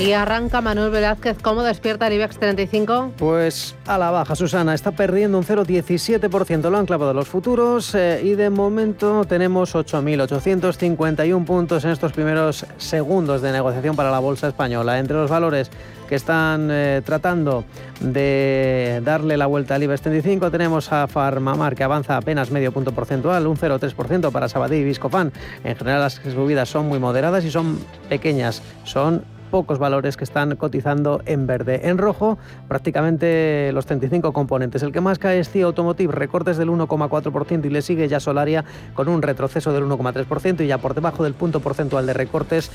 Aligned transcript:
Y 0.00 0.12
arranca 0.12 0.60
Manuel 0.60 0.90
Velázquez. 0.90 1.38
¿Cómo 1.42 1.64
despierta 1.64 2.06
el 2.06 2.12
IBEX 2.12 2.38
35? 2.38 3.14
Pues 3.18 3.74
a 3.84 3.98
la 3.98 4.12
baja, 4.12 4.36
Susana. 4.36 4.72
Está 4.72 4.92
perdiendo 4.92 5.36
un 5.38 5.44
0,17%. 5.44 6.70
Lo 6.70 6.78
han 6.78 6.86
clavado 6.86 7.12
los 7.12 7.26
futuros 7.26 7.96
eh, 7.96 8.20
y 8.22 8.34
de 8.34 8.48
momento 8.48 9.24
tenemos 9.24 9.74
8.851 9.74 11.44
puntos 11.44 11.84
en 11.84 11.90
estos 11.90 12.12
primeros 12.12 12.64
segundos 12.76 13.42
de 13.42 13.50
negociación 13.50 13.96
para 13.96 14.12
la 14.12 14.20
bolsa 14.20 14.46
española. 14.46 15.00
Entre 15.00 15.16
los 15.16 15.28
valores 15.28 15.68
que 16.08 16.14
están 16.14 16.68
eh, 16.70 17.02
tratando 17.04 17.64
de 18.00 19.02
darle 19.04 19.36
la 19.36 19.46
vuelta 19.46 19.74
al 19.74 19.82
IBEX 19.82 20.02
35 20.02 20.50
tenemos 20.50 20.92
a 20.92 21.08
Farmamar 21.08 21.74
que 21.74 21.82
avanza 21.82 22.16
apenas 22.16 22.52
medio 22.52 22.70
punto 22.70 22.92
porcentual, 22.92 23.46
un 23.48 23.56
0,3% 23.56 24.30
para 24.30 24.48
Sabadell 24.48 24.80
y 24.80 24.84
Viscofan. 24.84 25.32
En 25.64 25.76
general 25.76 26.00
las 26.02 26.14
subidas 26.14 26.68
son 26.68 26.86
muy 26.86 27.00
moderadas 27.00 27.44
y 27.44 27.50
son 27.50 27.78
pequeñas, 28.08 28.62
son 28.84 29.24
pocos 29.48 29.78
valores 29.78 30.16
que 30.16 30.24
están 30.24 30.56
cotizando 30.56 31.22
en 31.26 31.46
verde. 31.46 31.88
En 31.88 31.98
rojo, 31.98 32.38
prácticamente 32.68 33.70
los 33.72 33.86
35 33.86 34.32
componentes. 34.32 34.82
El 34.82 34.92
que 34.92 35.00
más 35.00 35.18
cae 35.18 35.40
es 35.40 35.50
CIE 35.50 35.62
Automotive, 35.62 36.12
recortes 36.12 36.56
del 36.56 36.68
1,4% 36.68 37.64
y 37.64 37.70
le 37.70 37.82
sigue 37.82 38.08
ya 38.08 38.20
Solaria 38.20 38.64
con 38.94 39.08
un 39.08 39.22
retroceso 39.22 39.72
del 39.72 39.84
1,3% 39.84 40.64
y 40.64 40.66
ya 40.66 40.78
por 40.78 40.94
debajo 40.94 41.24
del 41.24 41.34
punto 41.34 41.60
porcentual 41.60 42.06
de 42.06 42.14
recortes 42.14 42.70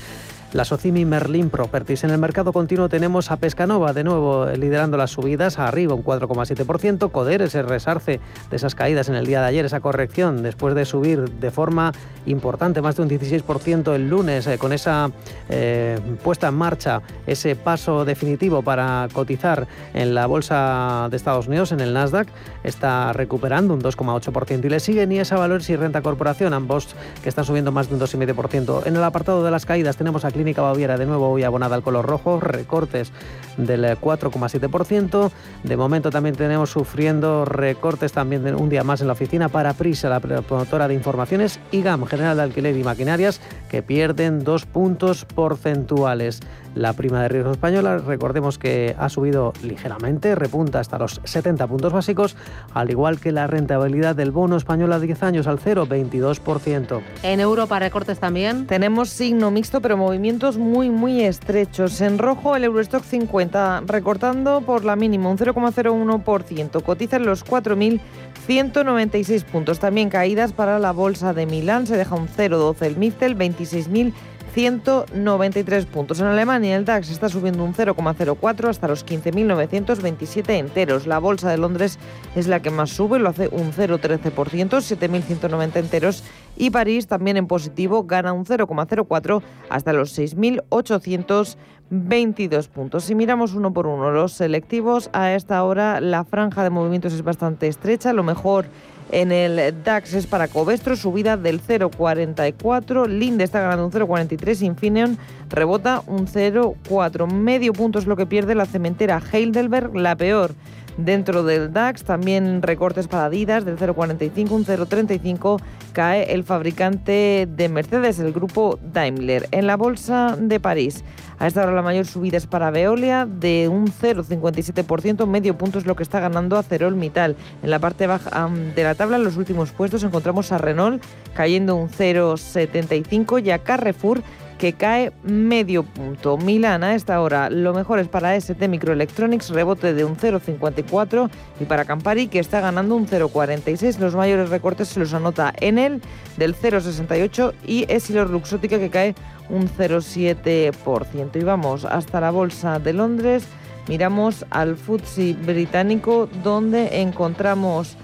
la 0.54 0.64
Socimi 0.64 1.04
Merlin 1.04 1.50
Properties. 1.50 2.04
En 2.04 2.10
el 2.10 2.18
mercado 2.18 2.52
continuo 2.52 2.88
tenemos 2.88 3.32
a 3.32 3.36
Pescanova, 3.36 3.92
de 3.92 4.04
nuevo 4.04 4.46
liderando 4.46 4.96
las 4.96 5.10
subidas, 5.10 5.58
arriba 5.58 5.94
un 5.94 6.04
4,7%. 6.04 7.10
Coder 7.10 7.50
se 7.50 7.62
resarce 7.62 8.20
de 8.50 8.56
esas 8.56 8.76
caídas 8.76 9.08
en 9.08 9.16
el 9.16 9.26
día 9.26 9.40
de 9.40 9.48
ayer, 9.48 9.64
esa 9.64 9.80
corrección, 9.80 10.44
después 10.44 10.76
de 10.76 10.84
subir 10.84 11.28
de 11.28 11.50
forma 11.50 11.92
importante, 12.26 12.80
más 12.80 12.96
de 12.96 13.02
un 13.02 13.10
16% 13.10 13.94
el 13.94 14.08
lunes, 14.08 14.46
eh, 14.46 14.56
con 14.56 14.72
esa 14.72 15.10
eh, 15.48 15.98
puesta 16.22 16.48
en 16.48 16.54
marcha, 16.54 17.02
ese 17.26 17.56
paso 17.56 18.04
definitivo 18.04 18.62
para 18.62 19.08
cotizar 19.12 19.66
en 19.92 20.14
la 20.14 20.26
bolsa 20.26 21.08
de 21.10 21.16
Estados 21.16 21.48
Unidos, 21.48 21.72
en 21.72 21.80
el 21.80 21.92
Nasdaq, 21.92 22.28
está 22.64 23.12
recuperando 23.12 23.74
un 23.74 23.80
2,8% 23.80 24.64
y 24.64 24.68
le 24.68 24.80
siguen 24.80 25.12
IESA 25.12 25.36
Valores 25.36 25.68
y 25.70 25.76
Renta 25.76 26.02
Corporación, 26.02 26.52
ambos 26.52 26.96
que 27.22 27.28
están 27.28 27.44
subiendo 27.44 27.70
más 27.70 27.88
de 27.88 27.94
un 27.94 28.00
2,5%. 28.00 28.86
En 28.86 28.96
el 28.96 29.04
apartado 29.04 29.44
de 29.44 29.50
las 29.50 29.66
caídas 29.66 29.96
tenemos 29.96 30.24
a 30.24 30.30
Clínica 30.30 30.62
Baviera 30.62 30.98
de 30.98 31.06
nuevo 31.06 31.30
hoy 31.30 31.44
abonada 31.44 31.76
al 31.76 31.82
color 31.82 32.06
rojo, 32.06 32.40
recortes 32.40 33.12
del 33.56 33.84
4,7%. 33.84 35.30
De 35.62 35.76
momento 35.76 36.10
también 36.10 36.34
tenemos 36.34 36.70
sufriendo 36.70 37.44
recortes 37.44 38.12
también 38.12 38.54
un 38.54 38.68
día 38.68 38.82
más 38.82 39.00
en 39.00 39.06
la 39.06 39.12
oficina 39.12 39.48
para 39.48 39.74
Prisa, 39.74 40.08
la 40.08 40.20
promotora 40.20 40.88
de 40.88 40.94
informaciones, 40.94 41.60
y 41.70 41.82
GAM, 41.82 42.06
General 42.06 42.36
de 42.36 42.42
Alquiler 42.42 42.76
y 42.76 42.82
Maquinarias, 42.82 43.40
que 43.68 43.82
pierden 43.82 44.42
dos 44.44 44.66
puntos 44.66 45.24
porcentuales. 45.24 46.40
La 46.74 46.92
prima 46.92 47.22
de 47.22 47.28
riesgo 47.28 47.52
española, 47.52 47.98
recordemos 47.98 48.58
que 48.58 48.96
ha 48.98 49.08
subido 49.08 49.52
ligeramente, 49.62 50.34
repunta 50.34 50.80
hasta 50.80 50.98
los 50.98 51.20
70 51.22 51.68
puntos 51.68 51.92
básicos, 51.92 52.36
al 52.72 52.90
igual 52.90 53.20
que 53.20 53.30
la 53.30 53.46
rentabilidad 53.46 54.16
del 54.16 54.32
bono 54.32 54.56
español 54.56 54.92
a 54.92 54.98
10 54.98 55.22
años 55.22 55.46
al 55.46 55.60
0,22%. 55.60 57.00
En 57.22 57.38
Europa 57.38 57.78
recortes 57.78 58.18
también. 58.18 58.66
Tenemos 58.66 59.10
signo 59.10 59.52
mixto, 59.52 59.80
pero 59.80 59.96
movimientos 59.96 60.58
muy, 60.58 60.90
muy 60.90 61.22
estrechos. 61.22 62.00
En 62.00 62.18
rojo 62.18 62.56
el 62.56 62.64
Eurostock 62.64 63.04
50 63.04 63.84
recortando 63.86 64.62
por 64.62 64.84
la 64.84 64.96
mínima 64.96 65.30
un 65.30 65.38
0,01%. 65.38 66.82
Cotiza 66.82 67.16
en 67.16 67.26
los 67.26 67.44
4.196 67.44 69.44
puntos. 69.44 69.78
También 69.78 70.10
caídas 70.10 70.52
para 70.52 70.80
la 70.80 70.90
bolsa 70.90 71.34
de 71.34 71.46
Milán. 71.46 71.86
Se 71.86 71.96
deja 71.96 72.16
un 72.16 72.26
0,12 72.26 72.82
el 72.82 72.96
Mittel, 72.96 73.38
26.000 73.38 74.12
193 74.54 75.86
puntos. 75.86 76.20
En 76.20 76.26
Alemania 76.26 76.76
el 76.76 76.84
DAX 76.84 77.10
está 77.10 77.28
subiendo 77.28 77.64
un 77.64 77.74
0,04 77.74 78.68
hasta 78.68 78.86
los 78.86 79.04
15.927 79.04 80.50
enteros. 80.50 81.08
La 81.08 81.18
bolsa 81.18 81.50
de 81.50 81.58
Londres 81.58 81.98
es 82.36 82.46
la 82.46 82.62
que 82.62 82.70
más 82.70 82.90
sube, 82.90 83.18
lo 83.18 83.30
hace 83.30 83.48
un 83.48 83.72
0,13%, 83.72 84.30
7.190 84.32 85.76
enteros. 85.76 86.22
Y 86.56 86.70
París 86.70 87.08
también 87.08 87.36
en 87.36 87.48
positivo 87.48 88.04
gana 88.04 88.32
un 88.32 88.44
0,04 88.44 89.42
hasta 89.70 89.92
los 89.92 90.16
6.822 90.16 92.68
puntos. 92.68 93.02
Si 93.02 93.16
miramos 93.16 93.54
uno 93.54 93.72
por 93.72 93.88
uno 93.88 94.12
los 94.12 94.34
selectivos, 94.34 95.10
a 95.12 95.32
esta 95.32 95.64
hora 95.64 96.00
la 96.00 96.22
franja 96.22 96.62
de 96.62 96.70
movimientos 96.70 97.12
es 97.12 97.24
bastante 97.24 97.66
estrecha. 97.66 98.12
Lo 98.12 98.22
mejor 98.22 98.66
en 99.10 99.32
el 99.32 99.82
DAX 99.84 100.14
es 100.14 100.26
para 100.26 100.48
Covestro, 100.48 100.96
subida 100.96 101.36
del 101.36 101.62
0,44. 101.62 103.06
Linde 103.06 103.44
está 103.44 103.60
ganando 103.60 103.86
un 103.86 103.92
0,43. 103.92 104.62
Infineon 104.62 105.18
rebota 105.50 106.02
un 106.06 106.26
0,4. 106.26 107.30
Medio 107.30 107.72
punto 107.72 107.98
es 107.98 108.06
lo 108.06 108.16
que 108.16 108.26
pierde 108.26 108.54
la 108.54 108.66
cementera 108.66 109.22
Heidelberg, 109.32 109.94
la 109.94 110.16
peor 110.16 110.54
Dentro 110.96 111.42
del 111.42 111.72
DAX 111.72 112.04
también 112.04 112.62
recortes 112.62 113.08
para 113.08 113.24
Adidas 113.24 113.64
del 113.64 113.76
0,45, 113.76 114.50
un 114.50 114.64
0,35 114.64 115.60
cae 115.92 116.32
el 116.32 116.44
fabricante 116.44 117.48
de 117.50 117.68
Mercedes, 117.68 118.20
el 118.20 118.32
grupo 118.32 118.78
Daimler. 118.92 119.48
En 119.50 119.66
la 119.66 119.76
bolsa 119.76 120.36
de 120.38 120.60
París, 120.60 121.02
a 121.38 121.48
esta 121.48 121.62
hora 121.62 121.72
la 121.72 121.82
mayor 121.82 122.06
subida 122.06 122.36
es 122.36 122.46
para 122.46 122.70
Veolia 122.70 123.26
de 123.26 123.68
un 123.68 123.88
0,57%, 123.88 125.26
medio 125.26 125.58
punto 125.58 125.78
es 125.78 125.86
lo 125.86 125.96
que 125.96 126.04
está 126.04 126.20
ganando 126.20 126.56
Acerol 126.56 126.94
Mittal. 126.94 127.34
En 127.62 127.70
la 127.70 127.80
parte 127.80 128.06
baja 128.06 128.48
de 128.76 128.82
la 128.84 128.94
tabla, 128.94 129.16
en 129.16 129.24
los 129.24 129.36
últimos 129.36 129.72
puestos, 129.72 130.04
encontramos 130.04 130.52
a 130.52 130.58
Renault 130.58 131.02
cayendo 131.34 131.74
un 131.74 131.88
0,75 131.88 133.44
y 133.44 133.50
a 133.50 133.58
Carrefour 133.58 134.22
que 134.58 134.72
cae 134.72 135.12
medio 135.22 135.82
punto. 135.82 136.36
Milán 136.36 136.84
a 136.84 136.94
esta 136.94 137.20
hora 137.20 137.50
lo 137.50 137.74
mejor 137.74 137.98
es 137.98 138.08
para 138.08 138.36
ST 138.36 138.68
Microelectronics, 138.68 139.50
rebote 139.50 139.94
de 139.94 140.04
un 140.04 140.16
0,54 140.16 141.30
y 141.60 141.64
para 141.64 141.84
Campari 141.84 142.28
que 142.28 142.38
está 142.38 142.60
ganando 142.60 142.96
un 142.96 143.06
0,46. 143.06 143.98
Los 143.98 144.14
mayores 144.14 144.50
recortes 144.50 144.88
se 144.88 145.00
los 145.00 145.14
anota 145.14 145.52
Enel 145.60 146.00
del 146.36 146.54
0,68 146.54 147.52
y 147.66 147.84
Essilor 147.92 148.30
Luxótica 148.30 148.78
que 148.78 148.90
cae 148.90 149.14
un 149.48 149.68
0,7%. 149.68 151.36
Y 151.36 151.44
vamos 151.44 151.84
hasta 151.84 152.20
la 152.20 152.30
bolsa 152.30 152.78
de 152.78 152.92
Londres, 152.92 153.44
miramos 153.88 154.46
al 154.50 154.76
FTSE 154.76 155.34
británico 155.34 156.28
donde 156.42 157.00
encontramos 157.00 157.96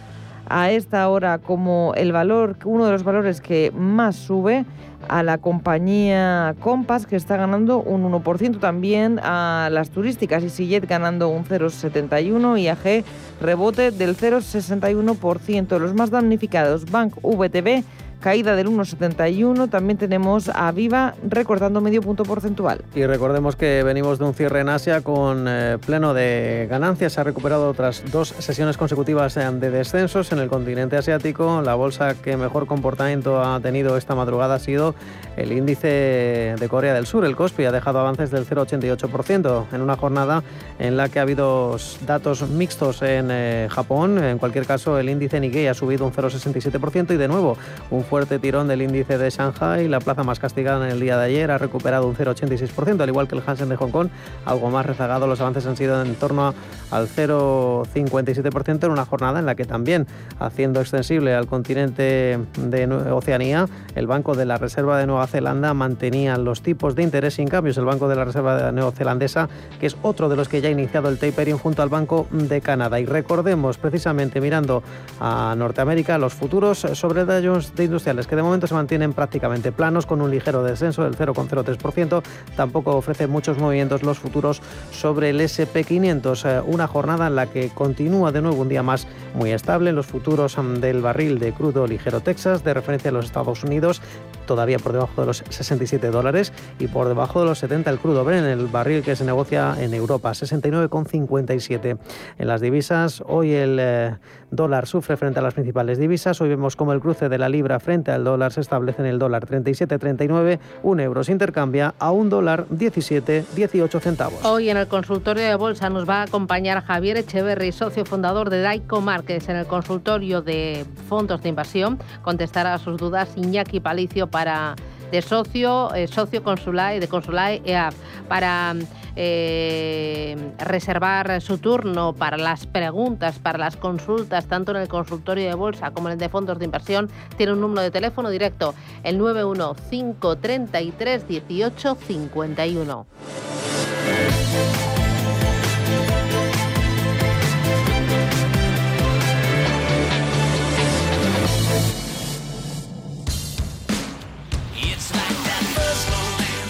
a 0.50 0.70
esta 0.72 1.08
hora 1.08 1.38
como 1.38 1.94
el 1.96 2.12
valor, 2.12 2.56
uno 2.64 2.84
de 2.84 2.92
los 2.92 3.04
valores 3.04 3.40
que 3.40 3.72
más 3.74 4.16
sube 4.16 4.64
a 5.08 5.22
la 5.22 5.38
compañía 5.38 6.54
Compass 6.60 7.06
que 7.06 7.16
está 7.16 7.36
ganando 7.36 7.78
un 7.78 8.02
1%, 8.12 8.58
también 8.58 9.20
a 9.22 9.68
las 9.70 9.90
turísticas 9.90 10.42
EasyJet 10.42 10.86
ganando 10.86 11.28
un 11.28 11.44
0,71 11.44 12.60
y 12.60 12.68
AG 12.68 13.04
rebote 13.40 13.92
del 13.92 14.16
0,61%. 14.16 15.78
Los 15.78 15.94
más 15.94 16.10
damnificados, 16.10 16.90
Bank 16.90 17.14
VTB 17.22 17.84
caída 18.20 18.54
del 18.56 18.68
1,71. 18.68 19.68
También 19.70 19.98
tenemos 19.98 20.48
a 20.48 20.70
Viva 20.72 21.14
recortando 21.26 21.80
medio 21.80 22.02
punto 22.02 22.24
porcentual. 22.24 22.84
Y 22.94 23.06
recordemos 23.06 23.56
que 23.56 23.82
venimos 23.82 24.18
de 24.18 24.24
un 24.26 24.34
cierre 24.34 24.60
en 24.60 24.68
Asia 24.68 25.00
con 25.00 25.46
eh, 25.48 25.78
pleno 25.84 26.14
de 26.14 26.66
ganancias. 26.70 27.14
Se 27.14 27.20
ha 27.20 27.24
recuperado 27.24 27.68
otras 27.68 28.04
dos 28.12 28.28
sesiones 28.38 28.76
consecutivas 28.76 29.36
eh, 29.36 29.50
de 29.50 29.70
descensos 29.70 30.32
en 30.32 30.38
el 30.38 30.48
continente 30.48 30.96
asiático. 30.96 31.62
La 31.62 31.74
bolsa 31.74 32.14
que 32.14 32.36
mejor 32.36 32.66
comportamiento 32.66 33.42
ha 33.42 33.60
tenido 33.60 33.96
esta 33.96 34.14
madrugada 34.14 34.56
ha 34.56 34.58
sido 34.58 34.94
el 35.36 35.52
índice 35.52 36.54
de 36.58 36.68
Corea 36.68 36.94
del 36.94 37.06
Sur. 37.06 37.24
El 37.24 37.36
Kospi 37.36 37.64
ha 37.64 37.72
dejado 37.72 38.00
avances 38.00 38.30
del 38.30 38.46
0,88% 38.46 39.64
en 39.72 39.80
una 39.80 39.96
jornada 39.96 40.42
en 40.78 40.96
la 40.96 41.08
que 41.08 41.18
ha 41.18 41.22
habido 41.22 41.76
datos 42.06 42.48
mixtos 42.48 43.02
en 43.02 43.28
eh, 43.30 43.68
Japón. 43.70 44.22
En 44.22 44.38
cualquier 44.38 44.66
caso, 44.66 44.98
el 44.98 45.08
índice 45.08 45.40
Nikkei 45.40 45.66
ha 45.66 45.74
subido 45.74 46.06
un 46.06 46.12
0,67% 46.12 47.14
y 47.14 47.16
de 47.16 47.28
nuevo 47.28 47.56
un 47.90 48.02
fuerte 48.10 48.40
tirón 48.40 48.66
del 48.66 48.82
índice 48.82 49.18
de 49.18 49.30
Shanghai, 49.30 49.86
la 49.86 50.00
plaza 50.00 50.24
más 50.24 50.40
castigada 50.40 50.84
en 50.84 50.90
el 50.90 50.98
día 50.98 51.16
de 51.16 51.26
ayer, 51.26 51.52
ha 51.52 51.58
recuperado 51.58 52.08
un 52.08 52.16
0,86%, 52.16 53.00
al 53.00 53.08
igual 53.08 53.28
que 53.28 53.36
el 53.36 53.42
Hansen 53.46 53.68
de 53.68 53.76
Hong 53.76 53.92
Kong, 53.92 54.08
algo 54.44 54.68
más 54.68 54.84
rezagado. 54.84 55.28
Los 55.28 55.40
avances 55.40 55.64
han 55.64 55.76
sido 55.76 56.02
en 56.02 56.16
torno 56.16 56.52
al 56.90 57.06
0,57% 57.06 58.84
en 58.84 58.90
una 58.90 59.04
jornada 59.04 59.38
en 59.38 59.46
la 59.46 59.54
que 59.54 59.64
también, 59.64 60.08
haciendo 60.40 60.80
extensible 60.80 61.36
al 61.36 61.46
continente 61.46 62.40
de 62.58 62.86
Oceanía, 63.12 63.68
el 63.94 64.08
Banco 64.08 64.34
de 64.34 64.44
la 64.44 64.58
Reserva 64.58 64.98
de 64.98 65.06
Nueva 65.06 65.28
Zelanda 65.28 65.72
mantenía 65.72 66.36
los 66.36 66.62
tipos 66.62 66.96
de 66.96 67.04
interés 67.04 67.34
sin 67.34 67.46
cambios. 67.46 67.78
El 67.78 67.84
Banco 67.84 68.08
de 68.08 68.16
la 68.16 68.24
Reserva 68.24 68.72
Neozelandesa, 68.72 69.48
que 69.78 69.86
es 69.86 69.96
otro 70.02 70.28
de 70.28 70.34
los 70.34 70.48
que 70.48 70.60
ya 70.60 70.68
ha 70.68 70.72
iniciado 70.72 71.08
el 71.10 71.18
tapering 71.18 71.58
junto 71.58 71.80
al 71.80 71.90
Banco 71.90 72.26
de 72.32 72.60
Canadá. 72.60 72.98
Y 72.98 73.06
recordemos, 73.06 73.78
precisamente 73.78 74.40
mirando 74.40 74.82
a 75.20 75.54
Norteamérica, 75.56 76.18
los 76.18 76.34
futuros 76.34 76.80
sobre 76.94 77.24
Dow 77.24 77.40
Jones 77.40 77.72
de 77.76 77.99
que 78.02 78.36
de 78.36 78.42
momento 78.42 78.66
se 78.66 78.74
mantienen 78.74 79.12
prácticamente 79.12 79.72
planos 79.72 80.06
con 80.06 80.22
un 80.22 80.30
ligero 80.30 80.62
descenso 80.62 81.04
del 81.04 81.16
0,03%. 81.16 82.22
Tampoco 82.56 82.96
ofrece 82.96 83.26
muchos 83.26 83.58
movimientos 83.58 84.02
los 84.02 84.18
futuros 84.18 84.62
sobre 84.90 85.30
el 85.30 85.40
SP500. 85.40 86.44
Eh, 86.44 86.62
una 86.66 86.86
jornada 86.86 87.26
en 87.26 87.36
la 87.36 87.46
que 87.46 87.68
continúa 87.68 88.32
de 88.32 88.42
nuevo 88.42 88.62
un 88.62 88.68
día 88.68 88.82
más 88.82 89.06
muy 89.34 89.52
estable. 89.52 89.92
Los 89.92 90.06
futuros 90.06 90.56
mm, 90.56 90.74
del 90.76 91.02
barril 91.02 91.38
de 91.38 91.52
crudo 91.52 91.86
ligero 91.86 92.20
Texas, 92.20 92.64
de 92.64 92.74
referencia 92.74 93.10
a 93.10 93.12
los 93.12 93.26
Estados 93.26 93.62
Unidos, 93.64 94.00
todavía 94.46 94.78
por 94.78 94.92
debajo 94.92 95.20
de 95.20 95.26
los 95.26 95.44
67 95.48 96.10
dólares 96.10 96.52
y 96.78 96.86
por 96.86 97.06
debajo 97.08 97.40
de 97.40 97.46
los 97.46 97.58
70 97.58 97.90
el 97.90 97.98
crudo 97.98 98.24
Bren, 98.24 98.44
el 98.44 98.66
barril 98.66 99.02
que 99.02 99.14
se 99.14 99.24
negocia 99.24 99.76
en 99.78 99.94
Europa, 99.94 100.30
69,57. 100.30 101.98
En 102.38 102.48
las 102.48 102.60
divisas, 102.60 103.22
hoy 103.26 103.52
el 103.52 103.78
eh, 103.80 104.16
dólar 104.50 104.86
sufre 104.86 105.16
frente 105.16 105.38
a 105.38 105.42
las 105.42 105.54
principales 105.54 105.98
divisas. 105.98 106.40
Hoy 106.40 106.48
vemos 106.48 106.76
como 106.76 106.92
el 106.92 107.00
cruce 107.00 107.28
de 107.28 107.38
la 107.38 107.48
libra 107.48 107.80
frente 107.80 108.10
al 108.10 108.24
dólar 108.24 108.52
se 108.52 108.60
establece 108.60 109.02
en 109.02 109.08
el 109.08 109.18
dólar 109.18 109.46
37,39. 109.46 110.58
Un 110.82 111.00
euro 111.00 111.24
se 111.24 111.32
intercambia 111.32 111.94
a 111.98 112.10
un 112.10 112.30
dólar 112.30 112.66
17,18 112.68 114.00
centavos. 114.00 114.44
Hoy 114.44 114.70
en 114.70 114.76
el 114.76 114.88
consultorio 114.88 115.42
de 115.42 115.54
bolsa 115.54 115.90
nos 115.90 116.08
va 116.08 116.20
a 116.20 116.22
acompañar 116.22 116.82
Javier 116.84 117.16
Echeverry, 117.16 117.72
socio 117.72 118.04
fundador 118.04 118.50
de 118.50 118.62
Daico 118.62 119.00
Márquez. 119.00 119.48
En 119.48 119.56
el 119.56 119.66
consultorio 119.66 120.42
de 120.42 120.84
fondos 121.08 121.42
de 121.42 121.48
inversión 121.48 121.98
contestará 122.22 122.74
a 122.74 122.78
sus 122.78 122.96
dudas 122.96 123.30
Iñaki 123.36 123.80
Palicio 123.80 124.26
para 124.26 124.76
de 125.10 125.22
socio, 125.22 125.94
eh, 125.94 126.06
socio 126.06 126.42
Consulae, 126.42 127.00
de 127.00 127.08
Consulae 127.08 127.62
EAP, 127.64 127.94
para 128.28 128.74
eh, 129.16 130.36
reservar 130.58 131.40
su 131.40 131.58
turno 131.58 132.12
para 132.12 132.36
las 132.36 132.66
preguntas, 132.66 133.38
para 133.38 133.58
las 133.58 133.76
consultas, 133.76 134.46
tanto 134.46 134.72
en 134.72 134.78
el 134.78 134.88
consultorio 134.88 135.48
de 135.48 135.54
bolsa 135.54 135.90
como 135.90 136.08
en 136.08 136.14
el 136.14 136.18
de 136.18 136.28
fondos 136.28 136.58
de 136.58 136.64
inversión, 136.64 137.08
tiene 137.36 137.52
un 137.52 137.60
número 137.60 137.82
de 137.82 137.90
teléfono 137.90 138.30
directo, 138.30 138.74
el 139.02 139.18
91533 139.18 141.26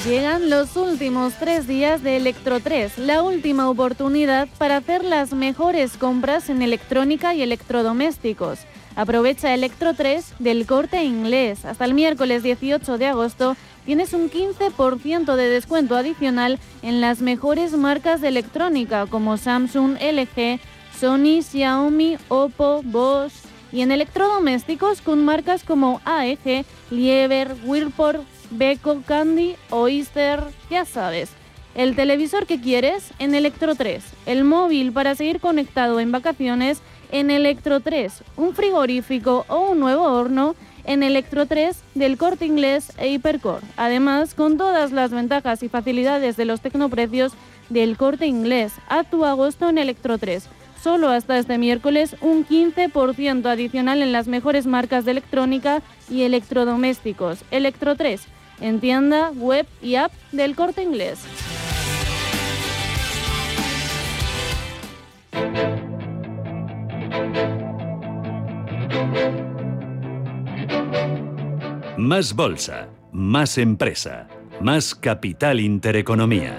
Llegan 0.05 0.49
los 0.49 0.77
últimos 0.77 1.35
tres 1.35 1.67
días 1.69 2.03
de 2.03 2.17
Electro 2.17 2.59
3, 2.59 2.97
la 2.97 3.23
última 3.23 3.69
oportunidad 3.69 4.49
para 4.57 4.79
hacer 4.79 5.05
las 5.05 5.35
mejores 5.35 5.99
compras 5.99 6.49
en 6.49 6.63
electrónica 6.63 7.35
y 7.35 7.43
electrodomésticos. 7.43 8.61
Aprovecha 8.97 9.53
Electro 9.53 9.93
3 9.93 10.37
del 10.39 10.65
corte 10.65 11.05
inglés. 11.05 11.67
Hasta 11.67 11.85
el 11.85 11.93
miércoles 11.93 12.43
18 12.43 12.97
de 12.97 13.07
agosto 13.09 13.57
tienes 13.85 14.15
un 14.15 14.31
15% 14.31 15.37
de 15.37 15.51
descuento 15.51 15.95
adicional 15.97 16.59
en 16.81 17.03
las 17.03 17.21
mejores 17.21 17.73
marcas 17.73 18.23
de 18.23 18.29
electrónica 18.29 19.05
como 19.05 19.37
Samsung, 19.37 19.99
LG, 20.01 20.61
Sony, 20.99 21.43
Xiaomi, 21.43 22.17
Oppo, 22.29 22.81
Bosch 22.85 23.35
y 23.71 23.83
en 23.83 23.93
electrodomésticos 23.93 25.03
con 25.03 25.27
marcas 25.27 25.63
como 25.63 26.01
AEG, 26.07 26.65
Lieber, 26.91 27.55
Whirlpool, 27.67 28.25
Beko, 28.51 29.03
Candy 29.07 29.55
o 29.71 29.89
Easter, 29.89 30.43
ya 30.71 30.85
sabes. 30.85 31.31
El 31.75 31.95
televisor 31.95 32.47
que 32.47 32.61
quieres 32.61 33.13
en 33.21 33.35
Electro 33.35 33.77
3, 33.77 34.03
el 34.27 34.43
móvil 34.45 34.93
para 34.93 35.15
seguir 35.15 35.41
conectado 35.41 36.01
en 36.01 36.11
vacaciones 36.11 36.83
en 37.13 37.31
Electro 37.31 37.81
3, 37.81 38.25
un 38.37 38.55
frigorífico 38.55 39.45
o 39.49 39.71
un 39.71 39.79
nuevo 39.79 40.03
horno 40.03 40.57
en 40.85 41.05
Electro 41.05 41.47
3 41.47 41.81
del 41.95 42.19
corte 42.19 42.45
inglés 42.45 42.93
e 42.99 43.09
Hipercore. 43.11 43.65
Además, 43.77 44.35
con 44.35 44.57
todas 44.59 44.91
las 44.91 45.13
ventajas 45.13 45.63
y 45.63 45.69
facilidades 45.69 46.37
de 46.37 46.45
los 46.45 46.61
tecnoprecios 46.61 47.33
del 47.69 47.97
corte 47.97 48.27
inglés. 48.27 48.73
A 48.89 49.05
tu 49.05 49.25
agosto 49.25 49.69
en 49.69 49.79
Electro 49.79 50.19
3. 50.19 50.49
Solo 50.83 51.11
hasta 51.11 51.39
este 51.39 51.59
miércoles 51.59 52.17
un 52.21 52.45
15% 52.45 53.47
adicional 53.47 54.03
en 54.03 54.13
las 54.13 54.27
mejores 54.27 54.67
marcas 54.67 55.05
de 55.05 55.13
electrónica 55.13 55.83
y 56.09 56.23
electrodomésticos. 56.23 57.45
Electro 57.51 57.95
3 57.95 58.27
en 58.61 58.81
tienda, 58.81 59.31
web 59.31 59.67
y 59.83 59.97
app 59.97 60.13
del 60.33 60.55
corte 60.55 60.83
inglés. 60.83 61.21
Más 71.97 72.35
bolsa, 72.35 72.89
más 73.13 73.59
empresa, 73.59 74.27
más 74.61 74.95
capital 74.95 75.61
intereconomía. 75.61 76.57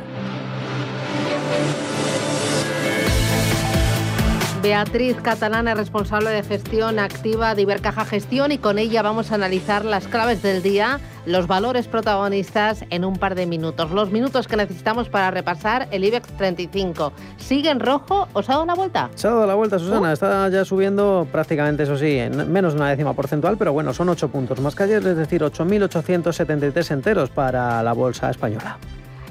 Beatriz 4.62 5.18
Catalana, 5.22 5.74
responsable 5.74 6.30
de 6.30 6.44
gestión 6.44 7.00
activa 7.00 7.56
de 7.56 7.64
Ibercaja 7.64 8.06
Gestión 8.06 8.52
y 8.52 8.60
con 8.60 8.78
ella 8.78 9.02
vamos 9.02 9.32
a 9.32 9.36
analizar 9.36 9.84
las 9.84 10.08
claves 10.08 10.44
del 10.44 10.62
día, 10.62 11.00
los 11.26 11.48
valores 11.48 11.88
protagonistas 11.88 12.86
en 12.90 13.06
un 13.06 13.18
par 13.18 13.36
de 13.36 13.46
minutos. 13.46 13.92
Los 13.92 14.12
minutos 14.12 14.48
que 14.48 14.58
necesitamos 14.58 15.10
para 15.10 15.32
repasar 15.32 15.88
el 15.92 16.04
IBEX 16.04 16.28
35. 16.38 17.14
¿Sigue 17.38 17.70
en 17.70 17.80
rojo 17.80 18.28
o 18.34 18.44
se 18.44 18.52
ha 18.52 18.56
dado 18.56 18.66
la 18.66 18.76
vuelta? 18.76 19.10
Se 19.16 19.28
ha 19.28 19.32
dado 19.32 19.48
la 19.48 19.56
vuelta, 19.56 19.80
Susana. 19.80 20.10
Uh. 20.10 20.14
Está 20.14 20.50
ya 20.50 20.66
subiendo 20.66 21.28
prácticamente, 21.32 21.84
eso 21.84 21.98
sí, 21.98 22.18
en 22.18 22.52
menos 22.52 22.74
de 22.74 22.80
una 22.80 22.90
décima 22.90 23.14
porcentual, 23.14 23.58
pero 23.58 23.74
bueno, 23.74 23.94
son 23.94 24.10
8 24.10 24.30
puntos 24.30 24.60
más 24.60 24.76
que 24.76 24.84
ayer, 24.84 25.06
es 25.06 25.18
decir, 25.18 25.42
8.873 25.42 26.92
enteros 26.92 27.30
para 27.30 27.84
la 27.84 27.94
bolsa 27.94 28.30
española. 28.30 28.78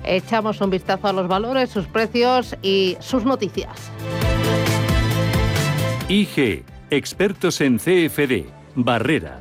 Echamos 0.05 0.61
un 0.61 0.71
vistazo 0.71 1.09
a 1.09 1.13
los 1.13 1.29
valores, 1.29 1.71
sus 1.71 1.87
precios 1.87 2.57
y 2.63 2.97
sus 3.01 3.25
noticias. 3.25 3.91
IG, 6.09 6.65
expertos 6.91 7.61
en 7.61 7.79
CFD, 7.79 8.47
Barrera, 8.75 9.41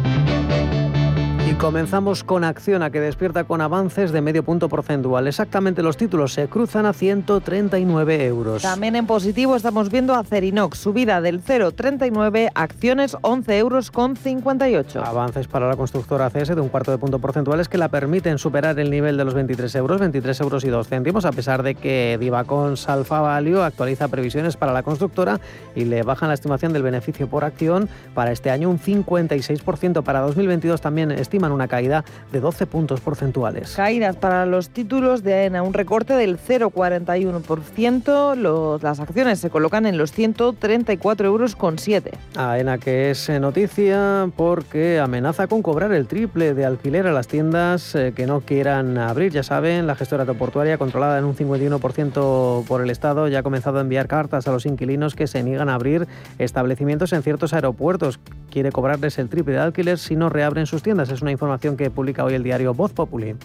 Comenzamos 1.61 2.23
con 2.23 2.43
acción 2.43 2.81
a 2.81 2.89
que 2.89 2.99
despierta 2.99 3.43
con 3.43 3.61
avances 3.61 4.11
de 4.11 4.19
medio 4.21 4.41
punto 4.41 4.67
porcentual. 4.67 5.27
Exactamente 5.27 5.83
los 5.83 5.95
títulos 5.95 6.33
se 6.33 6.47
cruzan 6.47 6.87
a 6.87 6.93
139 6.93 8.25
euros. 8.25 8.63
También 8.63 8.95
en 8.95 9.05
positivo 9.05 9.55
estamos 9.55 9.91
viendo 9.91 10.15
a 10.15 10.23
Cerinox, 10.23 10.79
subida 10.79 11.21
del 11.21 11.43
0,39, 11.43 12.49
acciones 12.55 13.15
11 13.21 13.57
euros 13.59 13.91
con 13.91 14.15
58. 14.15 15.05
Avances 15.05 15.47
para 15.47 15.67
la 15.67 15.75
constructora 15.75 16.31
CS 16.31 16.55
de 16.55 16.61
un 16.61 16.69
cuarto 16.69 16.89
de 16.89 16.97
punto 16.97 17.19
porcentual 17.19 17.67
que 17.69 17.77
la 17.77 17.89
permiten 17.89 18.39
superar 18.39 18.79
el 18.79 18.89
nivel 18.89 19.15
de 19.15 19.23
los 19.23 19.35
23 19.35 19.75
euros, 19.75 19.99
23 19.99 20.41
euros 20.41 20.63
y 20.63 20.69
2 20.69 20.87
céntimos, 20.87 21.25
a 21.25 21.31
pesar 21.31 21.61
de 21.61 21.75
que 21.75 22.17
Divacon 22.19 22.75
Salfa 22.75 23.21
Value 23.21 23.61
actualiza 23.61 24.07
previsiones 24.07 24.57
para 24.57 24.73
la 24.73 24.81
constructora 24.81 25.39
y 25.75 25.85
le 25.85 26.01
bajan 26.01 26.29
la 26.29 26.33
estimación 26.33 26.73
del 26.73 26.81
beneficio 26.81 27.27
por 27.27 27.43
acción 27.43 27.87
para 28.15 28.31
este 28.31 28.49
año 28.49 28.67
un 28.67 28.79
56%. 28.79 30.01
Para 30.01 30.21
2022 30.21 30.81
también 30.81 31.11
una 31.51 31.67
caída 31.67 32.05
de 32.31 32.39
12 32.39 32.67
puntos 32.67 33.01
porcentuales. 33.01 33.73
Caídas 33.75 34.15
para 34.15 34.45
los 34.45 34.69
títulos 34.69 35.23
de 35.23 35.33
AENA, 35.33 35.63
un 35.63 35.73
recorte 35.73 36.13
del 36.13 36.37
0,41%. 36.37 38.81
las 38.81 38.99
acciones 38.99 39.39
se 39.39 39.49
colocan 39.49 39.85
en 39.85 39.97
los 39.97 40.11
134 40.11 41.27
euros 41.27 41.55
con 41.55 41.79
7. 41.79 42.11
AENA 42.35 42.77
que 42.77 43.11
es 43.11 43.29
eh, 43.29 43.39
noticia 43.39 44.29
porque 44.35 44.99
amenaza 44.99 45.47
con 45.47 45.61
cobrar 45.61 45.91
el 45.91 46.07
triple 46.07 46.53
de 46.53 46.65
alquiler 46.65 47.07
a 47.07 47.11
las 47.11 47.27
tiendas 47.27 47.95
eh, 47.95 48.13
que 48.15 48.27
no 48.27 48.41
quieran 48.41 48.97
abrir. 48.97 49.31
Ya 49.31 49.43
saben, 49.43 49.87
la 49.87 49.95
gestora 49.95 50.23
aeroportuaria 50.23 50.77
controlada 50.77 51.19
en 51.19 51.25
un 51.25 51.35
51% 51.35 52.65
por 52.65 52.81
el 52.81 52.89
Estado 52.89 53.27
ya 53.27 53.39
ha 53.39 53.43
comenzado 53.43 53.77
a 53.77 53.81
enviar 53.81 54.07
cartas 54.07 54.47
a 54.47 54.51
los 54.51 54.65
inquilinos 54.65 55.15
que 55.15 55.27
se 55.27 55.43
niegan 55.43 55.69
a 55.69 55.75
abrir 55.75 56.07
establecimientos 56.39 57.13
en 57.13 57.23
ciertos 57.23 57.53
aeropuertos. 57.53 58.19
Quiere 58.49 58.71
cobrarles 58.71 59.17
el 59.17 59.29
triple 59.29 59.53
de 59.53 59.59
alquiler 59.59 59.97
si 59.97 60.15
no 60.15 60.29
reabren 60.29 60.65
sus 60.65 60.83
tiendas. 60.83 61.09
Es 61.09 61.21
una 61.21 61.31
información 61.41 61.75
que 61.75 61.89
publica 61.89 62.23
hoy 62.23 62.35
el 62.35 62.43
diario 62.43 62.75
Voz 62.75 62.91
Populi. 62.91 63.35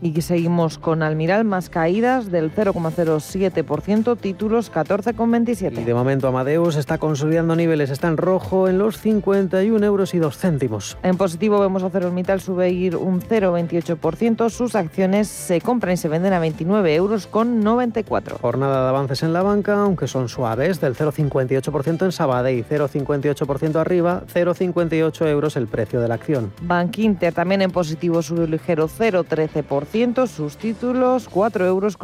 Y 0.00 0.22
seguimos 0.22 0.78
con 0.78 1.02
Almiral, 1.02 1.44
más 1.44 1.70
caídas 1.70 2.30
del 2.30 2.54
0,07%, 2.54 4.16
títulos 4.16 4.72
14,27. 4.72 5.80
Y 5.80 5.84
de 5.84 5.94
momento 5.94 6.28
Amadeus 6.28 6.76
está 6.76 6.98
consolidando 6.98 7.56
niveles, 7.56 7.90
está 7.90 8.06
en 8.06 8.16
rojo 8.16 8.68
en 8.68 8.78
los 8.78 8.98
51 8.98 9.84
euros 9.84 10.14
y 10.14 10.18
2 10.18 10.38
céntimos. 10.38 10.96
En 11.02 11.16
positivo 11.16 11.58
vemos 11.58 11.82
a 11.82 11.90
Cerolmital 11.90 12.40
subir 12.40 12.94
un 12.94 13.20
0,28%, 13.20 14.50
sus 14.50 14.76
acciones 14.76 15.26
se 15.26 15.60
compran 15.60 15.94
y 15.94 15.96
se 15.96 16.08
venden 16.08 16.32
a 16.32 16.38
29 16.38 16.94
euros 16.94 17.26
con 17.26 17.60
94. 17.60 18.38
Jornada 18.40 18.84
de 18.84 18.88
avances 18.90 19.24
en 19.24 19.32
la 19.32 19.42
banca, 19.42 19.82
aunque 19.82 20.06
son 20.06 20.28
suaves, 20.28 20.80
del 20.80 20.94
0,58% 20.94 22.04
en 22.04 22.12
Sabadell, 22.12 22.64
0,58% 22.64 23.76
arriba, 23.76 24.22
0,58 24.32 25.26
euros 25.26 25.56
el 25.56 25.66
precio 25.66 26.00
de 26.00 26.06
la 26.06 26.14
acción. 26.14 26.52
Bank 26.62 26.98
Inter 26.98 27.34
también 27.34 27.62
en 27.62 27.72
positivo 27.72 28.22
sube 28.22 28.46
ligero 28.46 28.88
0,13%. 28.88 29.87
2,5%, 29.92 30.26
sus 30.26 30.56
títulos 30.56 31.30
4,80 31.30 31.66
euros. 31.66 31.96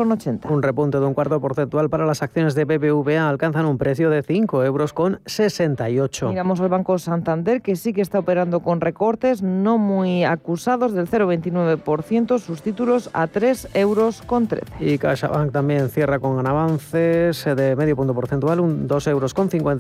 Un 0.49 0.63
repunte 0.63 0.99
de 0.99 1.05
un 1.05 1.15
cuarto 1.15 1.41
porcentual 1.41 1.91
para 1.91 2.07
las 2.07 2.23
acciones 2.23 2.55
de 2.55 2.65
BBVA 2.65 3.29
alcanzan 3.29 3.67
un 3.67 3.79
precio 3.79 4.11
de 4.11 4.23
5,68 4.23 4.65
euros. 4.65 6.31
Miramos 6.31 6.61
al 6.61 6.69
Banco 6.69 6.99
Santander, 6.99 7.61
que 7.61 7.77
sí 7.77 7.93
que 7.93 8.01
está 8.01 8.21
operando 8.21 8.61
con 8.61 8.81
recortes 8.81 9.43
no 9.43 9.79
muy 9.79 10.25
acusados 10.25 10.93
del 10.95 11.09
0,29%, 11.09 12.39
sus 12.39 12.63
títulos 12.63 13.11
a 13.13 13.29
3,13 13.29 13.69
euros. 13.75 14.23
Y 14.81 14.99
CaixaBank 14.99 15.53
también 15.53 15.89
cierra 15.91 16.19
con 16.19 16.47
avances 16.47 17.45
de 17.45 17.77
medio 17.77 17.97
punto 17.97 18.15
porcentual, 18.15 18.61
un 18.61 18.89
2,58 18.89 19.11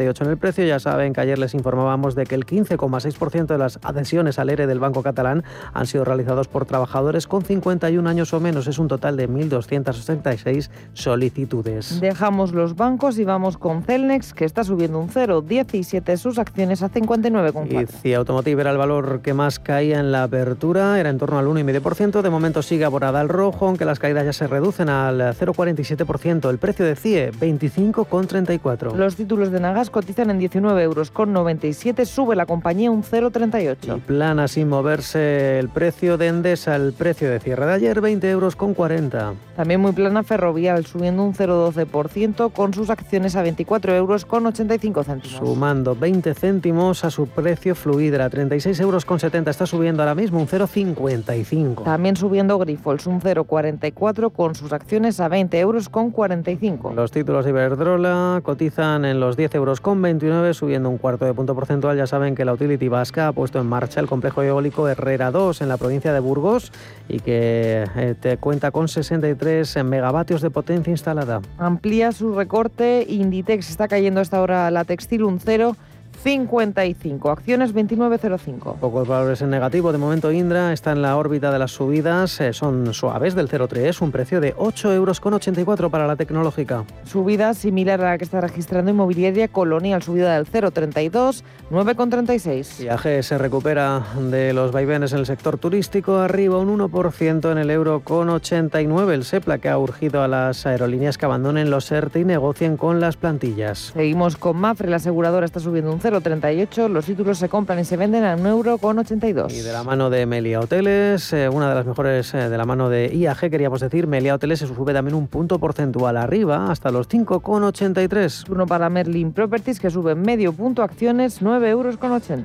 euros 0.00 0.20
en 0.20 0.28
el 0.28 0.36
precio. 0.36 0.64
Ya 0.64 0.78
saben 0.78 1.12
que 1.12 1.20
ayer 1.20 1.38
les 1.38 1.54
informábamos 1.54 2.14
de 2.14 2.24
que 2.24 2.34
el 2.34 2.44
15,6% 2.44 3.46
de 3.46 3.58
las 3.58 3.78
adhesiones 3.82 4.38
al 4.38 4.50
ERE 4.50 4.66
del 4.66 4.80
Banco 4.80 5.02
Catalán 5.02 5.44
han 5.72 5.86
sido 5.86 6.04
realizados 6.04 6.48
por 6.48 6.66
trabajadores 6.66 7.26
con 7.26 7.42
51 7.42 7.93
años 8.06 8.32
o 8.34 8.40
menos. 8.40 8.66
Es 8.66 8.78
un 8.78 8.88
total 8.88 9.16
de 9.16 9.28
1.266 9.28 10.68
solicitudes. 10.92 12.00
Dejamos 12.00 12.52
los 12.52 12.76
bancos 12.76 13.18
y 13.18 13.24
vamos 13.24 13.58
con 13.58 13.82
Celnex, 13.82 14.34
que 14.34 14.44
está 14.44 14.64
subiendo 14.64 14.98
un 14.98 15.08
0,17 15.08 16.16
sus 16.16 16.38
acciones 16.38 16.82
a 16.82 16.90
59,4. 16.90 17.88
Y 18.02 18.12
Automotive 18.14 18.60
era 18.60 18.70
el 18.70 18.78
valor 18.78 19.20
que 19.22 19.34
más 19.34 19.58
caía 19.58 20.00
en 20.00 20.12
la 20.12 20.24
apertura, 20.24 20.98
era 20.98 21.10
en 21.10 21.18
torno 21.18 21.38
al 21.38 21.46
1,5%. 21.46 22.22
De 22.22 22.30
momento 22.30 22.62
sigue 22.62 22.84
aborada 22.84 23.20
al 23.20 23.28
rojo, 23.28 23.66
aunque 23.66 23.84
las 23.84 23.98
caídas 23.98 24.24
ya 24.24 24.32
se 24.32 24.46
reducen 24.46 24.88
al 24.88 25.20
0,47%. 25.20 26.50
El 26.50 26.58
precio 26.58 26.84
de 26.84 26.96
CIE, 26.96 27.32
25,34. 27.32 28.94
Los 28.94 29.16
títulos 29.16 29.50
de 29.50 29.60
Nagas 29.60 29.90
cotizan 29.90 30.30
en 30.30 30.38
19 30.38 30.82
euros 30.82 31.10
con 31.10 31.32
97, 31.32 32.06
sube 32.06 32.36
la 32.36 32.46
compañía 32.46 32.90
un 32.90 33.02
0,38. 33.02 33.96
Y 33.96 34.00
plana 34.00 34.48
sin 34.48 34.68
moverse 34.68 35.58
el 35.58 35.68
precio 35.68 36.16
de 36.16 36.28
Endesa, 36.28 36.76
el 36.76 36.92
precio 36.92 37.30
de 37.30 37.40
cierre 37.40 37.66
de 37.66 37.72
ayer, 37.72 37.83
20 37.92 38.30
euros 38.30 38.56
con 38.56 38.72
40. 38.72 39.34
También 39.56 39.80
muy 39.80 39.92
plana 39.92 40.22
Ferrovial, 40.22 40.86
subiendo 40.86 41.22
un 41.22 41.34
0,12% 41.34 42.52
con 42.52 42.72
sus 42.72 42.88
acciones 42.88 43.36
a 43.36 43.42
24 43.42 43.94
euros 43.94 44.24
con 44.24 44.46
85 44.46 45.04
céntimos. 45.04 45.38
Sumando 45.38 45.94
20 45.94 46.34
céntimos 46.34 47.04
a 47.04 47.10
su 47.10 47.28
precio 47.28 47.74
Fluidra, 47.74 48.30
36 48.30 48.80
euros 48.80 49.04
con 49.04 49.20
70, 49.20 49.50
está 49.50 49.66
subiendo 49.66 50.02
ahora 50.02 50.14
mismo 50.14 50.40
un 50.40 50.48
0,55. 50.48 51.84
También 51.84 52.16
subiendo 52.16 52.58
Grifols, 52.58 53.06
un 53.06 53.20
0,44 53.20 54.32
con 54.32 54.54
sus 54.54 54.72
acciones 54.72 55.20
a 55.20 55.28
20 55.28 55.60
euros 55.60 55.88
con 55.88 56.10
45. 56.10 56.94
Los 56.94 57.12
títulos 57.12 57.44
de 57.44 57.50
Iberdrola 57.50 58.40
cotizan 58.42 59.04
en 59.04 59.20
los 59.20 59.36
10 59.36 59.54
euros 59.56 59.80
con 59.80 60.00
29, 60.00 60.54
subiendo 60.54 60.88
un 60.88 60.98
cuarto 60.98 61.26
de 61.26 61.34
punto 61.34 61.54
porcentual. 61.54 61.96
Ya 61.96 62.06
saben 62.06 62.34
que 62.34 62.44
la 62.44 62.54
Utility 62.54 62.88
Vasca 62.88 63.28
ha 63.28 63.32
puesto 63.32 63.60
en 63.60 63.66
marcha 63.66 64.00
el 64.00 64.06
complejo 64.06 64.42
eólico 64.42 64.88
Herrera 64.88 65.30
2 65.30 65.60
en 65.60 65.68
la 65.68 65.76
provincia 65.76 66.12
de 66.12 66.20
Burgos 66.20 66.72
y 67.08 67.20
que 67.20 67.73
eh, 67.82 68.14
te 68.18 68.36
cuenta 68.36 68.70
con 68.70 68.88
63 68.88 69.84
megavatios 69.84 70.40
de 70.42 70.50
potencia 70.50 70.90
instalada. 70.90 71.40
Amplía 71.58 72.12
su 72.12 72.34
recorte, 72.34 73.04
Inditex 73.08 73.70
está 73.70 73.88
cayendo 73.88 74.20
hasta 74.20 74.38
ahora 74.38 74.70
la 74.70 74.84
textil 74.84 75.24
un 75.24 75.40
0 75.40 75.76
55. 76.22 77.30
Acciones 77.30 77.74
29,05. 77.74 78.76
Pocos 78.76 79.06
valores 79.06 79.42
en 79.42 79.50
negativo. 79.50 79.92
De 79.92 79.98
momento 79.98 80.32
Indra 80.32 80.72
está 80.72 80.92
en 80.92 81.02
la 81.02 81.16
órbita 81.16 81.52
de 81.52 81.58
las 81.58 81.72
subidas. 81.72 82.40
Eh, 82.40 82.52
son 82.52 82.94
suaves 82.94 83.34
del 83.34 83.48
0,3. 83.48 84.00
Un 84.00 84.10
precio 84.10 84.40
de 84.40 84.54
8,84 84.54 85.68
euros 85.68 85.90
para 85.90 86.06
la 86.06 86.16
tecnológica. 86.16 86.84
Subida 87.04 87.52
similar 87.54 88.00
a 88.00 88.10
la 88.10 88.18
que 88.18 88.24
está 88.24 88.40
registrando 88.40 88.90
Inmobiliaria 88.90 89.48
Colonial. 89.48 90.02
Subida 90.02 90.36
del 90.36 90.46
0,32, 90.46 91.42
9,36. 91.70 92.80
Viaje 92.80 93.22
se 93.22 93.38
recupera 93.38 94.02
de 94.30 94.52
los 94.52 94.72
vaivenes 94.72 95.12
en 95.12 95.18
el 95.18 95.26
sector 95.26 95.58
turístico. 95.58 96.18
Arriba 96.18 96.58
un 96.58 96.78
1% 96.78 97.52
en 97.52 97.58
el 97.58 97.70
euro 97.70 98.00
con 98.00 98.30
89. 98.30 99.14
El 99.14 99.24
SEPLA 99.24 99.58
que 99.58 99.68
ha 99.68 99.78
urgido 99.78 100.22
a 100.22 100.28
las 100.28 100.66
aerolíneas 100.66 101.18
que 101.18 101.26
abandonen 101.26 101.70
los 101.70 101.90
ERTE 101.90 102.20
y 102.20 102.24
negocien 102.24 102.76
con 102.76 103.00
las 103.00 103.16
plantillas. 103.16 103.92
Seguimos 103.94 104.36
con 104.36 104.56
Mafre. 104.56 104.88
La 104.88 104.96
aseguradora 104.96 105.44
está 105.44 105.60
subiendo 105.60 105.92
un 105.92 106.00
0 106.00 106.03
0,38. 106.04 106.88
Los 106.88 107.06
títulos 107.06 107.38
se 107.38 107.48
compran 107.48 107.78
y 107.78 107.84
se 107.84 107.96
venden 107.96 108.24
a 108.24 108.36
1,82 108.36 109.50
Y 109.52 109.62
de 109.62 109.72
la 109.72 109.82
mano 109.82 110.10
de 110.10 110.26
Melia 110.26 110.60
Hoteles, 110.60 111.32
eh, 111.32 111.48
una 111.48 111.70
de 111.70 111.74
las 111.74 111.86
mejores 111.86 112.34
eh, 112.34 112.50
de 112.50 112.58
la 112.58 112.66
mano 112.66 112.90
de 112.90 113.06
IAG, 113.14 113.50
queríamos 113.50 113.80
decir, 113.80 114.06
Melia 114.06 114.34
Hoteles 114.34 114.58
se 114.58 114.66
sube 114.66 114.92
también 114.92 115.14
un 115.14 115.28
punto 115.28 115.58
porcentual 115.58 116.18
arriba, 116.18 116.70
hasta 116.70 116.90
los 116.90 117.08
5,83. 117.08 118.50
Uno 118.50 118.66
para 118.66 118.90
Merlin 118.90 119.32
Properties, 119.32 119.80
que 119.80 119.88
sube 119.88 120.14
medio 120.14 120.52
punto 120.52 120.82
acciones, 120.82 121.40
9,80 121.40 121.68
euros. 121.68 121.98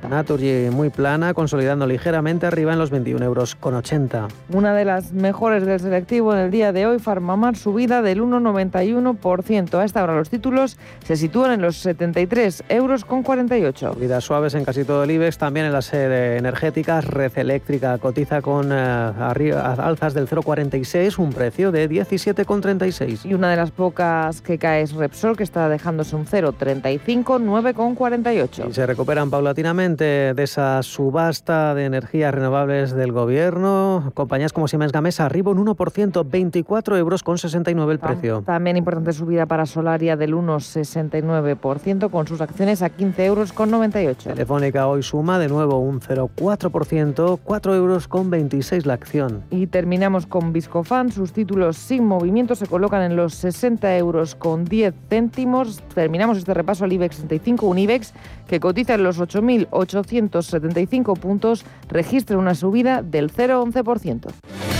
Naturgy 0.08 0.70
muy 0.70 0.88
plana, 0.88 1.34
consolidando 1.34 1.86
ligeramente 1.86 2.46
arriba 2.46 2.72
en 2.72 2.78
los 2.78 2.90
21,80 2.90 3.22
euros. 3.24 3.56
Una 4.52 4.74
de 4.74 4.84
las 4.86 5.12
mejores 5.12 5.66
del 5.66 5.80
selectivo 5.80 6.32
en 6.32 6.38
el 6.38 6.50
día 6.50 6.72
de 6.72 6.86
hoy, 6.86 6.98
Farmamar, 6.98 7.56
subida 7.56 8.00
del 8.00 8.22
1,91%. 8.22 9.74
A 9.74 9.84
esta 9.84 10.02
hora 10.02 10.16
los 10.16 10.30
títulos 10.30 10.78
se 11.04 11.16
sitúan 11.16 11.52
en 11.52 11.60
los 11.60 11.84
73,48 11.84 12.64
euros. 12.70 13.04
Vidas 13.50 14.22
suaves 14.22 14.54
en 14.54 14.64
casi 14.64 14.84
todo 14.84 15.02
el 15.02 15.10
IBEX, 15.10 15.36
también 15.36 15.66
en 15.66 15.72
las 15.72 15.92
eh, 15.92 16.36
energéticas. 16.36 17.04
Red 17.04 17.36
Eléctrica 17.36 17.98
cotiza 17.98 18.42
con 18.42 18.70
eh, 18.70 18.76
alzas 18.76 20.14
del 20.14 20.28
0,46, 20.28 21.18
un 21.18 21.32
precio 21.32 21.72
de 21.72 21.90
17,36. 21.90 23.24
Y 23.24 23.34
una 23.34 23.50
de 23.50 23.56
las 23.56 23.72
pocas 23.72 24.40
que 24.40 24.56
cae 24.56 24.82
es 24.82 24.92
Repsol, 24.92 25.36
que 25.36 25.42
está 25.42 25.68
dejándose 25.68 26.14
un 26.14 26.26
0,35, 26.26 27.24
9,48. 27.24 28.68
Y 28.70 28.72
se 28.72 28.86
recuperan 28.86 29.30
paulatinamente 29.30 30.32
de 30.32 30.42
esa 30.44 30.80
subasta 30.84 31.74
de 31.74 31.86
energías 31.86 32.32
renovables 32.32 32.92
del 32.92 33.10
gobierno. 33.10 34.12
Compañías 34.14 34.52
como 34.52 34.68
Siemens 34.68 34.92
Gamesa 34.92 35.26
arriba 35.26 35.50
un 35.50 35.66
1%, 35.66 36.24
24 36.24 36.96
euros 36.96 37.24
con 37.24 37.36
69 37.36 37.94
el 37.94 37.98
precio. 37.98 38.42
También 38.46 38.76
importante 38.76 39.12
subida 39.12 39.46
para 39.46 39.66
Solaria 39.66 40.16
del 40.16 40.34
1,69% 40.34 42.10
con 42.10 42.28
sus 42.28 42.40
acciones 42.40 42.82
a 42.82 42.90
15 42.90 43.24
euros 43.24 43.39
con 43.48 43.70
98. 43.70 44.30
Telefónica 44.30 44.86
hoy 44.86 45.02
suma 45.02 45.38
de 45.38 45.48
nuevo 45.48 45.78
un 45.78 46.00
0,4%, 46.00 47.38
4 47.42 47.74
euros 47.74 48.06
con 48.06 48.28
26 48.28 48.84
la 48.84 48.92
acción. 48.92 49.42
Y 49.50 49.66
terminamos 49.66 50.26
con 50.26 50.52
Viscofan. 50.52 51.10
Sus 51.10 51.32
títulos 51.32 51.78
sin 51.78 52.04
movimiento 52.04 52.54
se 52.54 52.66
colocan 52.66 53.02
en 53.02 53.16
los 53.16 53.34
60 53.34 53.96
euros 53.96 54.34
con 54.34 54.66
10 54.66 54.94
céntimos. 55.08 55.80
Terminamos 55.94 56.36
este 56.36 56.52
repaso 56.52 56.84
al 56.84 56.92
IBEX 56.92 57.16
65, 57.16 57.66
un 57.66 57.78
IBEX 57.78 58.12
que 58.46 58.60
cotiza 58.60 58.94
en 58.94 59.04
los 59.04 59.18
8.875 59.18 61.18
puntos, 61.18 61.64
registra 61.88 62.36
una 62.36 62.54
subida 62.54 63.00
del 63.00 63.32
0,11%. 63.32 64.79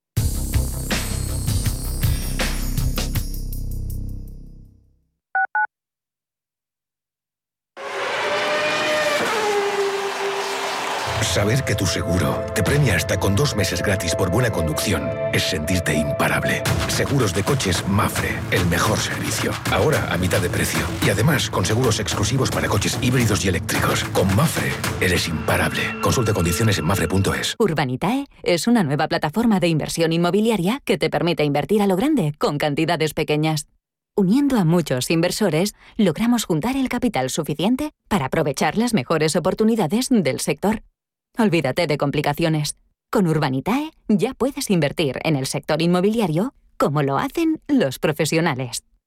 Saber 11.31 11.63
que 11.63 11.75
tu 11.75 11.85
seguro 11.85 12.43
te 12.53 12.61
premia 12.61 12.97
hasta 12.97 13.17
con 13.17 13.37
dos 13.37 13.55
meses 13.55 13.81
gratis 13.81 14.15
por 14.15 14.29
buena 14.29 14.51
conducción 14.51 15.09
es 15.31 15.43
sentirte 15.43 15.93
imparable. 15.93 16.61
Seguros 16.89 17.33
de 17.33 17.41
coches 17.41 17.87
Mafre, 17.87 18.37
el 18.51 18.65
mejor 18.65 18.99
servicio. 18.99 19.53
Ahora 19.71 20.11
a 20.11 20.17
mitad 20.17 20.41
de 20.41 20.49
precio. 20.49 20.85
Y 21.05 21.09
además 21.09 21.49
con 21.49 21.63
seguros 21.63 22.01
exclusivos 22.01 22.51
para 22.51 22.67
coches 22.67 22.99
híbridos 23.01 23.45
y 23.45 23.47
eléctricos. 23.47 24.03
Con 24.11 24.35
Mafre 24.35 24.73
eres 24.99 25.29
imparable. 25.29 26.01
Consulte 26.01 26.33
condiciones 26.33 26.79
en 26.79 26.83
mafre.es. 26.83 27.55
Urbanitae 27.57 28.25
es 28.43 28.67
una 28.67 28.83
nueva 28.83 29.07
plataforma 29.07 29.61
de 29.61 29.69
inversión 29.69 30.11
inmobiliaria 30.11 30.81
que 30.83 30.97
te 30.97 31.09
permite 31.09 31.45
invertir 31.45 31.81
a 31.81 31.87
lo 31.87 31.95
grande 31.95 32.33
con 32.39 32.57
cantidades 32.57 33.13
pequeñas. 33.13 33.67
Uniendo 34.17 34.57
a 34.57 34.65
muchos 34.65 35.09
inversores, 35.09 35.75
logramos 35.95 36.43
juntar 36.43 36.75
el 36.75 36.89
capital 36.89 37.29
suficiente 37.29 37.91
para 38.09 38.25
aprovechar 38.25 38.77
las 38.77 38.93
mejores 38.93 39.37
oportunidades 39.37 40.09
del 40.09 40.41
sector. 40.41 40.83
Olvídate 41.37 41.87
de 41.87 41.97
complicaciones. 41.97 42.75
Con 43.09 43.27
Urbanitae 43.27 43.91
ya 44.07 44.33
puedes 44.33 44.69
invertir 44.69 45.19
en 45.23 45.35
el 45.35 45.47
sector 45.47 45.81
inmobiliario 45.81 46.53
como 46.77 47.03
lo 47.03 47.17
hacen 47.17 47.61
los 47.67 47.99
profesionales. 47.99 48.83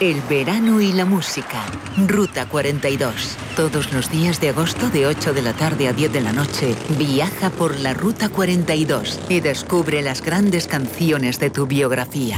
El 0.00 0.20
verano 0.28 0.82
y 0.82 0.92
la 0.92 1.06
música. 1.06 1.64
Ruta 2.06 2.46
42. 2.46 3.38
Todos 3.56 3.92
los 3.92 4.10
días 4.10 4.38
de 4.40 4.50
agosto 4.50 4.90
de 4.90 5.06
8 5.06 5.32
de 5.32 5.40
la 5.42 5.54
tarde 5.54 5.88
a 5.88 5.92
10 5.94 6.12
de 6.12 6.20
la 6.20 6.32
noche, 6.32 6.74
viaja 6.98 7.48
por 7.50 7.80
la 7.80 7.94
Ruta 7.94 8.28
42 8.28 9.18
y 9.30 9.40
descubre 9.40 10.02
las 10.02 10.20
grandes 10.20 10.66
canciones 10.66 11.40
de 11.40 11.48
tu 11.50 11.66
biografía. 11.66 12.36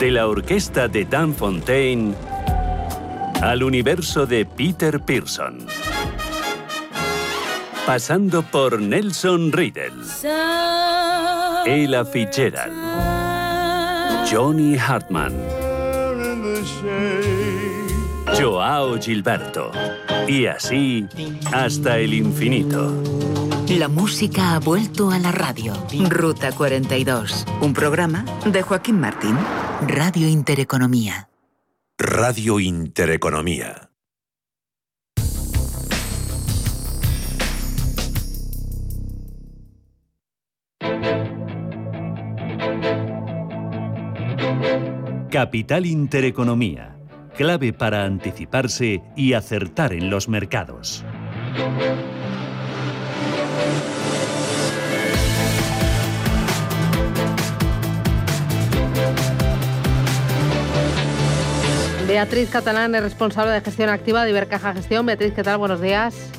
De 0.00 0.10
la 0.10 0.26
orquesta 0.26 0.88
de 0.88 1.04
Dan 1.04 1.34
Fontaine 1.34 2.14
al 3.40 3.62
universo 3.62 4.26
de 4.26 4.44
Peter 4.44 5.00
Pearson. 5.00 5.66
Pasando 7.86 8.42
por 8.42 8.80
Nelson 8.80 9.52
Riddle, 9.52 9.92
Ella 11.64 12.04
Fitzgerald, 12.04 12.72
Johnny 14.28 14.76
Hartman. 14.76 15.61
Joao 18.38 18.98
Gilberto. 19.00 19.70
Y 20.26 20.46
así 20.46 21.06
hasta 21.52 21.98
el 21.98 22.14
infinito. 22.14 22.92
La 23.68 23.88
música 23.88 24.54
ha 24.54 24.58
vuelto 24.60 25.10
a 25.10 25.18
la 25.18 25.32
radio. 25.32 25.74
Ruta 26.08 26.52
42. 26.52 27.46
Un 27.60 27.72
programa 27.72 28.24
de 28.44 28.62
Joaquín 28.62 29.00
Martín. 29.00 29.36
Radio 29.86 30.28
Intereconomía. 30.28 31.28
Radio 31.98 32.60
Intereconomía. 32.60 33.91
Capital 45.32 45.86
Intereconomía, 45.86 46.94
clave 47.38 47.72
para 47.72 48.04
anticiparse 48.04 49.00
y 49.16 49.32
acertar 49.32 49.94
en 49.94 50.10
los 50.10 50.28
mercados. 50.28 51.02
Beatriz 62.06 62.50
Catalán 62.50 62.94
es 62.94 63.02
responsable 63.02 63.52
de 63.52 63.62
gestión 63.62 63.88
activa 63.88 64.24
de 64.24 64.32
Ibercaja 64.32 64.74
Gestión. 64.74 65.06
Beatriz, 65.06 65.32
¿qué 65.32 65.42
tal? 65.42 65.56
Buenos 65.56 65.80
días. 65.80 66.30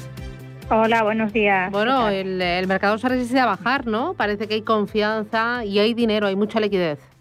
Hola, 0.70 1.02
buenos 1.02 1.34
días. 1.34 1.72
Bueno, 1.72 2.10
el, 2.10 2.40
el 2.40 2.68
mercado 2.68 3.00
se 3.00 3.10
resiste 3.10 3.40
a 3.40 3.48
bajar, 3.48 3.88
¿no? 3.88 4.14
Parece 4.14 4.48
que 4.48 4.54
hay 4.54 4.62
confianza 4.62 5.66
y 5.66 5.80
hay 5.80 5.96
dinero, 5.96 6.28
hay 6.28 6.36
mucha 6.36 6.60
liquidez. 6.60 7.13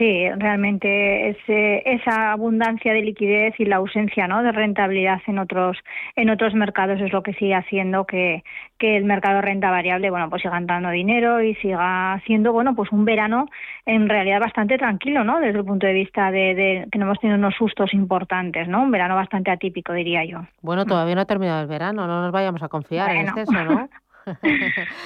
Sí, 0.00 0.26
realmente 0.34 1.28
es, 1.28 1.36
eh, 1.48 1.82
esa 1.84 2.32
abundancia 2.32 2.94
de 2.94 3.02
liquidez 3.02 3.52
y 3.58 3.66
la 3.66 3.76
ausencia 3.76 4.26
¿no? 4.26 4.42
de 4.42 4.50
rentabilidad 4.50 5.20
en 5.26 5.38
otros 5.38 5.76
en 6.16 6.30
otros 6.30 6.54
mercados 6.54 6.98
es 7.02 7.12
lo 7.12 7.22
que 7.22 7.34
sigue 7.34 7.54
haciendo 7.54 8.06
que, 8.06 8.42
que 8.78 8.96
el 8.96 9.04
mercado 9.04 9.36
de 9.36 9.42
renta 9.42 9.70
variable 9.70 10.08
bueno 10.08 10.30
pues 10.30 10.40
siga 10.40 10.58
dando 10.62 10.88
dinero 10.88 11.42
y 11.42 11.54
siga 11.56 12.18
siendo 12.24 12.50
bueno 12.50 12.74
pues 12.74 12.90
un 12.92 13.04
verano 13.04 13.50
en 13.84 14.08
realidad 14.08 14.40
bastante 14.40 14.78
tranquilo 14.78 15.22
no 15.22 15.38
desde 15.38 15.58
el 15.58 15.66
punto 15.66 15.86
de 15.86 15.92
vista 15.92 16.30
de, 16.30 16.54
de 16.54 16.88
que 16.90 16.98
no 16.98 17.04
hemos 17.04 17.20
tenido 17.20 17.38
unos 17.38 17.54
sustos 17.56 17.92
importantes 17.92 18.68
no 18.68 18.82
un 18.82 18.90
verano 18.90 19.16
bastante 19.16 19.50
atípico 19.50 19.92
diría 19.92 20.24
yo. 20.24 20.46
Bueno 20.62 20.86
todavía 20.86 21.14
no 21.14 21.20
ha 21.20 21.26
terminado 21.26 21.60
el 21.60 21.68
verano 21.68 22.06
no 22.06 22.22
nos 22.22 22.32
vayamos 22.32 22.62
a 22.62 22.68
confiar 22.68 23.10
en 23.10 23.28
exceso 23.28 23.52
no 23.52 23.86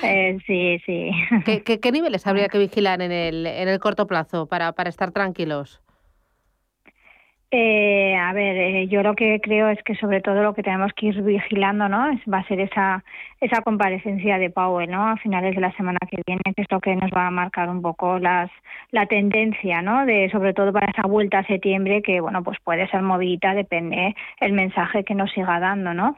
eh, 0.02 0.38
sí, 0.46 0.78
sí. 0.84 1.10
¿Qué, 1.44 1.62
¿Qué, 1.62 1.80
qué, 1.80 1.92
niveles 1.92 2.26
habría 2.26 2.48
que 2.48 2.58
vigilar 2.58 3.02
en 3.02 3.12
el, 3.12 3.46
en 3.46 3.68
el 3.68 3.78
corto 3.78 4.06
plazo 4.06 4.46
para, 4.46 4.72
para 4.72 4.90
estar 4.90 5.12
tranquilos? 5.12 5.83
Eh, 7.56 8.16
a 8.16 8.32
ver, 8.32 8.56
eh, 8.56 8.88
yo 8.88 9.04
lo 9.04 9.14
que 9.14 9.40
creo 9.40 9.68
es 9.68 9.80
que 9.84 9.94
sobre 9.94 10.20
todo 10.20 10.42
lo 10.42 10.54
que 10.54 10.64
tenemos 10.64 10.92
que 10.92 11.06
ir 11.06 11.22
vigilando, 11.22 11.88
¿no? 11.88 12.10
Es, 12.10 12.18
va 12.22 12.38
a 12.38 12.48
ser 12.48 12.58
esa 12.58 13.04
esa 13.40 13.62
comparecencia 13.62 14.38
de 14.38 14.50
Powell, 14.50 14.90
¿no? 14.90 15.06
A 15.06 15.16
finales 15.18 15.54
de 15.54 15.60
la 15.60 15.70
semana 15.76 15.98
que 16.10 16.20
viene, 16.26 16.42
que 16.56 16.62
es 16.62 16.70
lo 16.70 16.80
que 16.80 16.96
nos 16.96 17.12
va 17.12 17.28
a 17.28 17.30
marcar 17.30 17.68
un 17.68 17.80
poco 17.80 18.18
las 18.18 18.50
la 18.90 19.06
tendencia, 19.06 19.82
¿no? 19.82 20.04
De 20.04 20.30
sobre 20.30 20.52
todo 20.52 20.72
para 20.72 20.90
esa 20.90 21.06
vuelta 21.06 21.40
a 21.40 21.46
septiembre 21.46 22.02
que 22.02 22.20
bueno 22.20 22.42
pues 22.42 22.58
puede 22.64 22.88
ser 22.88 23.02
movidita, 23.02 23.54
depende 23.54 24.16
el 24.40 24.52
mensaje 24.52 25.04
que 25.04 25.14
nos 25.14 25.30
siga 25.30 25.60
dando, 25.60 25.94
¿no? 25.94 26.16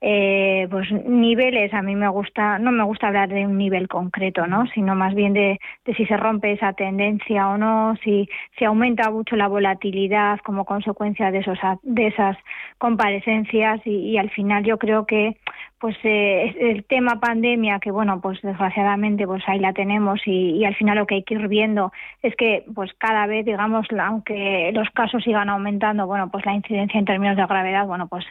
Eh, 0.00 0.68
pues 0.70 0.88
niveles 0.92 1.74
a 1.74 1.82
mí 1.82 1.96
me 1.96 2.06
gusta 2.08 2.60
no 2.60 2.70
me 2.70 2.84
gusta 2.84 3.08
hablar 3.08 3.30
de 3.30 3.44
un 3.44 3.58
nivel 3.58 3.88
concreto 3.88 4.46
no 4.46 4.64
sino 4.68 4.94
más 4.94 5.12
bien 5.12 5.32
de, 5.32 5.58
si 5.96 6.06
se 6.06 6.16
rompe 6.16 6.52
esa 6.52 6.72
tendencia 6.72 7.48
o 7.48 7.58
no 7.58 7.96
si 8.04 8.28
si 8.56 8.64
aumenta 8.64 9.10
mucho 9.10 9.34
la 9.34 9.48
volatilidad 9.48 10.38
como 10.44 10.64
consecuencia 10.78 11.30
de 11.32 11.38
esos 11.38 11.58
de 11.82 12.06
esas 12.06 12.36
comparecencias 12.78 13.80
y, 13.84 14.10
y 14.10 14.18
al 14.18 14.30
final 14.30 14.64
yo 14.64 14.78
creo 14.78 15.06
que 15.06 15.36
pues 15.80 15.96
eh, 16.02 16.56
el 16.60 16.84
tema 16.84 17.20
pandemia 17.20 17.78
que 17.78 17.90
bueno 17.90 18.20
pues 18.20 18.40
desgraciadamente 18.42 19.26
pues 19.26 19.42
ahí 19.46 19.58
la 19.58 19.72
tenemos 19.72 20.20
y, 20.26 20.56
y, 20.56 20.64
al 20.64 20.74
final 20.74 20.98
lo 20.98 21.06
que 21.06 21.16
hay 21.16 21.22
que 21.22 21.34
ir 21.34 21.48
viendo 21.48 21.92
es 22.22 22.34
que 22.36 22.64
pues 22.74 22.90
cada 22.98 23.26
vez 23.26 23.44
digamos 23.44 23.86
aunque 24.00 24.70
los 24.72 24.88
casos 24.90 25.22
sigan 25.22 25.48
aumentando 25.48 26.06
bueno 26.06 26.30
pues 26.30 26.44
la 26.46 26.54
incidencia 26.54 26.98
en 26.98 27.04
términos 27.04 27.36
de 27.36 27.46
gravedad 27.46 27.86
bueno 27.86 28.08
pues 28.08 28.24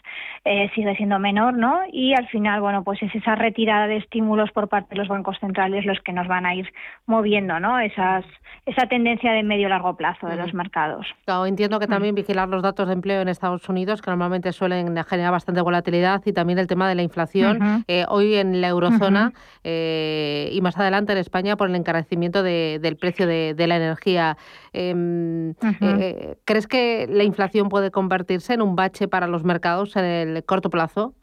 eh, 0.45 0.69
sigue 0.75 0.95
siendo 0.95 1.19
menor 1.19 1.53
no 1.53 1.81
y 1.91 2.13
al 2.13 2.27
final 2.27 2.61
bueno 2.61 2.83
pues 2.83 3.01
es 3.01 3.13
esa 3.15 3.35
retirada 3.35 3.87
de 3.87 3.97
estímulos 3.97 4.51
por 4.51 4.67
parte 4.67 4.89
de 4.89 4.97
los 4.97 5.07
bancos 5.07 5.37
centrales 5.39 5.85
los 5.85 5.99
que 6.01 6.13
nos 6.13 6.27
van 6.27 6.45
a 6.45 6.55
ir 6.55 6.71
moviendo 7.05 7.59
no 7.59 7.79
esas 7.79 8.25
esa 8.65 8.87
tendencia 8.87 9.31
de 9.31 9.43
medio 9.43 9.69
largo 9.69 9.95
plazo 9.95 10.27
de 10.27 10.35
los 10.35 10.53
mercados. 10.53 11.07
Claro, 11.25 11.45
entiendo 11.45 11.79
que 11.79 11.87
también 11.87 12.15
vigilar 12.15 12.36
los 12.45 12.61
datos 12.61 12.87
de 12.87 12.93
empleo 12.93 13.21
en 13.21 13.27
Estados 13.29 13.67
Unidos 13.69 14.01
que 14.01 14.11
normalmente 14.11 14.51
suelen 14.51 14.95
generar 15.05 15.31
bastante 15.31 15.61
volatilidad 15.61 16.21
y 16.25 16.33
también 16.33 16.59
el 16.59 16.67
tema 16.67 16.87
de 16.87 16.95
la 16.95 17.01
inflación 17.01 17.57
Uh 17.57 17.59
-huh. 17.59 17.83
eh, 17.87 18.05
hoy 18.09 18.35
en 18.35 18.61
la 18.61 18.67
eurozona 18.67 19.27
uh 19.27 19.29
-huh. 19.29 19.61
eh, 19.63 20.49
y 20.51 20.61
más 20.61 20.77
adelante 20.77 21.13
en 21.13 21.17
España 21.17 21.55
por 21.55 21.69
el 21.69 21.75
encarecimiento 21.75 22.43
de, 22.43 22.79
del 22.81 22.95
precio 22.97 23.25
de, 23.25 23.53
de 23.55 23.67
la 23.67 23.77
energía. 23.77 24.37
Eh, 24.73 24.93
uh 24.93 24.97
-huh. 24.97 26.37
¿Crees 26.45 26.67
que 26.67 27.07
la 27.09 27.23
inflación 27.23 27.69
puede 27.69 27.89
convertirse 27.89 28.53
en 28.53 28.61
un 28.61 28.75
bache 28.75 29.07
para 29.07 29.27
los 29.27 29.43
mercados 29.43 29.95
en 29.95 30.05
el 30.05 30.43
corto 30.43 30.69
plazo? 30.69 31.13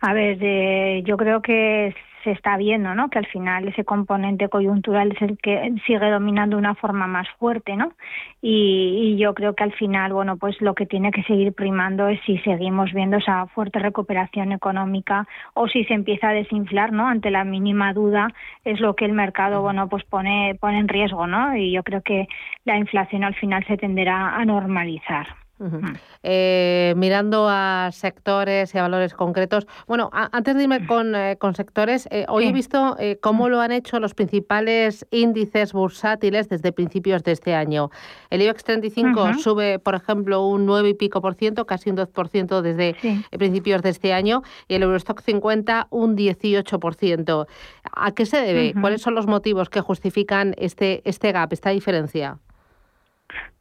A 0.00 0.12
ver, 0.12 0.36
yo 1.04 1.16
creo 1.16 1.40
que 1.40 1.94
se 2.24 2.32
está 2.32 2.56
viendo, 2.56 2.94
¿no? 2.94 3.08
Que 3.10 3.18
al 3.18 3.26
final 3.26 3.68
ese 3.68 3.84
componente 3.84 4.48
coyuntural 4.48 5.12
es 5.12 5.22
el 5.22 5.38
que 5.38 5.72
sigue 5.86 6.10
dominando 6.10 6.56
de 6.56 6.60
una 6.60 6.74
forma 6.74 7.06
más 7.06 7.28
fuerte, 7.38 7.76
¿no? 7.76 7.92
Y, 8.42 9.14
y, 9.14 9.16
yo 9.18 9.34
creo 9.34 9.54
que 9.54 9.62
al 9.62 9.72
final, 9.72 10.12
bueno, 10.12 10.36
pues 10.36 10.60
lo 10.60 10.74
que 10.74 10.86
tiene 10.86 11.12
que 11.12 11.22
seguir 11.22 11.52
primando 11.52 12.08
es 12.08 12.20
si 12.26 12.38
seguimos 12.38 12.92
viendo 12.92 13.18
esa 13.18 13.46
fuerte 13.48 13.78
recuperación 13.78 14.52
económica 14.52 15.28
o 15.54 15.68
si 15.68 15.84
se 15.84 15.94
empieza 15.94 16.30
a 16.30 16.32
desinflar, 16.32 16.92
¿no? 16.92 17.06
Ante 17.06 17.30
la 17.30 17.44
mínima 17.44 17.92
duda 17.92 18.28
es 18.64 18.80
lo 18.80 18.96
que 18.96 19.04
el 19.04 19.12
mercado, 19.12 19.62
bueno, 19.62 19.88
pues 19.88 20.04
pone 20.04 20.56
pone 20.60 20.78
en 20.78 20.88
riesgo, 20.88 21.26
¿no? 21.26 21.56
Y 21.56 21.72
yo 21.72 21.82
creo 21.82 22.02
que 22.02 22.26
la 22.64 22.76
inflación 22.78 23.24
al 23.24 23.34
final 23.34 23.64
se 23.66 23.76
tenderá 23.76 24.36
a 24.36 24.44
normalizar. 24.44 25.43
Uh 25.60 25.66
-huh. 25.66 25.98
eh, 26.24 26.94
mirando 26.96 27.46
a 27.48 27.90
sectores 27.92 28.74
y 28.74 28.78
a 28.78 28.82
valores 28.82 29.14
concretos, 29.14 29.68
bueno, 29.86 30.10
a, 30.12 30.28
antes 30.36 30.56
de 30.56 30.64
irme 30.64 30.84
con, 30.84 31.14
eh, 31.14 31.36
con 31.38 31.54
sectores, 31.54 32.08
eh, 32.10 32.26
hoy 32.28 32.44
sí. 32.44 32.48
he 32.48 32.52
visto 32.52 32.96
cómo 33.20 33.48
lo 33.48 33.60
han 33.60 33.70
hecho 33.70 34.00
los 34.00 34.14
principales 34.14 35.06
índices 35.12 35.72
bursátiles 35.72 36.48
desde 36.48 36.72
principios 36.72 37.22
de 37.22 37.32
este 37.32 37.54
año. 37.54 37.90
El 38.30 38.42
IBEX 38.42 38.64
35 38.64 39.08
uh 39.08 39.26
-huh. 39.26 39.38
sube, 39.38 39.78
por 39.78 39.94
ejemplo, 39.94 40.44
un 40.46 40.66
9 40.66 40.88
y 40.88 40.94
pico 40.94 41.20
por 41.20 41.34
ciento, 41.34 41.66
casi 41.66 41.90
un 41.90 41.96
2 41.96 42.08
por 42.08 42.28
ciento 42.28 42.60
desde 42.60 42.96
sí. 43.00 43.24
principios 43.38 43.80
de 43.82 43.90
este 43.90 44.12
año, 44.12 44.42
y 44.66 44.74
el 44.74 44.82
Eurostock 44.82 45.20
50 45.20 45.86
un 45.90 46.16
18 46.16 46.80
por 46.80 46.94
ciento. 46.96 47.46
¿A 47.92 48.12
qué 48.12 48.26
se 48.26 48.38
debe? 48.38 48.70
Uh 48.70 48.72
-huh. 48.72 48.80
¿Cuáles 48.80 49.02
son 49.02 49.14
los 49.14 49.26
motivos 49.26 49.70
que 49.70 49.80
justifican 49.80 50.54
este, 50.58 51.00
este 51.04 51.30
gap, 51.30 51.52
esta 51.52 51.70
diferencia? 51.70 52.38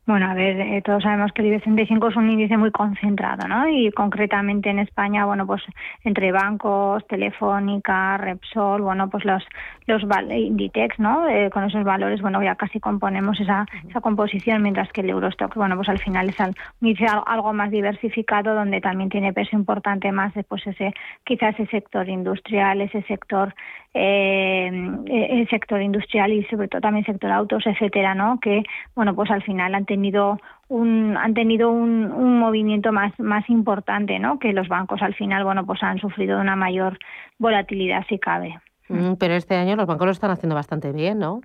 Bueno, 0.05 0.29
a 0.29 0.33
ver, 0.33 0.59
eh, 0.59 0.81
todos 0.81 1.01
sabemos 1.03 1.31
que 1.31 1.41
el 1.41 1.47
IBEX 1.47 1.63
35 1.63 2.09
es 2.09 2.15
un 2.17 2.29
índice 2.29 2.57
muy 2.57 2.71
concentrado, 2.71 3.47
¿no? 3.47 3.69
Y 3.69 3.89
concretamente 3.91 4.69
en 4.69 4.79
España, 4.79 5.25
bueno, 5.25 5.47
pues 5.47 5.63
entre 6.03 6.33
bancos, 6.33 7.07
Telefónica, 7.07 8.17
Repsol, 8.17 8.81
bueno, 8.81 9.09
pues 9.09 9.23
los 9.23 9.41
los 9.87 10.03
Inditex, 10.29 10.99
¿no? 10.99 11.29
Eh, 11.29 11.49
con 11.51 11.63
esos 11.63 11.85
valores, 11.85 12.21
bueno, 12.21 12.43
ya 12.43 12.55
casi 12.55 12.81
componemos 12.81 13.39
esa, 13.39 13.65
esa 13.87 14.01
composición, 14.01 14.61
mientras 14.61 14.91
que 14.91 15.01
el 15.01 15.09
Eurostock, 15.09 15.55
bueno, 15.55 15.77
pues 15.77 15.87
al 15.87 15.99
final 15.99 16.27
es 16.27 16.39
un 16.39 16.53
índice 16.81 17.07
algo 17.25 17.53
más 17.53 17.71
diversificado, 17.71 18.55
donde 18.55 18.81
también 18.81 19.09
tiene 19.09 19.31
peso 19.31 19.55
importante 19.55 20.11
más 20.11 20.33
después 20.33 20.67
ese, 20.67 20.93
quizás 21.23 21.57
ese 21.57 21.67
sector 21.67 22.09
industrial, 22.09 22.81
ese 22.81 23.03
sector 23.03 23.55
eh, 23.93 24.67
el 25.05 25.47
sector 25.49 25.81
industrial 25.81 26.33
y 26.33 26.43
sobre 26.45 26.67
todo 26.67 26.81
también 26.81 27.05
sector 27.05 27.31
autos, 27.31 27.63
etcétera, 27.65 28.15
¿no? 28.15 28.39
Que 28.39 28.63
bueno, 28.95 29.15
pues 29.15 29.29
al 29.29 29.43
final 29.43 29.75
han 29.75 29.85
tenido 29.85 30.39
un 30.67 31.15
han 31.17 31.33
tenido 31.33 31.69
un, 31.69 32.11
un, 32.11 32.39
movimiento 32.39 32.91
más 32.91 33.17
más 33.19 33.47
importante, 33.49 34.17
¿no? 34.19 34.39
Que 34.39 34.53
los 34.53 34.67
bancos 34.67 35.01
al 35.01 35.13
final, 35.13 35.43
bueno, 35.43 35.65
pues 35.65 35.83
han 35.83 35.99
sufrido 35.99 36.39
una 36.39 36.55
mayor 36.55 36.97
volatilidad 37.37 38.05
si 38.09 38.17
cabe. 38.17 38.59
Mm, 38.89 39.13
pero 39.19 39.35
este 39.35 39.55
año 39.55 39.75
los 39.75 39.85
bancos 39.85 40.05
lo 40.05 40.11
están 40.11 40.31
haciendo 40.31 40.55
bastante 40.55 40.91
bien, 40.91 41.19
¿no? 41.19 41.41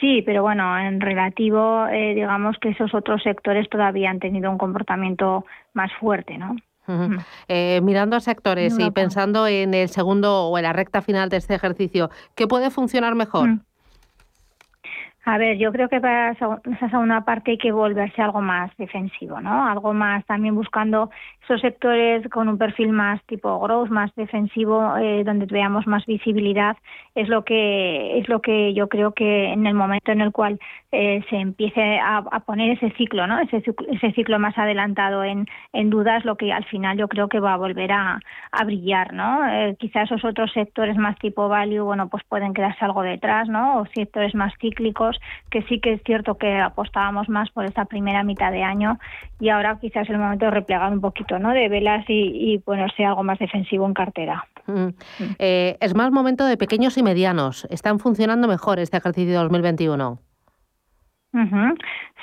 Sí, 0.00 0.22
pero 0.22 0.42
bueno, 0.42 0.78
en 0.78 1.00
relativo, 1.00 1.86
eh, 1.86 2.14
digamos 2.14 2.58
que 2.58 2.70
esos 2.70 2.94
otros 2.94 3.22
sectores 3.22 3.68
todavía 3.70 4.10
han 4.10 4.20
tenido 4.20 4.50
un 4.50 4.58
comportamiento 4.58 5.46
más 5.72 5.90
fuerte, 5.94 6.36
¿no? 6.36 6.54
Mm. 6.86 7.18
Eh, 7.48 7.80
mirando 7.82 8.16
a 8.16 8.20
sectores 8.20 8.76
y 8.78 8.90
pensando 8.90 9.46
en 9.46 9.74
el 9.74 9.88
segundo 9.88 10.46
o 10.46 10.58
en 10.58 10.64
la 10.64 10.72
recta 10.72 11.02
final 11.02 11.28
de 11.28 11.38
este 11.38 11.54
ejercicio, 11.54 12.10
¿qué 12.34 12.46
puede 12.46 12.70
funcionar 12.70 13.14
mejor? 13.14 13.48
Mm. 13.48 13.65
A 15.28 15.38
ver, 15.38 15.58
yo 15.58 15.72
creo 15.72 15.88
que 15.88 16.00
para 16.00 16.30
esa 16.30 16.88
segunda 16.88 17.22
parte 17.22 17.50
hay 17.50 17.58
que 17.58 17.72
volverse 17.72 18.22
algo 18.22 18.40
más 18.40 18.70
defensivo, 18.76 19.40
¿no? 19.40 19.66
Algo 19.68 19.92
más 19.92 20.24
también 20.26 20.54
buscando 20.54 21.10
esos 21.42 21.60
sectores 21.60 22.28
con 22.28 22.48
un 22.48 22.58
perfil 22.58 22.90
más 22.90 23.20
tipo 23.24 23.58
growth, 23.58 23.88
más 23.88 24.14
defensivo, 24.14 24.96
eh, 24.96 25.24
donde 25.24 25.46
veamos 25.46 25.84
más 25.88 26.06
visibilidad, 26.06 26.76
es 27.16 27.28
lo 27.28 27.44
que 27.44 28.20
es 28.20 28.28
lo 28.28 28.40
que 28.40 28.72
yo 28.72 28.88
creo 28.88 29.14
que 29.14 29.52
en 29.52 29.66
el 29.66 29.74
momento 29.74 30.12
en 30.12 30.20
el 30.20 30.30
cual 30.30 30.60
eh, 30.92 31.24
se 31.28 31.36
empiece 31.36 31.98
a, 31.98 32.22
poner 32.46 32.70
ese 32.70 32.90
ciclo, 32.96 33.26
¿no? 33.26 33.40
Ese, 33.40 33.64
ese 33.90 34.12
ciclo 34.12 34.38
más 34.38 34.56
adelantado 34.56 35.24
en, 35.24 35.46
en 35.72 35.90
dudas, 35.90 36.24
lo 36.24 36.36
que 36.36 36.52
al 36.52 36.64
final 36.66 36.98
yo 36.98 37.08
creo 37.08 37.28
que 37.28 37.40
va 37.40 37.54
a 37.54 37.56
volver 37.56 37.90
a, 37.90 38.20
a 38.52 38.64
brillar, 38.64 39.12
¿no? 39.12 39.44
Eh, 39.48 39.76
quizás 39.78 40.04
esos 40.04 40.24
otros 40.24 40.52
sectores 40.52 40.96
más 40.96 41.18
tipo 41.18 41.48
value, 41.48 41.82
bueno, 41.82 42.08
pues 42.08 42.22
pueden 42.28 42.54
quedarse 42.54 42.84
algo 42.84 43.02
detrás, 43.02 43.48
¿no? 43.48 43.80
O 43.80 43.86
sectores 43.86 44.34
más 44.36 44.52
cíclicos 44.60 45.15
que 45.50 45.62
sí 45.62 45.80
que 45.80 45.94
es 45.94 46.02
cierto 46.04 46.36
que 46.36 46.58
apostábamos 46.58 47.28
más 47.28 47.50
por 47.50 47.64
esta 47.64 47.84
primera 47.84 48.22
mitad 48.22 48.52
de 48.52 48.62
año 48.62 48.98
y 49.40 49.48
ahora 49.48 49.78
quizás 49.80 50.04
es 50.04 50.10
el 50.10 50.18
momento 50.18 50.46
de 50.46 50.50
replegar 50.50 50.92
un 50.92 51.00
poquito, 51.00 51.38
¿no? 51.38 51.52
De 51.52 51.68
velas 51.68 52.04
y, 52.08 52.58
ponerse 52.64 53.04
algo 53.04 53.22
más 53.22 53.38
defensivo 53.38 53.86
en 53.86 53.94
cartera. 53.94 54.46
Mm. 54.66 54.88
Eh, 55.38 55.76
es 55.80 55.94
más 55.94 56.10
momento 56.10 56.44
de 56.44 56.56
pequeños 56.56 56.96
y 56.98 57.02
medianos. 57.02 57.66
¿Están 57.70 57.98
funcionando 57.98 58.48
mejor 58.48 58.78
este 58.78 58.96
ejercicio 58.96 59.40
2021? 59.42 60.18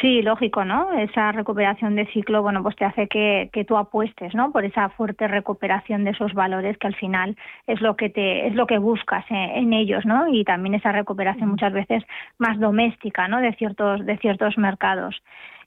Sí, 0.01 0.21
lógico, 0.21 0.65
¿no? 0.65 0.91
Esa 0.93 1.31
recuperación 1.31 1.95
de 1.95 2.07
ciclo, 2.07 2.41
bueno, 2.41 2.63
pues 2.63 2.75
te 2.75 2.85
hace 2.85 3.07
que, 3.07 3.49
que, 3.53 3.63
tú 3.63 3.77
apuestes, 3.77 4.33
¿no? 4.33 4.51
Por 4.51 4.65
esa 4.65 4.89
fuerte 4.89 5.27
recuperación 5.27 6.03
de 6.03 6.11
esos 6.11 6.33
valores 6.33 6.77
que 6.77 6.87
al 6.87 6.95
final 6.95 7.37
es 7.67 7.79
lo 7.81 7.95
que 7.95 8.09
te 8.09 8.47
es 8.47 8.55
lo 8.55 8.65
que 8.65 8.79
buscas 8.79 9.23
en, 9.29 9.73
ellos, 9.73 10.05
¿no? 10.05 10.27
Y 10.27 10.43
también 10.43 10.75
esa 10.75 10.91
recuperación 10.91 11.49
muchas 11.49 11.73
veces 11.73 12.03
más 12.39 12.59
doméstica, 12.59 13.27
¿no? 13.27 13.39
De 13.39 13.53
ciertos 13.53 14.05
de 14.05 14.17
ciertos 14.17 14.57
mercados. 14.57 15.21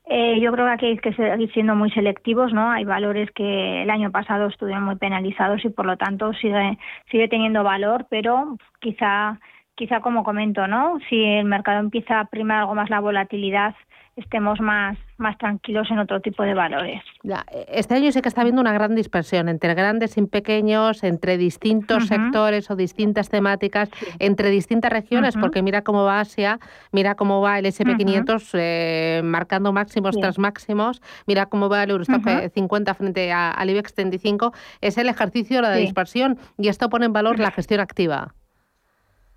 Eh, 0.08 0.38
yo 0.40 0.52
creo 0.52 0.66
que 0.66 0.72
aquí 0.72 0.86
hay 0.86 0.98
que 0.98 1.12
seguir 1.14 1.52
siendo 1.52 1.74
muy 1.74 1.90
selectivos, 1.90 2.52
¿no? 2.52 2.70
Hay 2.70 2.84
valores 2.84 3.30
que 3.32 3.82
el 3.82 3.90
año 3.90 4.10
pasado 4.12 4.46
estuvieron 4.46 4.84
muy 4.84 4.96
penalizados 4.96 5.64
y 5.64 5.68
por 5.68 5.86
lo 5.86 5.96
tanto 5.96 6.32
sigue 6.34 6.78
sigue 7.10 7.28
teniendo 7.28 7.64
valor, 7.64 8.06
pero 8.08 8.56
quizá 8.80 9.38
quizá 9.76 10.00
como 10.00 10.24
comento, 10.24 10.66
¿no? 10.66 10.98
Si 11.08 11.22
el 11.22 11.44
mercado 11.44 11.80
empieza 11.80 12.18
a 12.18 12.24
primar 12.24 12.60
algo 12.60 12.74
más 12.74 12.90
la 12.90 13.00
volatilidad, 13.00 13.74
estemos 14.16 14.58
más, 14.60 14.96
más 15.18 15.36
tranquilos 15.36 15.90
en 15.90 15.98
otro 15.98 16.20
tipo 16.20 16.42
de 16.42 16.54
valores. 16.54 17.02
este 17.68 17.94
año 17.94 18.10
sé 18.12 18.22
que 18.22 18.28
está 18.28 18.40
habiendo 18.40 18.62
una 18.62 18.72
gran 18.72 18.94
dispersión 18.94 19.50
entre 19.50 19.74
grandes 19.74 20.16
y 20.16 20.22
pequeños, 20.26 21.04
entre 21.04 21.36
distintos 21.36 22.06
sectores 22.06 22.70
o 22.70 22.76
distintas 22.76 23.28
temáticas, 23.28 23.90
entre 24.18 24.48
distintas 24.48 24.90
regiones, 24.90 25.36
porque 25.36 25.62
mira 25.62 25.82
cómo 25.82 26.04
va 26.04 26.20
Asia, 26.20 26.58
mira 26.92 27.14
cómo 27.14 27.42
va 27.42 27.58
el 27.58 27.66
SP500 27.66 28.50
eh, 28.54 29.20
marcando 29.22 29.74
máximos 29.74 30.16
tras 30.18 30.38
máximos, 30.38 31.02
mira 31.26 31.46
cómo 31.46 31.68
va 31.68 31.82
el 31.82 31.90
Eurostock 31.90 32.26
50 32.54 32.94
frente 32.94 33.32
al 33.32 33.68
IBEX 33.68 33.94
35. 33.94 34.54
Es 34.80 34.96
el 34.96 35.10
ejercicio 35.10 35.56
de 35.56 35.62
la 35.62 35.74
dispersión 35.74 36.38
y 36.56 36.68
esto 36.68 36.88
pone 36.88 37.04
en 37.04 37.12
valor 37.12 37.38
la 37.38 37.50
gestión 37.50 37.80
activa. 37.80 38.32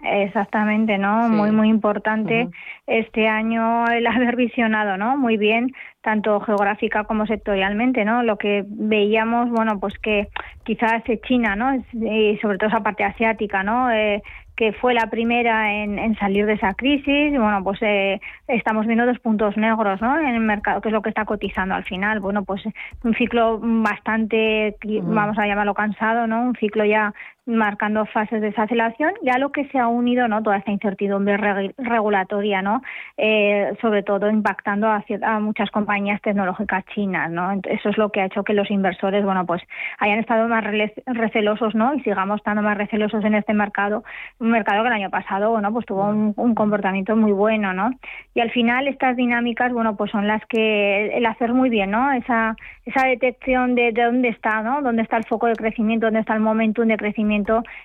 Exactamente, 0.02 0.98
¿no? 0.98 1.28
Muy, 1.28 1.52
muy 1.52 1.68
importante 1.68 2.48
este 2.88 3.28
año 3.28 3.86
el 3.88 4.08
haber 4.08 4.38
visionado, 4.38 4.98
¿no? 4.98 5.18
Muy 5.18 5.36
bien, 5.36 5.74
tanto 6.02 6.40
geográfica 6.40 7.04
como 7.04 7.26
sectorialmente, 7.26 8.06
¿no? 8.06 8.24
Lo 8.24 8.38
que 8.38 8.64
veíamos, 8.66 9.50
bueno, 9.50 9.80
pues 9.80 10.00
que 10.00 10.30
quizás 10.64 11.04
China, 11.28 11.58
¿no? 11.58 11.76
Y 11.94 12.38
sobre 12.42 12.58
todo 12.58 12.70
esa 12.70 12.82
parte 12.82 13.04
asiática, 13.04 13.64
¿no? 13.64 13.92
Eh, 13.92 14.22
que 14.60 14.74
fue 14.74 14.94
la 14.94 15.10
primera 15.10 15.74
en, 15.74 16.18
salir 16.18 16.46
de 16.46 16.54
esa 16.56 16.74
crisis. 16.74 17.32
Bueno, 17.32 17.64
pues 17.64 17.80
eh, 17.82 18.20
estamos 18.50 18.86
viendo 18.88 19.06
dos 19.06 19.18
puntos 19.20 19.56
negros 19.56 20.02
¿no? 20.02 20.20
en 20.20 20.36
el 20.36 20.42
mercado, 20.42 20.82
que 20.82 20.90
es 20.90 20.94
lo 20.94 21.02
que 21.02 21.08
está 21.08 21.24
cotizando 21.24 21.76
al 21.76 21.86
final. 21.86 22.20
Bueno, 22.20 22.44
pues 22.44 22.64
un 23.06 23.14
ciclo 23.14 23.58
bastante, 23.62 24.76
vamos 25.04 25.38
a 25.40 25.48
llamarlo 25.48 25.74
cansado, 25.74 26.28
¿no? 26.28 26.42
Un 26.42 26.56
ciclo 26.56 26.84
ya 26.84 27.14
marcando 27.50 28.06
fases 28.06 28.42
de 28.42 28.50
desaceleración, 28.50 29.14
ya 29.24 29.38
lo 29.38 29.52
que 29.52 29.66
se 29.70 29.80
ha 29.80 29.88
unido, 29.88 30.28
¿no? 30.28 30.42
Toda 30.44 30.58
esta 30.58 30.72
incertidumbre 30.72 31.38
regulatoria, 31.78 32.62
¿no? 32.62 32.82
Eh, 33.18 33.76
sobre 33.82 34.04
todo 34.04 34.30
impactando 34.30 34.88
a, 34.88 35.04
a, 35.24 35.40
muchas 35.40 35.72
compañías 35.72 36.22
tecnológicas 36.22 36.86
chinas, 36.94 37.32
¿no? 37.32 37.52
Eso 37.64 37.90
es 37.90 37.98
lo 37.98 38.12
que 38.12 38.22
ha 38.22 38.26
hecho 38.26 38.44
que 38.44 38.54
los 38.54 38.70
inversores, 38.70 39.26
bueno, 39.26 39.46
pues 39.46 39.62
hayan 39.98 40.20
estado 40.20 40.48
más 40.48 40.64
recelosos, 41.06 41.76
¿no? 41.76 41.94
Y 41.96 42.02
sigamos 42.02 42.38
estando 42.38 42.62
más 42.62 42.78
recelosos 42.78 43.24
en 43.26 43.36
este 43.36 43.54
mercado, 43.54 44.04
un 44.40 44.52
mercado 44.52 44.84
que 44.84 44.88
el 44.88 44.94
año 44.94 45.10
pasado, 45.10 45.52
bueno, 45.52 45.74
pues 45.74 45.86
tuvo 45.86 46.06
un, 46.08 46.56
comportamiento 46.56 47.16
muy 47.16 47.32
bueno, 47.32 47.74
¿no? 47.74 47.92
Y 48.34 48.42
al 48.42 48.52
final 48.52 48.88
estas 48.88 49.16
dinámicas, 49.16 49.72
bueno, 49.72 49.96
pues 49.96 50.12
son 50.12 50.28
las 50.28 50.46
que 50.48 51.18
el 51.18 51.26
hacer 51.26 51.54
muy 51.54 51.70
bien, 51.70 51.92
¿no? 51.92 52.12
Esa 52.12 52.56
esa 52.86 53.06
detección 53.06 53.76
de, 53.76 53.92
de 53.92 54.04
dónde 54.04 54.30
está, 54.30 54.64
¿no? 54.64 54.82
Dónde 54.82 55.04
está 55.04 55.18
el 55.18 55.26
foco 55.26 55.46
de 55.46 55.54
crecimiento, 55.54 56.08
dónde 56.08 56.22
está 56.22 56.34
el 56.34 56.40
momentum 56.40 56.88
de 56.88 56.98
crecimiento 56.98 57.38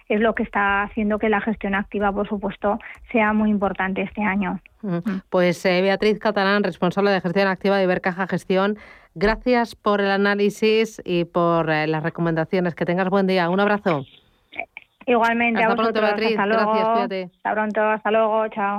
es 0.08 0.20
lo 0.20 0.34
que 0.34 0.42
está 0.42 0.82
haciendo 0.82 1.18
que 1.18 1.28
la 1.28 1.40
gestión 1.40 1.74
activa, 1.74 2.12
por 2.12 2.28
supuesto, 2.28 2.78
sea 3.12 3.32
muy 3.32 3.50
importante 3.50 4.02
este 4.02 4.22
año. 4.22 4.60
Mm. 4.82 4.98
Pues 5.30 5.64
eh, 5.64 5.82
Beatriz 5.82 6.18
Catalán, 6.18 6.62
responsable 6.62 7.10
de 7.10 7.20
gestión 7.20 7.48
activa 7.48 7.76
de 7.76 7.84
Ibercaja 7.84 8.26
Gestión, 8.26 8.76
gracias 9.14 9.74
por 9.74 10.00
el 10.00 10.10
análisis 10.10 11.00
y 11.04 11.24
por 11.24 11.70
eh, 11.70 11.86
las 11.86 12.02
recomendaciones. 12.02 12.74
Que 12.74 12.84
tengas 12.84 13.08
buen 13.08 13.26
día. 13.26 13.48
Un 13.50 13.60
abrazo. 13.60 14.04
Igualmente, 15.06 15.62
hasta 15.62 15.76
pronto, 15.76 16.00
Beatriz. 16.00 16.30
Hasta 16.30 16.46
luego. 16.46 16.72
Gracias, 16.72 16.88
cuídate. 16.92 17.30
Hasta 17.36 17.52
pronto, 17.52 17.80
hasta 17.82 18.10
luego, 18.10 18.48
chao. 18.48 18.78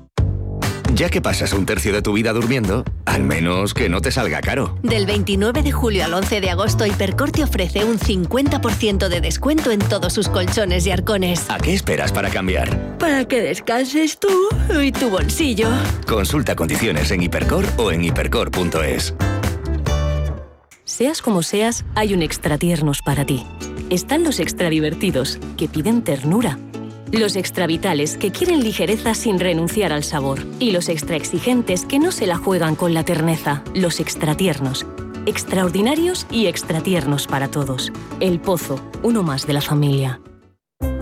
Ya 0.93 1.09
que 1.09 1.21
pasas 1.21 1.53
un 1.53 1.65
tercio 1.65 1.93
de 1.93 2.01
tu 2.01 2.13
vida 2.13 2.33
durmiendo, 2.33 2.83
al 3.05 3.23
menos 3.23 3.73
que 3.73 3.87
no 3.87 4.01
te 4.01 4.11
salga 4.11 4.41
caro. 4.41 4.77
Del 4.83 5.05
29 5.05 5.63
de 5.63 5.71
julio 5.71 6.03
al 6.03 6.13
11 6.13 6.41
de 6.41 6.49
agosto, 6.49 6.85
Hipercor 6.85 7.31
te 7.31 7.43
ofrece 7.43 7.85
un 7.85 7.97
50% 7.97 9.07
de 9.07 9.21
descuento 9.21 9.71
en 9.71 9.79
todos 9.79 10.13
sus 10.13 10.27
colchones 10.27 10.85
y 10.85 10.91
arcones. 10.91 11.49
¿A 11.49 11.57
qué 11.57 11.73
esperas 11.73 12.11
para 12.11 12.29
cambiar? 12.29 12.97
Para 12.97 13.25
que 13.25 13.41
descanses 13.41 14.19
tú 14.19 14.49
y 14.81 14.91
tu 14.91 15.09
bolsillo. 15.09 15.69
Consulta 16.05 16.55
condiciones 16.55 17.09
en 17.11 17.23
Hipercor 17.23 17.65
o 17.77 17.91
en 17.91 18.03
hipercor.es. 18.03 19.13
Seas 20.83 21.21
como 21.21 21.41
seas, 21.41 21.85
hay 21.95 22.13
un 22.13 22.21
extra 22.21 22.57
tiernos 22.57 23.01
para 23.01 23.25
ti. 23.25 23.45
Están 23.89 24.23
los 24.23 24.39
extra 24.39 24.69
divertidos, 24.69 25.39
que 25.57 25.69
piden 25.69 26.03
ternura 26.03 26.57
los 27.19 27.35
extravitales 27.35 28.17
que 28.17 28.31
quieren 28.31 28.63
ligereza 28.63 29.13
sin 29.13 29.39
renunciar 29.39 29.91
al 29.91 30.03
sabor. 30.03 30.39
Y 30.59 30.71
los 30.71 30.89
extra 30.89 31.15
exigentes 31.15 31.85
que 31.85 31.99
no 31.99 32.11
se 32.11 32.27
la 32.27 32.37
juegan 32.37 32.75
con 32.75 32.93
la 32.93 33.03
terneza. 33.03 33.63
Los 33.73 33.99
extratiernos. 33.99 34.85
Extraordinarios 35.25 36.25
y 36.31 36.47
extratiernos 36.47 37.27
para 37.27 37.49
todos. 37.49 37.91
El 38.19 38.39
Pozo, 38.39 38.79
uno 39.03 39.23
más 39.23 39.45
de 39.45 39.53
la 39.53 39.61
familia. 39.61 40.21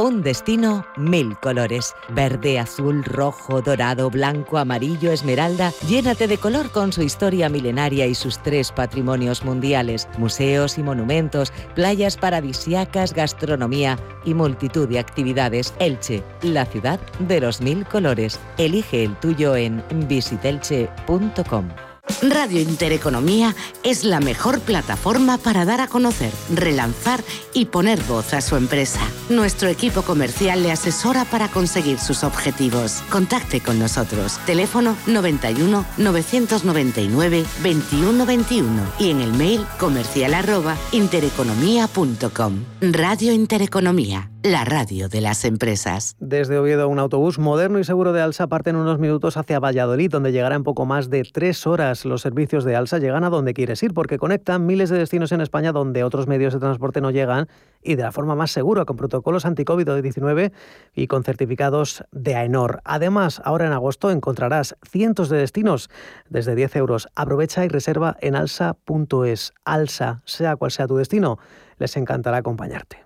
un 0.00 0.22
destino 0.22 0.86
mil 0.96 1.36
colores. 1.38 1.94
Verde, 2.08 2.58
azul, 2.58 3.04
rojo, 3.04 3.60
dorado, 3.60 4.10
blanco, 4.10 4.58
amarillo, 4.58 5.12
esmeralda. 5.12 5.72
Llénate 5.86 6.26
de 6.26 6.38
color 6.38 6.70
con 6.70 6.92
su 6.92 7.02
historia 7.02 7.48
milenaria 7.48 8.06
y 8.06 8.14
sus 8.14 8.38
tres 8.42 8.72
patrimonios 8.72 9.44
mundiales. 9.44 10.08
Museos 10.16 10.78
y 10.78 10.82
monumentos, 10.82 11.52
playas 11.74 12.16
paradisiacas, 12.16 13.12
gastronomía 13.12 13.98
y 14.24 14.34
multitud 14.34 14.88
de 14.88 14.98
actividades. 14.98 15.74
Elche, 15.78 16.22
la 16.42 16.64
ciudad 16.64 16.98
de 17.18 17.40
los 17.40 17.60
mil 17.60 17.84
colores. 17.84 18.40
Elige 18.56 19.04
el 19.04 19.14
tuyo 19.16 19.54
en 19.56 19.84
visitelche.com. 20.08 21.89
Radio 22.22 22.60
Intereconomía 22.60 23.54
es 23.82 24.04
la 24.04 24.20
mejor 24.20 24.60
plataforma 24.60 25.38
para 25.38 25.64
dar 25.64 25.80
a 25.80 25.88
conocer, 25.88 26.32
relanzar 26.54 27.22
y 27.54 27.66
poner 27.66 28.00
voz 28.04 28.34
a 28.34 28.40
su 28.40 28.56
empresa. 28.56 29.00
Nuestro 29.28 29.68
equipo 29.68 30.02
comercial 30.02 30.62
le 30.62 30.72
asesora 30.72 31.24
para 31.24 31.48
conseguir 31.48 31.98
sus 31.98 32.24
objetivos. 32.24 33.02
Contacte 33.10 33.60
con 33.60 33.78
nosotros. 33.78 34.38
Teléfono 34.46 34.96
91 35.06 35.84
999 35.96 37.44
2121 37.62 38.82
y 38.98 39.10
en 39.10 39.20
el 39.20 39.32
mail 39.32 39.64
comercial 39.78 40.34
arroba 40.34 40.76
intereconomía.com. 40.92 42.64
Radio 42.80 43.32
Intereconomía, 43.32 44.30
la 44.42 44.64
radio 44.64 45.08
de 45.08 45.20
las 45.20 45.44
empresas. 45.44 46.16
Desde 46.18 46.58
Oviedo, 46.58 46.88
un 46.88 46.98
autobús 46.98 47.38
moderno 47.38 47.78
y 47.78 47.84
seguro 47.84 48.12
de 48.12 48.20
Alsa 48.20 48.46
parte 48.46 48.70
en 48.70 48.76
unos 48.76 48.98
minutos 48.98 49.36
hacia 49.36 49.60
Valladolid, 49.60 50.10
donde 50.10 50.32
llegará 50.32 50.56
en 50.56 50.64
poco 50.64 50.86
más 50.86 51.10
de 51.10 51.22
tres 51.22 51.66
horas. 51.66 51.99
Los 52.04 52.22
servicios 52.22 52.64
de 52.64 52.76
Alsa 52.76 52.98
llegan 52.98 53.24
a 53.24 53.30
donde 53.30 53.54
quieres 53.54 53.82
ir, 53.82 53.94
porque 53.94 54.18
conectan 54.18 54.66
miles 54.66 54.90
de 54.90 54.98
destinos 54.98 55.32
en 55.32 55.40
España 55.40 55.72
donde 55.72 56.04
otros 56.04 56.26
medios 56.26 56.52
de 56.52 56.60
transporte 56.60 57.00
no 57.00 57.10
llegan 57.10 57.48
y 57.82 57.94
de 57.94 58.02
la 58.02 58.12
forma 58.12 58.34
más 58.34 58.50
segura, 58.50 58.84
con 58.84 58.96
protocolos 58.96 59.46
anti-COVID-19 59.46 60.52
y 60.94 61.06
con 61.06 61.24
certificados 61.24 62.04
de 62.12 62.34
AENOR. 62.34 62.80
Además, 62.84 63.40
ahora 63.44 63.66
en 63.66 63.72
agosto 63.72 64.10
encontrarás 64.10 64.76
cientos 64.88 65.28
de 65.28 65.38
destinos 65.38 65.90
desde 66.28 66.54
10 66.54 66.76
euros. 66.76 67.08
Aprovecha 67.14 67.64
y 67.64 67.68
reserva 67.68 68.16
en 68.20 68.36
alsa.es. 68.36 69.52
Alsa, 69.64 70.22
sea 70.24 70.56
cual 70.56 70.70
sea 70.70 70.86
tu 70.86 70.96
destino, 70.96 71.38
les 71.78 71.96
encantará 71.96 72.38
acompañarte. 72.38 73.04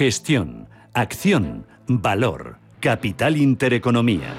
Gestión, 0.00 0.59
acción, 0.94 1.66
valor, 1.86 2.56
capital 2.80 3.36
intereconomía. 3.36 4.34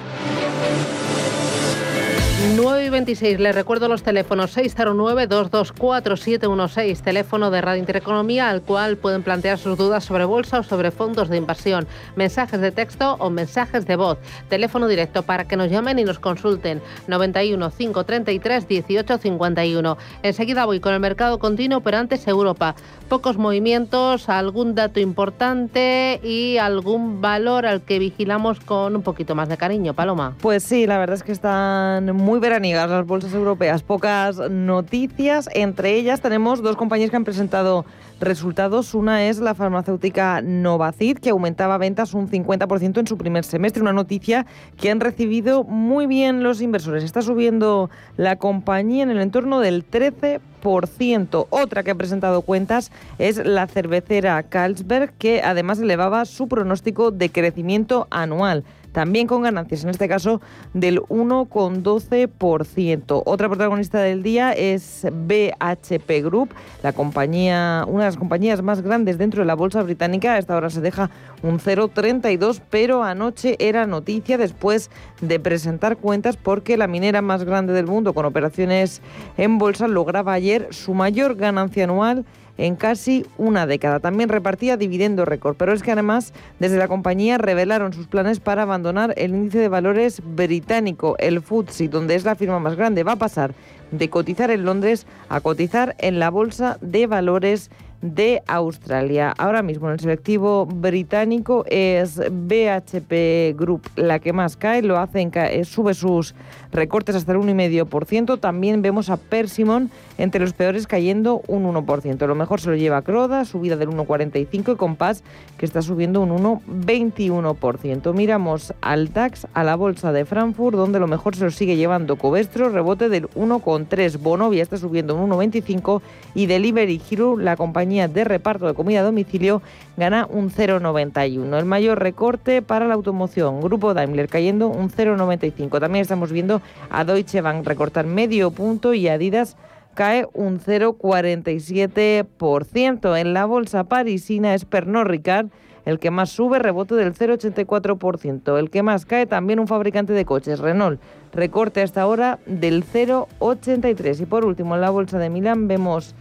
9 2.56 2.81
y 2.81 2.81
26, 2.92 3.40
les 3.40 3.54
recuerdo 3.54 3.88
los 3.88 4.02
teléfonos 4.02 4.54
609-224-716, 4.56 7.00
teléfono 7.00 7.50
de 7.50 7.62
Radio 7.62 7.80
Intereconomía, 7.80 8.50
al 8.50 8.60
cual 8.62 8.98
pueden 8.98 9.22
plantear 9.22 9.56
sus 9.58 9.78
dudas 9.78 10.04
sobre 10.04 10.26
bolsa 10.26 10.58
o 10.60 10.62
sobre 10.62 10.90
fondos 10.90 11.30
de 11.30 11.38
inversión, 11.38 11.88
mensajes 12.14 12.60
de 12.60 12.70
texto 12.70 13.16
o 13.18 13.30
mensajes 13.30 13.86
de 13.86 13.96
voz, 13.96 14.18
teléfono 14.50 14.88
directo 14.88 15.22
para 15.22 15.48
que 15.48 15.56
nos 15.56 15.70
llamen 15.70 15.98
y 15.98 16.04
nos 16.04 16.18
consulten, 16.18 16.82
91 17.08 17.70
533 17.70 18.68
1851. 18.68 19.96
Enseguida 20.22 20.66
voy 20.66 20.80
con 20.80 20.92
el 20.92 21.00
mercado 21.00 21.38
continuo, 21.38 21.80
pero 21.80 21.96
antes 21.96 22.28
Europa. 22.28 22.74
Pocos 23.08 23.38
movimientos, 23.38 24.28
algún 24.28 24.74
dato 24.74 25.00
importante 25.00 26.20
y 26.22 26.58
algún 26.58 27.20
valor 27.20 27.66
al 27.66 27.82
que 27.82 27.98
vigilamos 27.98 28.60
con 28.60 28.94
un 28.94 29.02
poquito 29.02 29.34
más 29.34 29.48
de 29.48 29.56
cariño. 29.56 29.94
Paloma. 29.94 30.36
Pues 30.40 30.62
sí, 30.62 30.86
la 30.86 30.98
verdad 30.98 31.16
es 31.16 31.22
que 31.22 31.32
están 31.32 32.14
muy 32.14 32.38
veraniegas 32.38 32.81
las 32.90 33.06
bolsas 33.06 33.34
europeas, 33.34 33.82
pocas 33.82 34.38
noticias. 34.50 35.48
Entre 35.52 35.94
ellas 35.94 36.20
tenemos 36.20 36.62
dos 36.62 36.76
compañías 36.76 37.10
que 37.10 37.16
han 37.16 37.24
presentado 37.24 37.84
resultados. 38.20 38.94
Una 38.94 39.28
es 39.28 39.38
la 39.38 39.54
farmacéutica 39.54 40.40
Novacid, 40.42 41.18
que 41.18 41.30
aumentaba 41.30 41.78
ventas 41.78 42.14
un 42.14 42.30
50% 42.30 43.00
en 43.00 43.06
su 43.06 43.18
primer 43.18 43.44
semestre. 43.44 43.82
Una 43.82 43.92
noticia 43.92 44.46
que 44.76 44.90
han 44.90 45.00
recibido 45.00 45.64
muy 45.64 46.06
bien 46.06 46.42
los 46.42 46.60
inversores. 46.60 47.04
Está 47.04 47.22
subiendo 47.22 47.90
la 48.16 48.36
compañía 48.36 49.02
en 49.02 49.10
el 49.10 49.20
entorno 49.20 49.60
del 49.60 49.84
13%. 49.88 51.46
Otra 51.50 51.82
que 51.82 51.90
ha 51.90 51.94
presentado 51.96 52.42
cuentas 52.42 52.92
es 53.18 53.44
la 53.44 53.66
cervecera 53.66 54.42
Carlsberg, 54.44 55.12
que 55.18 55.42
además 55.42 55.80
elevaba 55.80 56.24
su 56.24 56.48
pronóstico 56.48 57.10
de 57.10 57.30
crecimiento 57.30 58.06
anual 58.10 58.64
también 58.92 59.26
con 59.26 59.42
ganancias, 59.42 59.82
en 59.84 59.90
este 59.90 60.08
caso 60.08 60.40
del 60.74 61.00
1,12%. 61.00 63.22
Otra 63.24 63.48
protagonista 63.48 64.00
del 64.00 64.22
día 64.22 64.52
es 64.52 65.06
BHP 65.10 66.22
Group, 66.22 66.50
la 66.82 66.92
compañía, 66.92 67.84
una 67.88 68.04
de 68.04 68.10
las 68.10 68.16
compañías 68.16 68.62
más 68.62 68.82
grandes 68.82 69.18
dentro 69.18 69.42
de 69.42 69.46
la 69.46 69.54
bolsa 69.54 69.82
británica. 69.82 70.34
A 70.34 70.38
esta 70.38 70.56
hora 70.56 70.70
se 70.70 70.80
deja 70.80 71.10
un 71.42 71.58
0,32, 71.58 72.60
pero 72.70 73.02
anoche 73.02 73.56
era 73.58 73.86
noticia 73.86 74.38
después 74.38 74.90
de 75.20 75.40
presentar 75.40 75.96
cuentas 75.96 76.36
porque 76.36 76.76
la 76.76 76.86
minera 76.86 77.22
más 77.22 77.42
grande 77.44 77.72
del 77.72 77.86
mundo 77.86 78.12
con 78.12 78.26
operaciones 78.26 79.02
en 79.36 79.58
bolsa 79.58 79.88
lograba 79.88 80.32
ayer 80.32 80.68
su 80.70 80.94
mayor 80.94 81.34
ganancia 81.36 81.84
anual 81.84 82.24
en 82.62 82.76
casi 82.76 83.26
una 83.38 83.66
década. 83.66 83.98
También 83.98 84.28
repartía 84.28 84.76
dividendo 84.76 85.24
récord, 85.24 85.56
pero 85.56 85.72
es 85.72 85.82
que 85.82 85.90
además 85.90 86.32
desde 86.60 86.76
la 86.76 86.86
compañía 86.86 87.36
revelaron 87.36 87.92
sus 87.92 88.06
planes 88.06 88.38
para 88.38 88.62
abandonar 88.62 89.14
el 89.16 89.32
índice 89.32 89.58
de 89.58 89.66
valores 89.66 90.22
británico, 90.24 91.16
el 91.18 91.42
FTSE, 91.42 91.88
donde 91.88 92.14
es 92.14 92.24
la 92.24 92.36
firma 92.36 92.60
más 92.60 92.76
grande. 92.76 93.02
Va 93.02 93.12
a 93.12 93.16
pasar 93.16 93.52
de 93.90 94.08
cotizar 94.08 94.52
en 94.52 94.64
Londres 94.64 95.08
a 95.28 95.40
cotizar 95.40 95.96
en 95.98 96.20
la 96.20 96.30
Bolsa 96.30 96.78
de 96.80 97.08
Valores 97.08 97.68
de 98.00 98.42
Australia. 98.46 99.34
Ahora 99.38 99.62
mismo 99.62 99.88
en 99.88 99.94
el 99.94 100.00
selectivo 100.00 100.66
británico 100.66 101.64
es 101.68 102.18
BHP 102.18 103.58
Group 103.58 103.88
la 103.96 104.20
que 104.20 104.32
más 104.32 104.56
cae, 104.56 104.82
lo 104.82 104.98
hace 104.98 105.30
eh, 105.32 105.64
sube 105.64 105.94
sus 105.94 106.34
recortes 106.72 107.14
hasta 107.14 107.32
el 107.32 107.38
1,5%. 107.38 108.40
También 108.40 108.82
vemos 108.82 109.10
a 109.10 109.16
Persimon 109.16 109.90
entre 110.18 110.40
los 110.40 110.52
peores 110.52 110.86
cayendo 110.86 111.42
un 111.46 111.64
1%. 111.64 112.26
Lo 112.26 112.34
mejor 112.34 112.60
se 112.60 112.70
lo 112.70 112.76
lleva 112.76 113.02
Croda, 113.02 113.44
subida 113.44 113.76
del 113.76 113.90
1,45% 113.90 114.72
y 114.72 114.76
Compass 114.76 115.22
que 115.58 115.66
está 115.66 115.82
subiendo 115.82 116.20
un 116.20 116.30
1,21%. 116.30 118.12
Miramos 118.14 118.74
al 118.80 119.12
DAX, 119.12 119.46
a 119.54 119.64
la 119.64 119.76
bolsa 119.76 120.12
de 120.12 120.24
Frankfurt, 120.24 120.76
donde 120.76 120.98
lo 120.98 121.06
mejor 121.06 121.36
se 121.36 121.44
lo 121.44 121.50
sigue 121.50 121.76
llevando 121.76 122.16
Covestro, 122.16 122.70
rebote 122.70 123.08
del 123.08 123.28
1,3%. 123.30 124.18
Bonovia 124.18 124.62
está 124.62 124.76
subiendo 124.76 125.14
un 125.14 125.30
1,25% 125.30 126.00
y 126.34 126.46
Delivery 126.46 127.00
Hero, 127.10 127.36
la 127.36 127.56
compañía 127.56 128.08
de 128.08 128.24
reparto 128.24 128.66
de 128.66 128.74
comida 128.74 129.00
a 129.00 129.04
domicilio, 129.04 129.62
gana 129.96 130.26
un 130.30 130.50
0,91. 130.50 131.58
El 131.58 131.64
mayor 131.64 132.00
recorte 132.00 132.60
para 132.62 132.86
la 132.86 132.94
automoción, 132.94 133.60
Grupo 133.60 133.94
Daimler 133.94 134.28
cayendo 134.28 134.68
un 134.68 134.90
0,95. 134.90 135.80
También 135.80 136.02
estamos 136.02 136.30
viendo 136.32 136.60
a 136.90 137.04
Deutsche 137.04 137.40
Bank 137.40 137.66
recortar 137.66 138.06
medio 138.06 138.50
punto 138.50 138.92
y 138.94 139.08
Adidas 139.08 139.56
cae 139.94 140.26
un 140.32 140.60
0,47%. 140.60 143.18
En 143.18 143.34
la 143.34 143.44
bolsa 143.44 143.84
parisina 143.84 144.54
es 144.54 144.64
Pernod 144.64 145.06
Ricard 145.06 145.48
el 145.84 145.98
que 145.98 146.10
más 146.10 146.30
sube, 146.30 146.58
rebote 146.58 146.94
del 146.94 147.14
0,84%. 147.14 148.58
El 148.58 148.70
que 148.70 148.82
más 148.82 149.06
cae 149.06 149.26
también 149.26 149.58
un 149.58 149.66
fabricante 149.66 150.12
de 150.12 150.24
coches, 150.24 150.60
Renault, 150.60 151.00
recorte 151.32 151.82
hasta 151.82 152.02
ahora 152.02 152.38
del 152.46 152.84
0,83%. 152.84 154.20
Y 154.20 154.26
por 154.26 154.44
último, 154.44 154.74
en 154.74 154.80
la 154.80 154.90
bolsa 154.90 155.18
de 155.18 155.30
Milán 155.30 155.68
vemos 155.68 156.14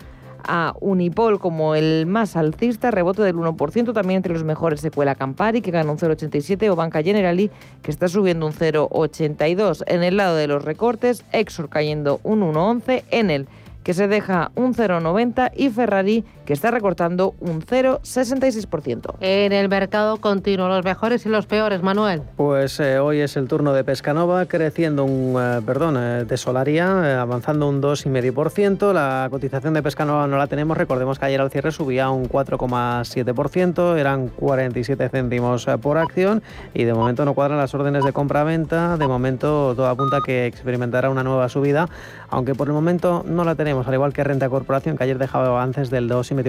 a 0.43 0.73
Unipol 0.79 1.39
como 1.39 1.75
el 1.75 2.05
más 2.05 2.35
alcista, 2.35 2.91
rebote 2.91 3.21
del 3.21 3.35
1%, 3.35 3.93
también 3.93 4.17
entre 4.17 4.33
los 4.33 4.43
mejores 4.43 4.81
se 4.81 4.91
cuela 4.91 5.15
Campari, 5.15 5.61
que 5.61 5.71
gana 5.71 5.91
un 5.91 5.97
0,87, 5.97 6.69
o 6.69 6.75
Banca 6.75 7.03
Generali, 7.03 7.51
que 7.81 7.91
está 7.91 8.07
subiendo 8.07 8.45
un 8.45 8.53
0,82. 8.53 9.83
En 9.87 10.03
el 10.03 10.17
lado 10.17 10.35
de 10.35 10.47
los 10.47 10.63
recortes, 10.63 11.23
Exor 11.31 11.69
cayendo 11.69 12.19
un 12.23 12.41
1,11, 12.41 13.03
Enel, 13.11 13.47
que 13.83 13.93
se 13.93 14.07
deja 14.07 14.51
un 14.55 14.73
0,90 14.73 15.51
y 15.55 15.69
Ferrari, 15.69 16.23
que 16.51 16.55
está 16.55 16.69
recortando 16.69 17.33
un 17.39 17.61
0,66%. 17.61 19.15
En 19.21 19.53
el 19.53 19.69
mercado 19.69 20.17
continuo, 20.17 20.67
los 20.67 20.83
mejores 20.83 21.25
y 21.25 21.29
los 21.29 21.45
peores, 21.45 21.81
Manuel. 21.81 22.23
Pues 22.35 22.77
eh, 22.81 22.99
hoy 22.99 23.21
es 23.21 23.37
el 23.37 23.47
turno 23.47 23.71
de 23.71 23.85
Pescanova, 23.85 24.45
creciendo 24.47 25.05
un, 25.05 25.37
eh, 25.41 25.61
perdón, 25.65 25.95
eh, 25.97 26.25
de 26.25 26.35
Solaria, 26.35 27.21
avanzando 27.21 27.69
un 27.69 27.81
2,5%. 27.81 28.91
La 28.91 29.29
cotización 29.31 29.73
de 29.75 29.81
Pescanova 29.81 30.27
no 30.27 30.37
la 30.37 30.47
tenemos, 30.47 30.77
recordemos 30.77 31.19
que 31.19 31.25
ayer 31.27 31.39
al 31.39 31.51
cierre 31.51 31.71
subía 31.71 32.09
un 32.09 32.27
4,7%, 32.27 33.97
eran 33.97 34.27
47 34.27 35.07
céntimos 35.07 35.65
por 35.81 35.97
acción 35.97 36.43
y 36.73 36.83
de 36.83 36.93
momento 36.93 37.23
no 37.23 37.33
cuadran 37.33 37.59
las 37.59 37.73
órdenes 37.73 38.03
de 38.03 38.11
compra-venta, 38.11 38.97
de 38.97 39.07
momento 39.07 39.73
todo 39.73 39.87
apunta 39.87 40.17
a 40.17 40.21
que 40.21 40.47
experimentará 40.47 41.09
una 41.09 41.23
nueva 41.23 41.47
subida, 41.47 41.87
aunque 42.27 42.55
por 42.55 42.67
el 42.67 42.73
momento 42.73 43.23
no 43.25 43.45
la 43.45 43.55
tenemos, 43.55 43.87
al 43.87 43.93
igual 43.93 44.11
que 44.11 44.25
Renta 44.25 44.49
Corporación, 44.49 44.97
que 44.97 45.05
ayer 45.05 45.17
dejaba 45.17 45.47
avances 45.47 45.89
del 45.89 46.09
2,5%. 46.09 46.40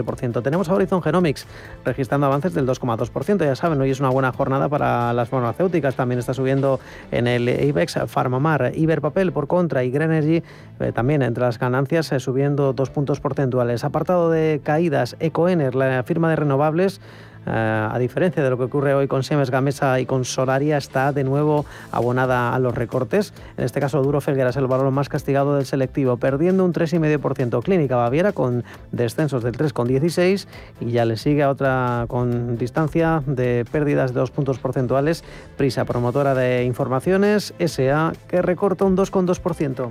Tenemos 0.43 0.69
a 0.69 0.75
Horizon 0.75 1.03
Genomics 1.03 1.47
registrando 1.85 2.27
avances 2.27 2.55
del 2.55 2.67
2,2%, 2.67 3.45
ya 3.45 3.57
saben, 3.57 3.81
hoy 3.81 3.91
es 3.91 4.01
una 4.01 4.11
buena 4.11 4.33
jornada 4.33 4.69
para 4.69 5.13
las 5.13 5.29
farmacéuticas, 5.29 5.95
también 5.95 6.19
está 6.19 6.35
subiendo 6.35 6.81
en 7.11 7.27
el 7.27 7.49
IBEX 7.49 7.99
Farmamar, 8.07 8.73
Iberpapel 8.75 9.33
por 9.33 9.47
contra 9.47 9.85
y 9.85 9.91
Grenergy 9.91 10.43
eh, 10.81 10.93
también 10.93 11.23
entre 11.23 11.45
las 11.45 11.59
ganancias 11.59 12.11
eh, 12.13 12.21
subiendo 12.21 12.73
dos 12.73 12.91
puntos 12.91 13.21
porcentuales. 13.21 13.85
Apartado 13.85 14.31
de 14.31 14.61
caídas, 14.63 15.17
Ecoener, 15.21 15.75
la 15.75 16.03
firma 16.03 16.31
de 16.31 16.37
renovables, 16.37 17.01
a 17.47 17.97
diferencia 17.99 18.43
de 18.43 18.51
lo 18.51 18.59
que 18.59 18.65
ocurre 18.65 18.95
hoy 18.95 19.09
con 19.09 19.23
Siemens 19.23 19.51
Gamesa 19.51 19.99
y 20.01 20.07
con 20.07 20.25
Solaria, 20.25 20.77
está 20.77 21.13
de 21.13 21.25
nuevo 21.25 21.65
abonada 21.91 22.55
a 22.55 22.59
los 22.59 22.75
recortes. 22.75 23.33
En 23.57 23.65
este 23.65 23.81
caso, 23.81 24.03
Duro 24.03 24.21
Felguera 24.21 24.51
es 24.51 24.57
el 24.57 24.67
valor 24.67 24.91
más 24.91 25.09
castigado 25.09 25.57
del 25.57 25.67
selectivo, 25.67 26.17
perdiendo 26.17 26.65
un 26.65 26.73
3,5%. 26.73 27.63
Clínica 27.63 27.97
Baviera 27.97 28.33
con 28.33 28.65
descensos 28.91 29.43
del 29.43 29.57
3,16 29.57 30.47
y 30.81 30.93
ya 30.93 31.05
le 31.05 31.17
sigue 31.17 31.43
a 31.43 31.51
otra 31.51 32.05
con 32.09 32.57
distancia 32.59 33.23
de 33.27 33.65
pérdidas 33.71 34.13
de 34.13 34.21
dos 34.21 34.31
puntos 34.31 34.59
porcentuales. 34.59 35.25
Prisa, 35.57 35.85
promotora 35.85 36.35
de 36.35 36.65
informaciones, 36.65 37.55
SA, 37.59 38.13
que 38.29 38.43
recorta 38.43 38.85
un 38.85 38.97
2,2%. 38.97 39.91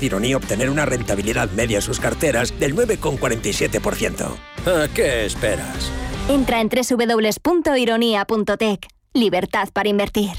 de 0.01 0.07
Ironía 0.07 0.35
obtener 0.35 0.69
una 0.69 0.85
rentabilidad 0.85 1.49
media 1.51 1.77
en 1.77 1.81
sus 1.81 2.01
carteras 2.01 2.59
del 2.59 2.75
9,47%. 2.75 4.35
¿A 4.67 4.93
qué 4.93 5.25
esperas? 5.25 5.93
Entra 6.29 6.59
en 6.59 6.69
www.ironía.tech. 6.69 8.87
Libertad 9.13 9.67
para 9.73 9.89
invertir. 9.89 10.31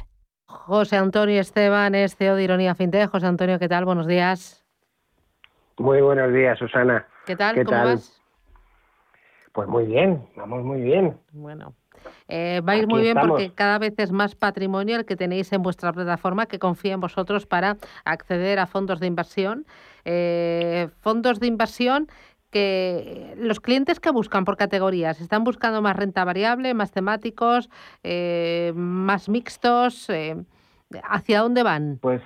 José 0.46 0.96
Antonio 0.96 1.38
Esteban 1.40 1.94
es 1.94 2.16
CEO 2.16 2.37
de 2.37 2.44
Ironía 2.44 2.75
FinTech. 2.75 3.11
José 3.11 3.27
Antonio, 3.27 3.59
¿qué 3.59 3.68
tal? 3.68 3.85
Buenos 3.85 4.07
días. 4.07 4.64
Muy 5.79 6.01
buenos 6.01 6.33
días, 6.33 6.59
Susana. 6.59 7.07
¿Qué 7.27 7.37
tal? 7.37 7.62
¿Cómo 7.64 7.85
vas? 7.85 8.18
Pues 9.53 9.68
muy 9.68 9.85
bien, 9.87 10.27
vamos 10.37 10.64
muy 10.64 10.81
bien. 10.81 11.18
Bueno, 11.33 11.75
eh, 12.35 12.62
va 12.66 12.73
a 12.73 12.77
ir 12.77 12.87
muy 12.87 13.03
bien 13.03 13.18
porque 13.21 13.53
cada 13.53 13.79
vez 13.79 13.92
es 13.99 14.11
más 14.11 14.35
patrimonio 14.35 14.97
el 14.97 15.05
que 15.05 15.16
tenéis 15.16 15.53
en 15.53 15.61
vuestra 15.61 15.92
plataforma 15.92 16.47
que 16.47 16.59
confía 16.59 16.95
en 16.95 17.01
vosotros 17.01 17.45
para 17.45 17.77
acceder 18.07 18.59
a 18.59 18.66
fondos 18.66 19.01
de 19.01 19.07
inversión. 19.07 19.66
Eh, 20.07 20.88
fondos 21.03 21.40
de 21.40 21.47
inversión 21.47 22.09
que 22.51 23.35
los 23.37 23.61
clientes 23.61 24.01
que 24.01 24.11
buscan 24.11 24.47
por 24.47 24.57
categorías, 24.57 25.21
¿están 25.21 25.45
buscando 25.45 25.83
más 25.83 25.95
renta 25.95 26.25
variable, 26.25 26.73
más 26.73 26.90
temáticos, 26.90 27.68
eh, 28.03 28.73
más 28.75 29.29
mixtos? 29.29 30.09
¿Hacia 31.05 31.40
dónde 31.40 31.62
van? 31.62 31.99
Pues 32.01 32.23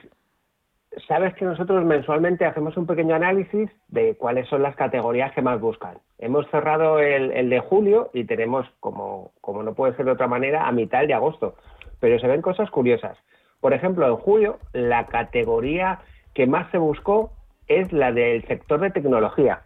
sabes 1.07 1.35
que 1.35 1.45
nosotros 1.45 1.85
mensualmente 1.85 2.45
hacemos 2.45 2.77
un 2.77 2.87
pequeño 2.87 3.15
análisis 3.15 3.71
de 3.89 4.17
cuáles 4.17 4.49
son 4.49 4.63
las 4.63 4.77
categorías 4.77 5.33
que 5.33 5.43
más 5.43 5.61
buscan. 5.61 5.99
Hemos 6.19 6.49
cerrado 6.51 6.99
el, 6.99 7.51
de 7.51 7.61
julio 7.61 8.11
y 8.13 8.25
tenemos, 8.25 8.67
como, 8.81 9.33
como 9.41 9.63
no 9.63 9.75
puede 9.75 9.95
ser 9.97 10.07
de 10.07 10.13
otra 10.13 10.27
manera, 10.27 10.67
a 10.67 10.73
mitad 10.73 11.07
de 11.07 11.15
agosto. 11.15 11.55
Pero 12.01 12.19
se 12.19 12.27
ven 12.27 12.43
cosas 12.43 12.71
curiosas. 12.71 13.17
Por 13.61 13.73
ejemplo, 13.73 14.07
en 14.07 14.17
julio 14.17 14.59
la 14.73 15.07
categoría 15.07 16.01
que 16.35 16.47
más 16.47 16.71
se 16.71 16.79
buscó 16.79 17.33
es 17.69 17.93
la 17.93 18.13
del 18.13 18.47
sector 18.47 18.81
de 18.81 18.91
tecnología, 18.91 19.63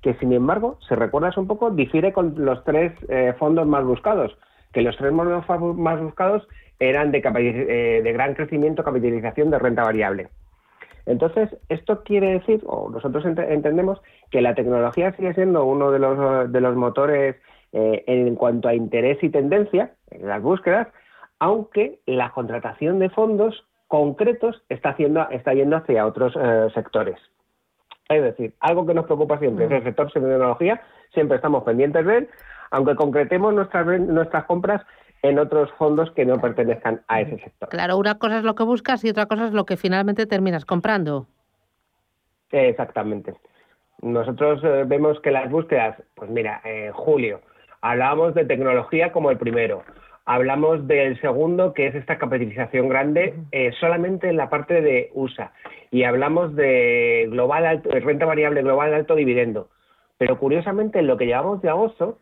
que 0.00 0.14
sin 0.14 0.32
embargo, 0.32 0.78
si 0.88 0.94
recuerdas 0.94 1.36
un 1.36 1.46
poco, 1.46 1.70
difiere 1.70 2.12
con 2.12 2.34
los 2.44 2.62
tres 2.64 2.92
eh, 3.08 3.34
fondos 3.38 3.66
más 3.66 3.84
buscados, 3.84 4.36
que 4.72 4.82
los 4.82 4.96
tres 4.96 5.12
fondos 5.46 5.76
más 5.76 6.00
buscados 6.00 6.46
eran 6.78 7.10
de, 7.10 7.18
eh, 7.18 8.02
de 8.02 8.12
gran 8.12 8.34
crecimiento, 8.34 8.84
capitalización 8.84 9.50
de 9.50 9.58
renta 9.58 9.82
variable. 9.82 10.28
Entonces, 11.06 11.50
esto 11.68 12.02
quiere 12.04 12.32
decir, 12.34 12.62
o 12.66 12.88
nosotros 12.90 13.24
entendemos, 13.24 14.00
que 14.30 14.40
la 14.40 14.54
tecnología 14.54 15.12
sigue 15.12 15.34
siendo 15.34 15.64
uno 15.64 15.90
de 15.90 15.98
los, 15.98 16.52
de 16.52 16.60
los 16.60 16.76
motores 16.76 17.36
eh, 17.72 18.04
en 18.06 18.36
cuanto 18.36 18.68
a 18.68 18.74
interés 18.74 19.18
y 19.22 19.30
tendencia 19.30 19.92
en 20.10 20.28
las 20.28 20.42
búsquedas, 20.42 20.88
aunque 21.38 21.98
la 22.06 22.30
contratación 22.30 22.98
de 22.98 23.10
fondos 23.10 23.66
concretos 23.88 24.62
está, 24.68 24.90
haciendo, 24.90 25.28
está 25.30 25.54
yendo 25.54 25.76
hacia 25.76 26.06
otros 26.06 26.34
eh, 26.40 26.68
sectores. 26.72 27.18
Es 28.08 28.22
decir, 28.22 28.54
algo 28.60 28.86
que 28.86 28.94
nos 28.94 29.06
preocupa 29.06 29.38
siempre 29.38 29.66
es 29.66 29.72
el 29.72 29.82
sector 29.82 30.12
de 30.12 30.20
tecnología, 30.20 30.80
siempre 31.12 31.36
estamos 31.36 31.64
pendientes 31.64 32.06
de 32.06 32.18
él, 32.18 32.28
aunque 32.70 32.94
concretemos 32.94 33.52
nuestras, 33.54 33.86
nuestras 34.00 34.44
compras 34.44 34.82
en 35.22 35.38
otros 35.38 35.70
fondos 35.78 36.10
que 36.12 36.26
no 36.26 36.40
pertenezcan 36.40 37.02
a 37.08 37.20
ese 37.20 37.38
sector. 37.38 37.68
Claro, 37.68 37.96
una 37.96 38.18
cosa 38.18 38.38
es 38.38 38.44
lo 38.44 38.54
que 38.54 38.64
buscas 38.64 39.04
y 39.04 39.10
otra 39.10 39.26
cosa 39.26 39.46
es 39.46 39.52
lo 39.52 39.64
que 39.64 39.76
finalmente 39.76 40.26
terminas 40.26 40.64
comprando. 40.64 41.26
Exactamente. 42.50 43.34
Nosotros 44.02 44.62
eh, 44.64 44.84
vemos 44.86 45.20
que 45.20 45.30
las 45.30 45.50
búsquedas, 45.50 45.96
pues 46.14 46.28
mira, 46.28 46.60
en 46.64 46.92
julio 46.92 47.40
hablábamos 47.80 48.34
de 48.34 48.44
tecnología 48.44 49.12
como 49.12 49.30
el 49.30 49.38
primero, 49.38 49.82
hablamos 50.24 50.86
del 50.86 51.20
segundo, 51.20 51.72
que 51.74 51.86
es 51.86 51.94
esta 51.94 52.18
capitalización 52.18 52.88
grande, 52.88 53.34
eh, 53.50 53.72
solamente 53.80 54.28
en 54.28 54.36
la 54.36 54.50
parte 54.50 54.80
de 54.80 55.10
USA, 55.14 55.52
y 55.90 56.04
hablamos 56.04 56.54
de 56.54 57.26
global 57.30 57.66
alto, 57.66 57.90
renta 57.90 58.24
variable 58.24 58.62
global 58.62 58.94
alto 58.94 59.14
dividendo. 59.14 59.68
Pero 60.18 60.38
curiosamente, 60.38 61.00
en 61.00 61.08
lo 61.08 61.16
que 61.16 61.26
llevamos 61.26 61.62
de 61.62 61.70
agosto, 61.70 62.18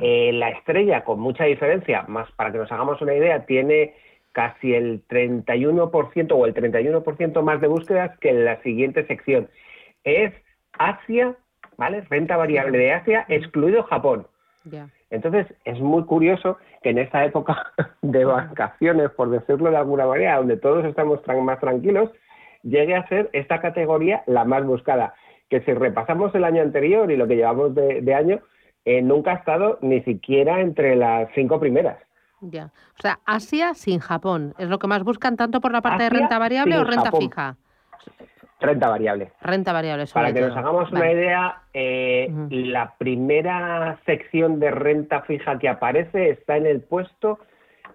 eh, 0.00 0.32
la 0.32 0.48
estrella, 0.48 1.04
con 1.04 1.20
mucha 1.20 1.44
diferencia, 1.44 2.04
más 2.08 2.30
para 2.32 2.50
que 2.50 2.58
nos 2.58 2.72
hagamos 2.72 3.00
una 3.02 3.14
idea, 3.14 3.44
tiene 3.44 3.94
casi 4.32 4.74
el 4.74 5.06
31% 5.06 6.32
o 6.32 6.46
el 6.46 6.54
31% 6.54 7.42
más 7.42 7.60
de 7.60 7.68
búsquedas 7.68 8.18
que 8.18 8.30
en 8.30 8.44
la 8.44 8.60
siguiente 8.62 9.06
sección. 9.06 9.48
Es 10.02 10.32
Asia, 10.72 11.36
¿vale? 11.76 12.00
Renta 12.08 12.36
variable 12.36 12.78
de 12.78 12.92
Asia, 12.92 13.26
excluido 13.28 13.82
Japón. 13.84 14.26
Entonces, 15.10 15.46
es 15.66 15.78
muy 15.78 16.04
curioso 16.04 16.56
que 16.82 16.90
en 16.90 16.98
esta 16.98 17.24
época 17.24 17.72
de 18.02 18.24
vacaciones, 18.24 19.10
por 19.10 19.28
decirlo 19.28 19.70
de 19.70 19.76
alguna 19.76 20.06
manera, 20.06 20.38
donde 20.38 20.56
todos 20.56 20.84
estamos 20.86 21.20
más 21.42 21.60
tranquilos, 21.60 22.10
llegue 22.62 22.96
a 22.96 23.06
ser 23.08 23.28
esta 23.34 23.60
categoría 23.60 24.22
la 24.26 24.44
más 24.44 24.64
buscada. 24.64 25.14
Que 25.50 25.60
si 25.60 25.74
repasamos 25.74 26.34
el 26.34 26.44
año 26.44 26.62
anterior 26.62 27.10
y 27.10 27.16
lo 27.16 27.28
que 27.28 27.36
llevamos 27.36 27.74
de 27.74 28.14
año, 28.14 28.40
eh, 28.84 29.02
nunca 29.02 29.32
ha 29.32 29.34
estado 29.36 29.78
ni 29.82 30.02
siquiera 30.02 30.60
entre 30.60 30.96
las 30.96 31.28
cinco 31.34 31.58
primeras. 31.58 31.98
Ya. 32.40 32.70
O 32.98 33.00
sea, 33.00 33.20
Asia 33.24 33.74
sin 33.74 34.00
Japón. 34.00 34.54
¿Es 34.58 34.68
lo 34.68 34.78
que 34.78 34.86
más 34.86 35.02
buscan 35.02 35.36
tanto 35.36 35.60
por 35.60 35.72
la 35.72 35.80
parte 35.80 36.04
de 36.04 36.10
renta 36.10 36.38
variable 36.38 36.76
o 36.76 36.84
renta 36.84 37.10
fija? 37.12 37.56
Renta 38.60 38.88
variable. 38.88 39.32
Renta 39.40 39.72
variable, 39.72 40.04
Para 40.12 40.32
que 40.32 40.40
nos 40.40 40.56
hagamos 40.56 40.90
una 40.90 41.10
idea, 41.10 41.62
eh, 41.72 42.32
la 42.50 42.94
primera 42.96 43.98
sección 44.06 44.60
de 44.60 44.70
renta 44.70 45.22
fija 45.22 45.58
que 45.58 45.68
aparece 45.68 46.30
está 46.30 46.56
en 46.56 46.66
el 46.66 46.80
puesto, 46.80 47.38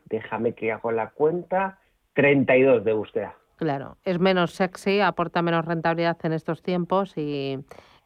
déjame 0.06 0.54
que 0.54 0.72
hago 0.72 0.92
la 0.92 1.10
cuenta, 1.10 1.80
32 2.14 2.84
de 2.84 2.94
búsqueda. 2.94 3.36
Claro, 3.56 3.98
es 4.04 4.20
menos 4.20 4.52
sexy, 4.52 5.02
aporta 5.02 5.42
menos 5.42 5.66
rentabilidad 5.66 6.18
en 6.24 6.34
estos 6.34 6.62
tiempos 6.62 7.18
y, 7.18 7.60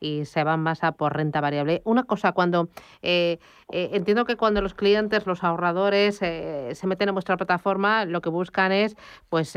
y 0.03 0.25
se 0.25 0.43
van 0.43 0.59
más 0.59 0.83
a 0.83 0.91
por 0.91 1.15
renta 1.15 1.39
variable. 1.39 1.81
Una 1.85 2.03
cosa, 2.03 2.33
cuando 2.33 2.67
eh, 3.01 3.39
eh, 3.71 3.89
entiendo 3.93 4.25
que 4.25 4.35
cuando 4.35 4.61
los 4.61 4.73
clientes, 4.73 5.25
los 5.25 5.43
ahorradores 5.45 6.17
se 6.17 6.87
meten 6.87 7.09
en 7.09 7.15
vuestra 7.15 7.37
plataforma, 7.37 8.03
lo 8.03 8.19
que 8.21 8.29
buscan 8.29 8.73
es 8.73 8.97
pues 9.29 9.55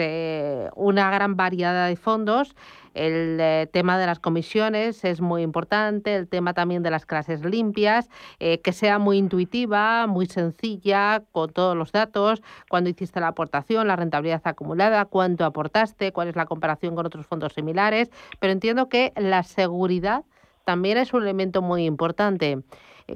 una 0.76 1.10
gran 1.10 1.36
variedad 1.36 1.88
de 1.88 1.96
fondos. 1.96 2.54
El 2.94 3.68
tema 3.72 3.98
de 3.98 4.06
las 4.06 4.20
comisiones 4.20 5.04
es 5.04 5.20
muy 5.20 5.42
importante, 5.42 6.14
el 6.14 6.28
tema 6.28 6.54
también 6.54 6.82
de 6.82 6.90
las 6.90 7.04
clases 7.04 7.44
limpias, 7.44 8.08
que 8.38 8.72
sea 8.72 8.98
muy 8.98 9.18
intuitiva, 9.18 10.06
muy 10.06 10.24
sencilla, 10.24 11.22
con 11.32 11.52
todos 11.52 11.76
los 11.76 11.92
datos, 11.92 12.40
cuando 12.70 12.88
hiciste 12.88 13.20
la 13.20 13.28
aportación, 13.28 13.86
la 13.86 13.96
rentabilidad 13.96 14.40
acumulada, 14.44 15.04
cuánto 15.04 15.44
aportaste, 15.44 16.12
cuál 16.12 16.28
es 16.28 16.36
la 16.36 16.46
comparación 16.46 16.94
con 16.94 17.04
otros 17.04 17.26
fondos 17.26 17.52
similares, 17.52 18.10
pero 18.40 18.52
entiendo 18.52 18.88
que 18.88 19.12
la 19.16 19.42
seguridad 19.42 20.24
también 20.66 20.98
es 20.98 21.14
un 21.14 21.22
elemento 21.22 21.62
muy 21.62 21.86
importante. 21.86 22.58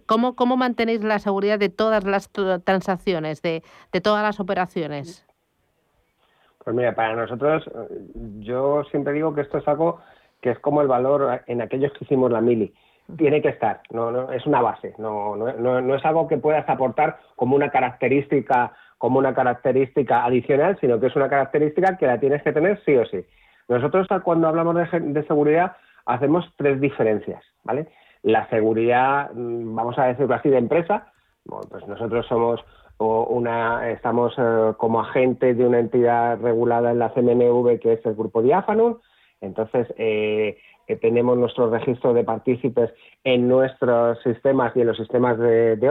¿Cómo, 0.06 0.36
cómo 0.36 0.56
mantenéis 0.56 1.02
la 1.02 1.18
seguridad 1.18 1.58
de 1.58 1.68
todas 1.68 2.04
las 2.04 2.30
transacciones, 2.64 3.42
de, 3.42 3.62
de 3.92 4.00
todas 4.00 4.22
las 4.22 4.38
operaciones? 4.38 5.26
Pues 6.64 6.76
mira, 6.76 6.94
para 6.94 7.16
nosotros, 7.16 7.68
yo 8.38 8.84
siempre 8.84 9.12
digo 9.12 9.34
que 9.34 9.40
esto 9.40 9.58
es 9.58 9.66
algo 9.66 10.00
que 10.40 10.50
es 10.50 10.58
como 10.60 10.80
el 10.80 10.88
valor 10.88 11.42
en 11.46 11.60
aquellos 11.60 11.92
que 11.92 12.04
hicimos 12.04 12.30
la 12.30 12.40
mili. 12.40 12.72
Tiene 13.18 13.42
que 13.42 13.48
estar, 13.48 13.80
no, 13.90 14.12
no 14.12 14.30
es 14.30 14.46
una 14.46 14.62
base, 14.62 14.94
no, 14.98 15.34
no, 15.34 15.80
no 15.80 15.94
es 15.96 16.04
algo 16.04 16.28
que 16.28 16.38
puedas 16.38 16.68
aportar 16.68 17.18
como 17.34 17.56
una 17.56 17.70
característica 17.70 18.72
como 19.00 19.18
una 19.18 19.32
característica 19.32 20.26
adicional, 20.26 20.76
sino 20.78 21.00
que 21.00 21.06
es 21.06 21.16
una 21.16 21.30
característica 21.30 21.96
que 21.96 22.06
la 22.06 22.20
tienes 22.20 22.42
que 22.42 22.52
tener 22.52 22.78
sí 22.84 22.94
o 22.96 23.06
sí. 23.06 23.24
Nosotros 23.66 24.06
cuando 24.22 24.46
hablamos 24.46 24.74
de, 24.74 25.24
seguridad 25.26 25.76
hacemos 26.10 26.44
tres 26.56 26.80
diferencias, 26.80 27.42
¿vale? 27.64 27.88
La 28.22 28.48
seguridad, 28.48 29.30
mm, 29.32 29.74
vamos 29.74 29.98
a 29.98 30.06
decirlo 30.06 30.34
así, 30.34 30.48
de 30.48 30.58
empresa, 30.58 31.12
pues 31.44 31.86
nosotros 31.88 32.26
somos 32.26 32.60
una, 32.98 33.90
estamos 33.90 34.34
eh, 34.36 34.72
como 34.76 35.00
agente 35.00 35.54
de 35.54 35.66
una 35.66 35.78
entidad 35.78 36.38
regulada 36.38 36.90
en 36.90 36.98
la 36.98 37.14
CMNV 37.14 37.80
que 37.80 37.94
es 37.94 38.04
el 38.04 38.14
Grupo 38.14 38.42
Diáfano, 38.42 39.00
entonces 39.40 39.86
eh, 39.96 40.58
tenemos 41.00 41.38
nuestro 41.38 41.70
registro 41.70 42.12
de 42.12 42.24
partícipes 42.24 42.90
en 43.24 43.48
nuestros 43.48 44.22
sistemas 44.22 44.76
y 44.76 44.82
en 44.82 44.88
los 44.88 44.98
sistemas 44.98 45.38
de, 45.38 45.76
de 45.76 45.88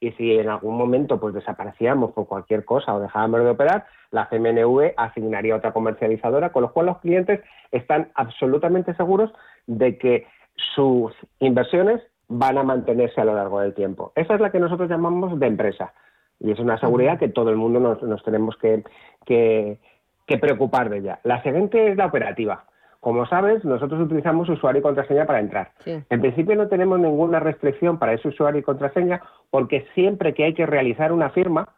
y 0.00 0.12
si 0.12 0.32
en 0.32 0.48
algún 0.48 0.76
momento 0.76 1.18
pues 1.18 1.34
desaparecíamos 1.34 2.12
por 2.12 2.26
cualquier 2.26 2.64
cosa 2.64 2.94
o 2.94 3.00
dejábamos 3.00 3.40
de 3.40 3.50
operar, 3.50 3.86
la 4.10 4.28
CMNV 4.28 4.92
asignaría 4.96 5.56
otra 5.56 5.72
comercializadora, 5.72 6.50
con 6.50 6.62
lo 6.62 6.72
cual 6.72 6.86
los 6.86 6.98
clientes 6.98 7.40
están 7.72 8.10
absolutamente 8.14 8.94
seguros 8.94 9.32
de 9.66 9.98
que 9.98 10.26
sus 10.74 11.12
inversiones 11.40 12.02
van 12.28 12.58
a 12.58 12.62
mantenerse 12.62 13.20
a 13.20 13.24
lo 13.24 13.34
largo 13.34 13.60
del 13.60 13.74
tiempo. 13.74 14.12
Esa 14.14 14.34
es 14.34 14.40
la 14.40 14.50
que 14.50 14.60
nosotros 14.60 14.88
llamamos 14.88 15.38
de 15.38 15.46
empresa 15.46 15.92
y 16.40 16.50
es 16.50 16.58
una 16.58 16.78
seguridad 16.78 17.18
que 17.18 17.28
todo 17.28 17.50
el 17.50 17.56
mundo 17.56 17.80
nos, 17.80 18.22
tenemos 18.24 18.56
que, 18.56 18.84
que, 19.24 19.78
que 20.26 20.38
preocupar 20.38 20.90
de 20.90 20.98
ella. 20.98 21.20
La 21.24 21.42
siguiente 21.42 21.90
es 21.90 21.96
la 21.96 22.06
operativa. 22.06 22.64
Como 23.00 23.26
sabes, 23.26 23.64
nosotros 23.64 24.00
utilizamos 24.00 24.48
usuario 24.48 24.80
y 24.80 24.82
contraseña 24.82 25.26
para 25.26 25.40
entrar. 25.40 25.72
En 25.84 26.20
principio 26.20 26.56
no 26.56 26.68
tenemos 26.68 26.98
ninguna 26.98 27.40
restricción 27.40 27.98
para 27.98 28.14
ese 28.14 28.28
usuario 28.28 28.60
y 28.60 28.64
contraseña 28.64 29.22
porque 29.50 29.86
siempre 29.94 30.34
que 30.34 30.44
hay 30.44 30.54
que 30.54 30.66
realizar 30.66 31.12
una 31.12 31.30
firma, 31.30 31.68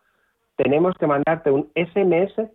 tenemos 0.57 0.95
que 0.99 1.07
mandarte 1.07 1.51
un 1.51 1.71
SMS 1.75 2.51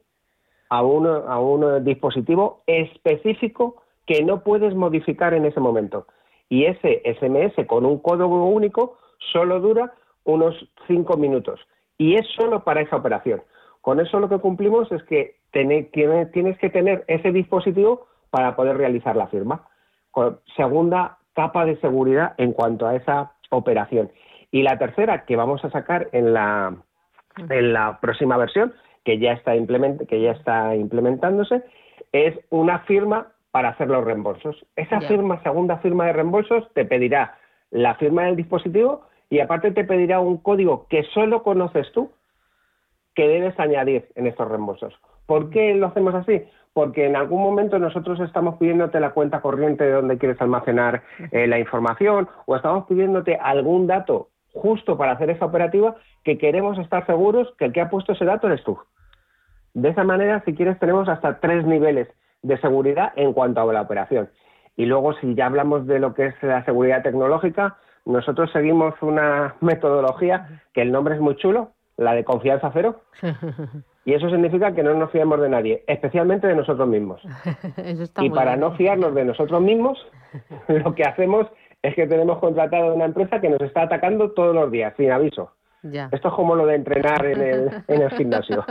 a 0.69 0.81
un, 0.81 1.07
a 1.07 1.39
un 1.39 1.83
dispositivo 1.83 2.63
específico 2.65 3.83
que 4.05 4.23
no 4.23 4.43
puedes 4.43 4.73
modificar 4.75 5.33
en 5.33 5.45
ese 5.45 5.59
momento. 5.59 6.07
Y 6.49 6.65
ese 6.65 7.01
SMS 7.19 7.65
con 7.67 7.85
un 7.85 7.99
código 7.99 8.47
único 8.47 8.97
solo 9.31 9.59
dura 9.59 9.93
unos 10.23 10.55
cinco 10.87 11.17
minutos. 11.17 11.59
Y 11.97 12.15
es 12.15 12.25
solo 12.35 12.63
para 12.63 12.81
esa 12.81 12.95
operación. 12.95 13.43
Con 13.81 13.99
eso 13.99 14.19
lo 14.19 14.29
que 14.29 14.39
cumplimos 14.39 14.91
es 14.91 15.03
que 15.03 15.35
tienes 15.51 16.57
que 16.57 16.69
tener 16.69 17.03
ese 17.07 17.31
dispositivo 17.31 18.07
para 18.33 18.55
poder 18.55 18.77
realizar 18.77 19.15
la 19.15 19.27
firma. 19.27 19.61
Segunda 20.55 21.19
capa 21.35 21.65
de 21.65 21.79
seguridad 21.81 22.33
en 22.37 22.53
cuanto 22.53 22.87
a 22.87 22.95
esa 22.95 23.33
operación. 23.51 24.11
Y 24.49 24.63
la 24.63 24.79
tercera 24.79 25.23
que 25.25 25.35
vamos 25.35 25.63
a 25.63 25.69
sacar 25.69 26.09
en 26.13 26.33
la, 26.33 26.75
en 27.37 27.73
la 27.73 27.99
próxima 28.01 28.35
versión, 28.37 28.73
que 29.03 29.19
ya 29.19 29.33
está, 29.33 29.53
que 30.09 30.19
ya 30.19 30.31
está 30.31 30.75
implementándose, 30.75 31.61
es 32.11 32.33
una 32.49 32.79
firma 32.79 33.27
para 33.51 33.69
hacer 33.69 33.87
los 33.87 34.03
reembolsos. 34.03 34.65
Esa 34.75 34.99
firma, 35.01 35.39
segunda 35.43 35.77
firma 35.77 36.07
de 36.07 36.13
reembolsos, 36.13 36.67
te 36.73 36.85
pedirá 36.85 37.37
la 37.69 37.93
firma 37.95 38.23
del 38.23 38.35
dispositivo 38.35 39.03
y 39.29 39.41
aparte 39.41 39.69
te 39.69 39.83
pedirá 39.83 40.19
un 40.19 40.37
código 40.37 40.87
que 40.89 41.03
solo 41.13 41.43
conoces 41.43 41.91
tú 41.91 42.09
que 43.13 43.27
debes 43.27 43.59
añadir 43.59 44.09
en 44.15 44.25
estos 44.25 44.47
reembolsos. 44.47 44.95
¿Por 45.27 45.51
qué 45.51 45.75
lo 45.75 45.85
hacemos 45.87 46.15
así? 46.15 46.41
Porque 46.73 47.05
en 47.05 47.15
algún 47.15 47.41
momento 47.41 47.77
nosotros 47.79 48.19
estamos 48.19 48.57
pidiéndote 48.57 48.99
la 48.99 49.11
cuenta 49.11 49.41
corriente 49.41 49.83
de 49.83 49.91
donde 49.91 50.17
quieres 50.17 50.41
almacenar 50.41 51.03
eh, 51.31 51.47
la 51.47 51.59
información 51.59 52.27
o 52.45 52.55
estamos 52.55 52.85
pidiéndote 52.85 53.35
algún 53.35 53.87
dato 53.87 54.29
justo 54.53 54.97
para 54.97 55.13
hacer 55.13 55.29
esa 55.29 55.45
operativa 55.45 55.95
que 56.23 56.37
queremos 56.37 56.77
estar 56.79 57.05
seguros 57.05 57.53
que 57.57 57.65
el 57.65 57.73
que 57.73 57.81
ha 57.81 57.89
puesto 57.89 58.13
ese 58.13 58.25
dato 58.25 58.47
eres 58.47 58.63
tú. 58.63 58.77
De 59.73 59.89
esa 59.89 60.03
manera, 60.03 60.43
si 60.45 60.53
quieres, 60.53 60.79
tenemos 60.79 61.09
hasta 61.09 61.39
tres 61.39 61.65
niveles 61.65 62.07
de 62.43 62.59
seguridad 62.59 63.13
en 63.15 63.33
cuanto 63.33 63.61
a 63.61 63.73
la 63.73 63.81
operación. 63.81 64.29
Y 64.75 64.85
luego, 64.85 65.13
si 65.15 65.33
ya 65.35 65.47
hablamos 65.47 65.87
de 65.87 65.99
lo 65.99 66.13
que 66.13 66.27
es 66.27 66.35
la 66.43 66.63
seguridad 66.65 67.03
tecnológica, 67.03 67.77
nosotros 68.05 68.51
seguimos 68.51 68.93
una 69.01 69.55
metodología 69.61 70.61
que 70.73 70.81
el 70.81 70.91
nombre 70.91 71.15
es 71.15 71.21
muy 71.21 71.35
chulo, 71.35 71.71
la 71.97 72.13
de 72.13 72.23
confianza 72.23 72.71
cero. 72.73 73.01
Y 74.05 74.13
eso 74.13 74.29
significa 74.29 74.73
que 74.73 74.83
no 74.83 74.93
nos 74.93 75.11
fiamos 75.11 75.39
de 75.39 75.49
nadie, 75.49 75.83
especialmente 75.87 76.47
de 76.47 76.55
nosotros 76.55 76.87
mismos. 76.87 77.21
y 78.21 78.29
para 78.29 78.57
no 78.57 78.75
fiarnos 78.75 79.15
de 79.15 79.25
nosotros 79.25 79.61
mismos, 79.61 79.97
lo 80.67 80.93
que 80.93 81.03
hacemos 81.03 81.47
es 81.81 81.95
que 81.95 82.07
tenemos 82.07 82.39
contratado 82.39 82.93
una 82.93 83.05
empresa 83.05 83.39
que 83.39 83.49
nos 83.49 83.61
está 83.61 83.83
atacando 83.83 84.31
todos 84.31 84.53
los 84.55 84.71
días, 84.71 84.93
sin 84.97 85.11
aviso. 85.11 85.51
Esto 85.83 86.29
es 86.29 86.33
como 86.33 86.55
lo 86.55 86.65
de 86.65 86.75
entrenar 86.75 87.25
en 87.25 87.41
el, 87.41 87.83
en 87.87 88.01
el 88.01 88.09
gimnasio. 88.11 88.65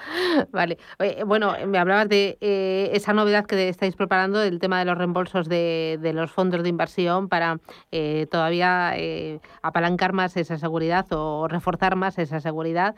vale. 0.52 0.76
bueno, 1.24 1.54
me 1.66 1.78
hablabas 1.78 2.08
de 2.08 2.36
eh, 2.42 2.90
esa 2.92 3.14
novedad 3.14 3.46
que 3.46 3.68
estáis 3.68 3.96
preparando, 3.96 4.38
del 4.38 4.58
tema 4.58 4.78
de 4.78 4.84
los 4.84 4.98
reembolsos 4.98 5.48
de, 5.48 5.98
de 6.00 6.12
los 6.12 6.30
fondos 6.30 6.62
de 6.62 6.68
inversión 6.68 7.28
para 7.28 7.58
eh, 7.90 8.26
todavía 8.30 8.92
eh, 8.96 9.40
apalancar 9.62 10.12
más 10.12 10.36
esa 10.36 10.58
seguridad 10.58 11.06
o 11.10 11.48
reforzar 11.48 11.96
más 11.96 12.18
esa 12.18 12.40
seguridad. 12.40 12.94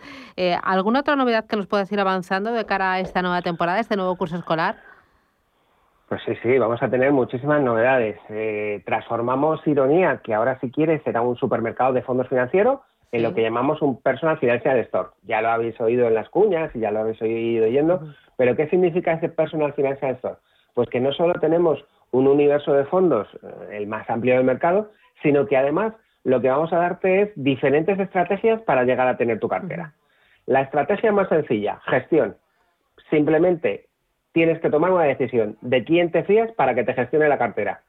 ¿Alguna 0.63 1.01
otra 1.01 1.17
novedad 1.17 1.47
que 1.47 1.57
nos 1.57 1.67
puedas 1.67 1.91
ir 1.93 2.01
avanzando 2.01 2.53
de 2.53 2.65
cara 2.65 2.95
a 2.95 3.01
esta 3.01 3.23
nueva 3.23 3.43
temporada, 3.43 3.79
este 3.79 3.97
nuevo 3.97 4.17
curso 4.17 4.37
escolar? 4.37 4.77
Pues 6.09 6.21
sí, 6.27 6.33
sí, 6.43 6.59
vamos 6.59 6.83
a 6.83 6.91
tener 6.91 7.13
muchísimas 7.13 7.63
novedades. 7.63 8.19
transformamos 8.85 9.65
Ironía, 9.67 10.21
que 10.25 10.35
ahora 10.35 10.59
si 10.61 10.71
quieres 10.71 11.03
será 11.05 11.21
un 11.23 11.37
supermercado 11.37 11.93
de 11.93 12.03
fondos 12.03 12.29
financieros, 12.29 12.81
en 13.13 13.23
lo 13.23 13.35
que 13.35 13.43
llamamos 13.43 13.83
un 13.83 14.01
personal 14.01 14.39
financial 14.39 14.79
store. 14.79 15.09
Ya 15.23 15.43
lo 15.43 15.49
habéis 15.49 15.81
oído 15.81 16.07
en 16.07 16.15
las 16.15 16.29
cuñas 16.29 16.75
y 16.75 16.81
ya 16.81 16.91
lo 16.91 17.01
habéis 17.01 17.21
oído 17.21 17.67
yendo, 17.67 18.01
pero 18.37 18.57
¿qué 18.57 18.69
significa 18.69 19.13
ese 19.13 19.29
personal 19.29 19.73
financial 19.75 20.15
store? 20.17 20.37
Pues 20.75 20.89
que 20.89 21.01
no 21.01 21.13
solo 21.13 21.35
tenemos 21.41 21.85
un 22.13 22.27
universo 22.27 22.73
de 22.73 22.85
fondos, 22.85 23.29
eh, 23.43 23.79
el 23.79 23.87
más 23.87 24.09
amplio 24.09 24.35
del 24.35 24.45
mercado, 24.45 24.91
sino 25.23 25.47
que 25.47 25.57
además 25.57 25.93
lo 26.25 26.41
que 26.41 26.51
vamos 26.51 26.73
a 26.73 26.79
darte 26.79 27.23
es 27.23 27.31
diferentes 27.35 27.99
estrategias 27.99 28.61
para 28.63 28.85
llegar 28.85 29.09
a 29.09 29.17
tener 29.17 29.41
tu 29.41 29.49
cartera. 29.49 29.95
La 30.47 30.63
estrategia 30.63 31.13
más 31.13 31.29
sencilla, 31.29 31.81
gestión. 31.87 32.37
Simplemente 33.09 33.87
tienes 34.33 34.61
que 34.61 34.71
tomar 34.71 34.91
una 34.91 35.05
decisión 35.05 35.57
de 35.61 35.85
quién 35.85 36.11
te 36.11 36.25
fías 36.25 36.51
para 36.53 36.75
que 36.75 36.85
te 36.85 36.95
gestione 36.95 37.29
la 37.29 37.39
cartera. 37.39 37.83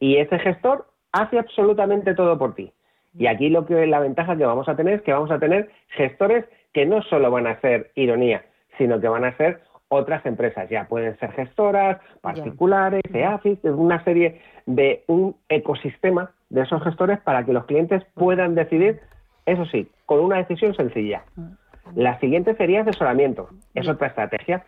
Y 0.00 0.16
ese 0.16 0.38
gestor 0.38 0.86
hace 1.12 1.38
absolutamente 1.38 2.14
todo 2.14 2.38
por 2.38 2.54
ti. 2.54 2.72
Y 3.16 3.26
aquí 3.26 3.48
lo 3.48 3.66
que 3.66 3.86
la 3.86 4.00
ventaja 4.00 4.36
que 4.36 4.44
vamos 4.44 4.68
a 4.68 4.76
tener 4.76 4.94
es 4.94 5.02
que 5.02 5.12
vamos 5.12 5.30
a 5.30 5.38
tener 5.38 5.70
gestores 5.88 6.44
que 6.72 6.86
no 6.86 7.02
solo 7.02 7.30
van 7.30 7.46
a 7.46 7.60
ser 7.60 7.90
ironía, 7.94 8.44
sino 8.76 9.00
que 9.00 9.08
van 9.08 9.24
a 9.24 9.36
ser 9.36 9.60
otras 9.88 10.24
empresas. 10.26 10.68
Ya 10.68 10.84
pueden 10.84 11.18
ser 11.18 11.32
gestoras, 11.32 11.98
particulares, 12.20 13.02
EAFIS, 13.12 13.58
una 13.64 14.02
serie 14.04 14.40
de 14.66 15.04
un 15.06 15.36
ecosistema 15.48 16.30
de 16.50 16.62
esos 16.62 16.82
gestores 16.82 17.18
para 17.20 17.44
que 17.44 17.52
los 17.52 17.64
clientes 17.64 18.04
puedan 18.14 18.54
decidir, 18.54 19.00
eso 19.46 19.64
sí, 19.66 19.90
con 20.06 20.20
una 20.20 20.36
decisión 20.36 20.74
sencilla. 20.74 21.24
La 21.94 22.18
siguiente 22.20 22.54
sería 22.56 22.82
asesoramiento. 22.82 23.48
Es 23.74 23.88
otra 23.88 24.08
estrategia. 24.08 24.64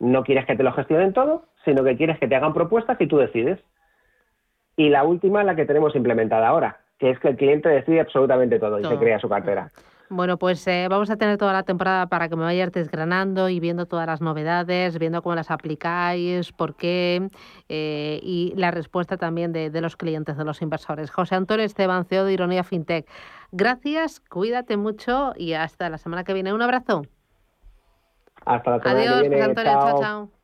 No 0.00 0.24
quieres 0.24 0.44
que 0.46 0.56
te 0.56 0.62
lo 0.64 0.72
gestionen 0.72 1.12
todo, 1.12 1.44
sino 1.64 1.84
que 1.84 1.96
quieres 1.96 2.18
que 2.18 2.26
te 2.26 2.34
hagan 2.34 2.52
propuestas 2.52 3.00
y 3.00 3.06
tú 3.06 3.18
decides. 3.18 3.60
Y 4.76 4.88
la 4.88 5.04
última, 5.04 5.44
la 5.44 5.54
que 5.54 5.66
tenemos 5.66 5.94
implementada 5.94 6.48
ahora, 6.48 6.80
que 6.98 7.10
es 7.10 7.18
que 7.18 7.28
el 7.28 7.36
cliente 7.36 7.68
decide 7.68 8.00
absolutamente 8.00 8.58
todo, 8.58 8.78
y 8.78 8.84
se 8.84 8.96
crea 8.96 9.18
su 9.18 9.28
cartera. 9.28 9.68
Bueno, 10.10 10.38
pues 10.38 10.66
eh, 10.66 10.86
vamos 10.88 11.10
a 11.10 11.16
tener 11.16 11.38
toda 11.38 11.52
la 11.52 11.62
temporada 11.62 12.06
para 12.06 12.28
que 12.28 12.36
me 12.36 12.42
vayas 12.42 12.70
desgranando 12.70 13.48
y 13.48 13.58
viendo 13.58 13.86
todas 13.86 14.06
las 14.06 14.20
novedades, 14.20 14.98
viendo 14.98 15.22
cómo 15.22 15.34
las 15.34 15.50
aplicáis, 15.50 16.52
por 16.52 16.76
qué 16.76 17.28
eh, 17.68 18.20
y 18.22 18.52
la 18.56 18.70
respuesta 18.70 19.16
también 19.16 19.52
de, 19.52 19.70
de, 19.70 19.80
los 19.80 19.96
clientes, 19.96 20.36
de 20.36 20.44
los 20.44 20.60
inversores. 20.60 21.10
José 21.10 21.36
Antonio 21.36 21.64
Esteban, 21.64 22.04
CEO 22.04 22.26
de 22.26 22.34
Ironía 22.34 22.64
FinTech. 22.64 23.06
Gracias, 23.50 24.20
cuídate 24.20 24.76
mucho 24.76 25.32
y 25.36 25.54
hasta 25.54 25.88
la 25.88 25.98
semana 25.98 26.22
que 26.22 26.34
viene. 26.34 26.52
Un 26.52 26.62
abrazo. 26.62 27.02
Hasta 28.44 28.70
la 28.70 28.80
semana 28.80 29.00
Adiós, 29.00 29.22
que 29.22 29.28
viene. 29.28 29.36
José 29.36 29.50
Antonio. 29.50 29.72
Chao. 29.72 29.88
chao. 29.88 30.00
chao. 30.00 30.43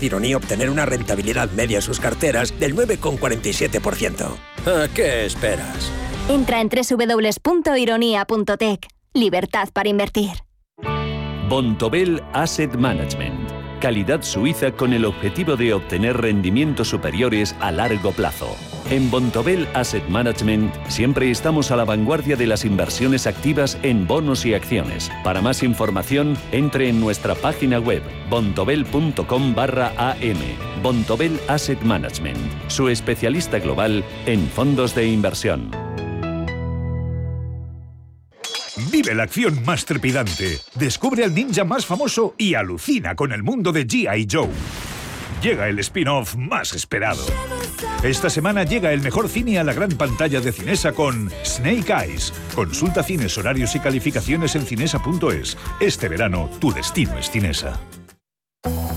de 0.01 0.07
Ironía 0.07 0.35
obtener 0.35 0.69
una 0.69 0.85
rentabilidad 0.85 1.49
media 1.51 1.77
en 1.77 1.81
sus 1.81 2.01
carteras 2.01 2.59
del 2.59 2.75
9,47%. 2.75 4.35
¿A 4.65 4.87
qué 4.93 5.25
esperas? 5.25 5.91
Entra 6.27 6.59
en 6.59 6.69
www.ironía.tech. 6.69 8.87
Libertad 9.13 9.69
para 9.73 9.89
invertir. 9.89 10.31
Bontobel 11.47 12.21
Asset 12.33 12.75
Management. 12.75 13.51
Calidad 13.79 14.21
suiza 14.21 14.71
con 14.71 14.93
el 14.93 15.05
objetivo 15.05 15.55
de 15.55 15.73
obtener 15.73 16.17
rendimientos 16.17 16.87
superiores 16.87 17.55
a 17.59 17.71
largo 17.71 18.11
plazo. 18.11 18.55
En 18.91 19.09
Bontobel 19.09 19.69
Asset 19.73 20.05
Management 20.09 20.75
siempre 20.89 21.31
estamos 21.31 21.71
a 21.71 21.77
la 21.77 21.85
vanguardia 21.85 22.35
de 22.35 22.45
las 22.45 22.65
inversiones 22.65 23.25
activas 23.25 23.77
en 23.83 24.05
bonos 24.05 24.45
y 24.45 24.53
acciones. 24.53 25.09
Para 25.23 25.41
más 25.41 25.63
información, 25.63 26.37
entre 26.51 26.89
en 26.89 26.99
nuestra 26.99 27.33
página 27.35 27.79
web 27.79 28.03
bontobel.com 28.29 29.55
barra 29.55 29.93
am. 29.97 30.37
Bontobel 30.83 31.39
Asset 31.47 31.81
Management, 31.83 32.37
su 32.67 32.89
especialista 32.89 33.59
global 33.59 34.03
en 34.25 34.45
fondos 34.49 34.93
de 34.93 35.07
inversión. 35.07 35.71
Vive 38.91 39.15
la 39.15 39.23
acción 39.23 39.63
más 39.63 39.85
trepidante. 39.85 40.59
Descubre 40.75 41.23
al 41.23 41.33
ninja 41.33 41.63
más 41.63 41.85
famoso 41.85 42.35
y 42.37 42.55
alucina 42.55 43.15
con 43.15 43.31
el 43.31 43.41
mundo 43.41 43.71
de 43.71 43.87
G.I. 43.87 44.27
Joe. 44.29 44.90
Llega 45.41 45.67
el 45.67 45.79
spin-off 45.79 46.35
más 46.35 46.73
esperado. 46.73 47.25
Esta 48.03 48.29
semana 48.29 48.63
llega 48.63 48.93
el 48.93 49.01
mejor 49.01 49.27
cine 49.27 49.57
a 49.57 49.63
la 49.63 49.73
gran 49.73 49.89
pantalla 49.89 50.39
de 50.39 50.51
Cinesa 50.51 50.91
con 50.91 51.31
Snake 51.43 51.91
Eyes. 51.91 52.31
Consulta 52.53 53.01
cines, 53.01 53.35
horarios 53.39 53.75
y 53.75 53.79
calificaciones 53.79 54.55
en 54.55 54.67
cinesa.es. 54.67 55.57
Este 55.79 56.09
verano, 56.09 56.47
tu 56.59 56.71
destino 56.71 57.17
es 57.17 57.31
Cinesa. 57.31 57.79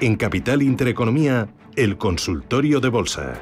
En 0.00 0.14
Capital 0.14 0.62
Intereconomía, 0.62 1.48
el 1.74 1.98
consultorio 1.98 2.78
de 2.78 2.88
bolsa. 2.88 3.34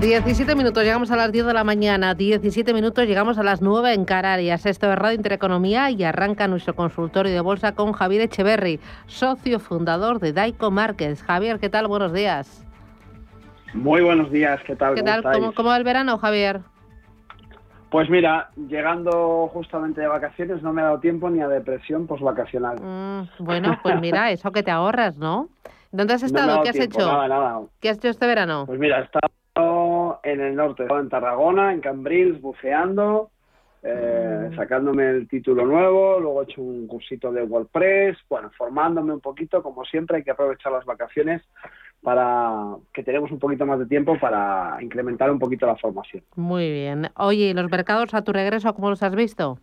Diecisiete 0.00 0.56
minutos, 0.56 0.82
llegamos 0.82 1.12
a 1.12 1.16
las 1.16 1.30
10 1.30 1.46
de 1.46 1.54
la 1.54 1.62
mañana. 1.62 2.14
17 2.14 2.74
minutos, 2.74 3.06
llegamos 3.06 3.38
a 3.38 3.44
las 3.44 3.62
9 3.62 3.94
en 3.94 4.04
Canarias. 4.04 4.66
Esto 4.66 4.92
es 4.92 4.98
Radio 4.98 5.16
Intereconomía 5.16 5.92
y 5.92 6.02
arranca 6.02 6.48
nuestro 6.48 6.74
consultorio 6.74 7.32
de 7.32 7.40
bolsa 7.40 7.76
con 7.76 7.92
Javier 7.92 8.22
Echeverry, 8.22 8.80
socio 9.06 9.60
fundador 9.60 10.18
de 10.18 10.32
Daico 10.32 10.72
Markets. 10.72 11.22
Javier, 11.22 11.60
¿qué 11.60 11.70
tal? 11.70 11.86
Buenos 11.86 12.12
días. 12.12 12.63
Muy 13.74 14.02
buenos 14.02 14.30
días, 14.30 14.60
¿qué 14.66 14.76
tal? 14.76 14.94
¿Qué 14.94 15.00
¿Cómo 15.02 15.22
tal? 15.22 15.32
¿Cómo, 15.34 15.52
¿Cómo 15.52 15.68
va 15.70 15.76
el 15.76 15.84
verano, 15.84 16.16
Javier? 16.18 16.60
Pues 17.90 18.08
mira, 18.08 18.50
llegando 18.56 19.48
justamente 19.52 20.00
de 20.00 20.06
vacaciones 20.06 20.62
no 20.62 20.72
me 20.72 20.80
ha 20.80 20.86
dado 20.86 21.00
tiempo 21.00 21.28
ni 21.28 21.40
a 21.40 21.48
depresión 21.48 22.06
posvacacional. 22.06 22.80
Mm, 22.80 23.44
bueno, 23.44 23.78
pues 23.82 24.00
mira, 24.00 24.30
eso 24.32 24.52
que 24.52 24.62
te 24.62 24.70
ahorras, 24.70 25.16
¿no? 25.16 25.48
¿Dónde 25.92 26.14
has 26.14 26.22
estado? 26.22 26.62
¿Qué 26.62 26.70
has 26.70 26.76
tiempo, 26.76 26.98
hecho? 26.98 27.06
Nada, 27.06 27.28
nada. 27.28 27.60
¿Qué 27.80 27.88
has 27.88 27.98
hecho 27.98 28.08
este 28.08 28.26
verano? 28.26 28.64
Pues 28.66 28.78
mira, 28.78 29.00
he 29.00 29.04
estado 29.04 30.20
en 30.22 30.40
el 30.40 30.54
norte, 30.56 30.84
en 30.88 31.08
Tarragona, 31.08 31.72
en 31.72 31.80
Cambrils, 31.80 32.40
buceando, 32.40 33.30
eh, 33.82 34.48
Mm. 34.50 34.56
sacándome 34.56 35.10
el 35.10 35.28
título 35.28 35.66
nuevo, 35.66 36.18
luego 36.18 36.40
he 36.40 36.44
hecho 36.44 36.62
un 36.62 36.86
cursito 36.88 37.30
de 37.30 37.42
WordPress, 37.42 38.16
bueno, 38.28 38.50
formándome 38.56 39.12
un 39.12 39.20
poquito, 39.20 39.62
como 39.62 39.84
siempre 39.84 40.16
hay 40.16 40.24
que 40.24 40.30
aprovechar 40.30 40.72
las 40.72 40.84
vacaciones 40.84 41.42
para 42.04 42.76
que 42.92 43.02
tenemos 43.02 43.30
un 43.32 43.38
poquito 43.38 43.64
más 43.66 43.78
de 43.78 43.86
tiempo 43.86 44.16
para 44.20 44.76
incrementar 44.80 45.30
un 45.30 45.38
poquito 45.38 45.66
la 45.66 45.76
formación. 45.76 46.22
Muy 46.36 46.70
bien. 46.70 47.08
Oye, 47.16 47.46
¿y 47.46 47.54
los 47.54 47.70
mercados 47.70 48.12
a 48.14 48.22
tu 48.22 48.32
regreso 48.32 48.74
cómo 48.74 48.90
los 48.90 49.02
has 49.02 49.14
visto? 49.16 49.58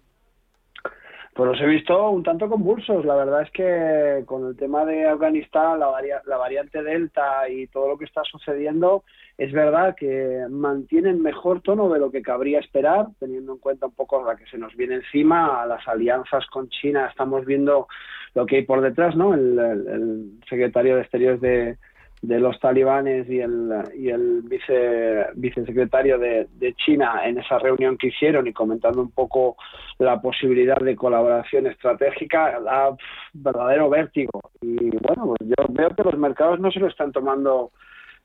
Pues 1.33 1.49
los 1.49 1.61
he 1.61 1.65
visto 1.65 2.09
un 2.09 2.23
tanto 2.23 2.49
convulsos. 2.49 3.05
La 3.05 3.15
verdad 3.15 3.43
es 3.43 3.51
que 3.51 4.25
con 4.25 4.47
el 4.47 4.57
tema 4.57 4.83
de 4.83 5.07
Afganistán, 5.07 5.79
la, 5.79 5.87
varia- 5.87 6.21
la 6.25 6.35
variante 6.35 6.83
Delta 6.83 7.47
y 7.47 7.67
todo 7.67 7.87
lo 7.87 7.97
que 7.97 8.03
está 8.05 8.21
sucediendo, 8.25 9.03
es 9.37 9.53
verdad 9.53 9.95
que 9.95 10.45
mantienen 10.49 11.21
mejor 11.21 11.61
tono 11.61 11.87
de 11.89 11.99
lo 11.99 12.11
que 12.11 12.21
cabría 12.21 12.59
esperar, 12.59 13.07
teniendo 13.19 13.53
en 13.53 13.59
cuenta 13.59 13.85
un 13.85 13.93
poco 13.93 14.21
la 14.25 14.35
que 14.35 14.45
se 14.47 14.57
nos 14.57 14.75
viene 14.75 14.95
encima, 14.95 15.61
a 15.61 15.65
las 15.67 15.87
alianzas 15.87 16.45
con 16.47 16.67
China, 16.67 17.07
estamos 17.09 17.45
viendo 17.45 17.87
lo 18.33 18.45
que 18.45 18.57
hay 18.57 18.63
por 18.63 18.81
detrás, 18.81 19.15
¿no? 19.15 19.33
El, 19.33 20.39
secretario 20.49 20.95
de 20.95 21.01
Exteriores 21.01 21.39
de, 21.39 21.77
los 22.21 22.59
talibanes 22.59 23.27
y 23.29 23.39
el, 23.39 23.71
y 23.95 24.09
el 24.09 24.43
vice, 24.43 25.25
vicesecretario 25.35 26.19
de, 26.19 26.47
de, 26.53 26.73
China 26.75 27.21
en 27.25 27.39
esa 27.39 27.57
reunión 27.57 27.97
que 27.97 28.07
hicieron 28.07 28.45
y 28.45 28.53
comentando 28.53 29.01
un 29.01 29.11
poco 29.11 29.57
la 29.97 30.21
posibilidad 30.21 30.77
de 30.77 30.95
colaboración 30.95 31.65
estratégica, 31.65 32.59
da 32.59 32.95
verdadero 33.33 33.89
vértigo. 33.89 34.39
Y 34.61 34.91
bueno, 34.97 35.33
pues 35.35 35.49
yo 35.49 35.65
veo 35.69 35.89
que 35.89 36.03
los 36.03 36.17
mercados 36.17 36.59
no 36.59 36.71
se 36.71 36.79
lo 36.79 36.87
están 36.87 37.11
tomando 37.11 37.71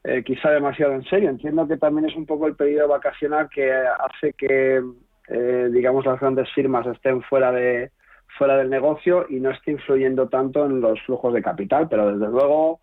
eh, 0.04 0.22
quizá 0.22 0.50
demasiado 0.50 0.92
en 0.92 1.04
serio. 1.04 1.30
Entiendo 1.30 1.66
que 1.66 1.78
también 1.78 2.08
es 2.08 2.16
un 2.16 2.26
poco 2.26 2.46
el 2.46 2.54
periodo 2.54 2.88
vacacional 2.88 3.48
que 3.48 3.72
hace 3.72 4.34
que, 4.34 4.82
eh, 5.28 5.68
digamos, 5.72 6.04
las 6.04 6.20
grandes 6.20 6.48
firmas 6.54 6.86
estén 6.86 7.22
fuera 7.22 7.50
de 7.50 7.90
fuera 8.38 8.58
del 8.58 8.68
negocio 8.68 9.24
y 9.30 9.40
no 9.40 9.50
esté 9.50 9.70
influyendo 9.70 10.28
tanto 10.28 10.66
en 10.66 10.80
los 10.82 11.00
flujos 11.02 11.32
de 11.32 11.42
capital, 11.42 11.88
pero 11.88 12.12
desde 12.12 12.30
luego 12.30 12.80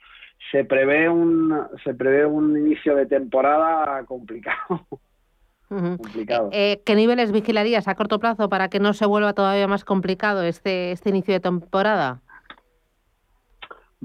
se 0.51 0.65
prevé 0.65 1.09
un 1.09 1.53
se 1.83 1.93
prevé 1.93 2.25
un 2.25 2.57
inicio 2.57 2.95
de 2.95 3.05
temporada 3.05 4.03
complicado. 4.05 4.85
complicado. 5.69 6.49
Eh, 6.51 6.81
¿Qué 6.85 6.95
niveles 6.95 7.31
vigilarías 7.31 7.87
a 7.87 7.95
corto 7.95 8.19
plazo 8.19 8.49
para 8.49 8.69
que 8.69 8.79
no 8.79 8.93
se 8.93 9.05
vuelva 9.05 9.33
todavía 9.33 9.67
más 9.67 9.83
complicado 9.83 10.43
este, 10.43 10.91
este 10.91 11.09
inicio 11.09 11.33
de 11.33 11.39
temporada? 11.39 12.21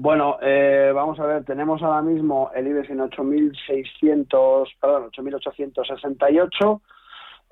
Bueno, 0.01 0.37
eh, 0.41 0.93
vamos 0.95 1.19
a 1.19 1.25
ver, 1.25 1.43
tenemos 1.43 1.83
ahora 1.83 2.01
mismo 2.01 2.51
el 2.55 2.67
IBEX 2.67 2.89
en 2.89 2.99
8.600, 2.99 4.69
perdón, 4.79 5.11
8.868. 5.11 6.81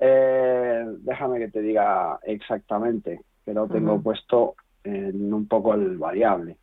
Eh, 0.00 0.84
déjame 1.00 1.40
que 1.40 1.48
te 1.48 1.60
diga 1.60 2.18
exactamente, 2.22 3.20
que 3.44 3.52
lo 3.52 3.68
tengo 3.68 4.00
puesto 4.00 4.54
en 4.82 5.34
un 5.34 5.46
poco 5.46 5.74
el 5.74 5.98
variable. 5.98 6.56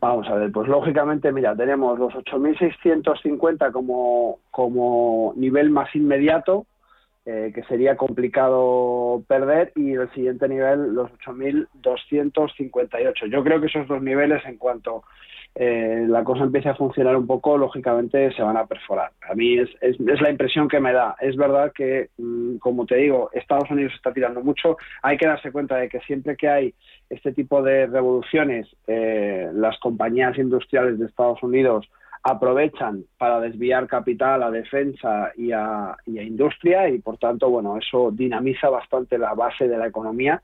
Vamos 0.00 0.28
a 0.28 0.34
ver, 0.34 0.52
pues 0.52 0.68
lógicamente, 0.68 1.32
mira, 1.32 1.56
tenemos 1.56 1.98
los 1.98 2.12
8.650 2.14 3.72
como, 3.72 4.38
como 4.50 5.32
nivel 5.36 5.70
más 5.70 5.94
inmediato, 5.94 6.66
eh, 7.24 7.52
que 7.54 7.62
sería 7.64 7.96
complicado 7.96 9.22
perder, 9.26 9.72
y 9.74 9.94
el 9.94 10.12
siguiente 10.12 10.46
nivel, 10.48 10.94
los 10.94 11.10
8.258. 11.24 13.30
Yo 13.30 13.42
creo 13.42 13.58
que 13.60 13.66
esos 13.66 13.88
dos 13.88 14.02
niveles, 14.02 14.44
en 14.44 14.58
cuanto 14.58 15.02
eh, 15.58 16.04
la 16.06 16.22
cosa 16.22 16.44
empiece 16.44 16.68
a 16.68 16.74
funcionar 16.74 17.16
un 17.16 17.26
poco, 17.26 17.56
lógicamente 17.56 18.30
se 18.32 18.42
van 18.42 18.58
a 18.58 18.66
perforar. 18.66 19.12
A 19.26 19.34
mí 19.34 19.58
es, 19.58 19.70
es, 19.80 19.98
la 19.98 20.28
impresión 20.28 20.68
que 20.68 20.80
me 20.80 20.92
da. 20.92 21.16
Es 21.18 21.34
verdad 21.34 21.72
que, 21.72 22.10
mm, 22.18 22.56
como 22.58 22.84
te 22.84 22.96
digo, 22.96 23.30
Estados 23.32 23.70
Unidos 23.70 23.94
está 23.96 24.12
tirando 24.12 24.42
mucho. 24.42 24.76
Hay 25.02 25.16
que 25.16 25.26
darse 25.26 25.50
cuenta 25.50 25.76
de 25.76 25.88
que 25.88 26.00
siempre 26.00 26.36
que 26.36 26.48
hay 26.50 26.74
este 27.08 27.32
tipo 27.32 27.62
de 27.62 27.86
revoluciones, 27.86 28.68
eh, 28.86 29.48
las 29.54 29.78
compañías 29.78 30.36
industriales 30.36 30.98
de 30.98 31.06
Estados 31.06 31.42
Unidos 31.42 31.88
aprovechan 32.28 33.04
para 33.18 33.40
desviar 33.40 33.86
capital 33.86 34.42
a 34.42 34.50
defensa 34.50 35.30
y 35.36 35.52
a, 35.52 35.96
industria 36.06 36.88
y 36.88 36.98
por 36.98 37.18
tanto 37.18 37.48
bueno 37.48 37.78
eso 37.78 38.10
dinamiza 38.10 38.68
bastante 38.68 39.16
la 39.16 39.32
base 39.34 39.68
de 39.68 39.78
la 39.78 39.86
economía 39.86 40.42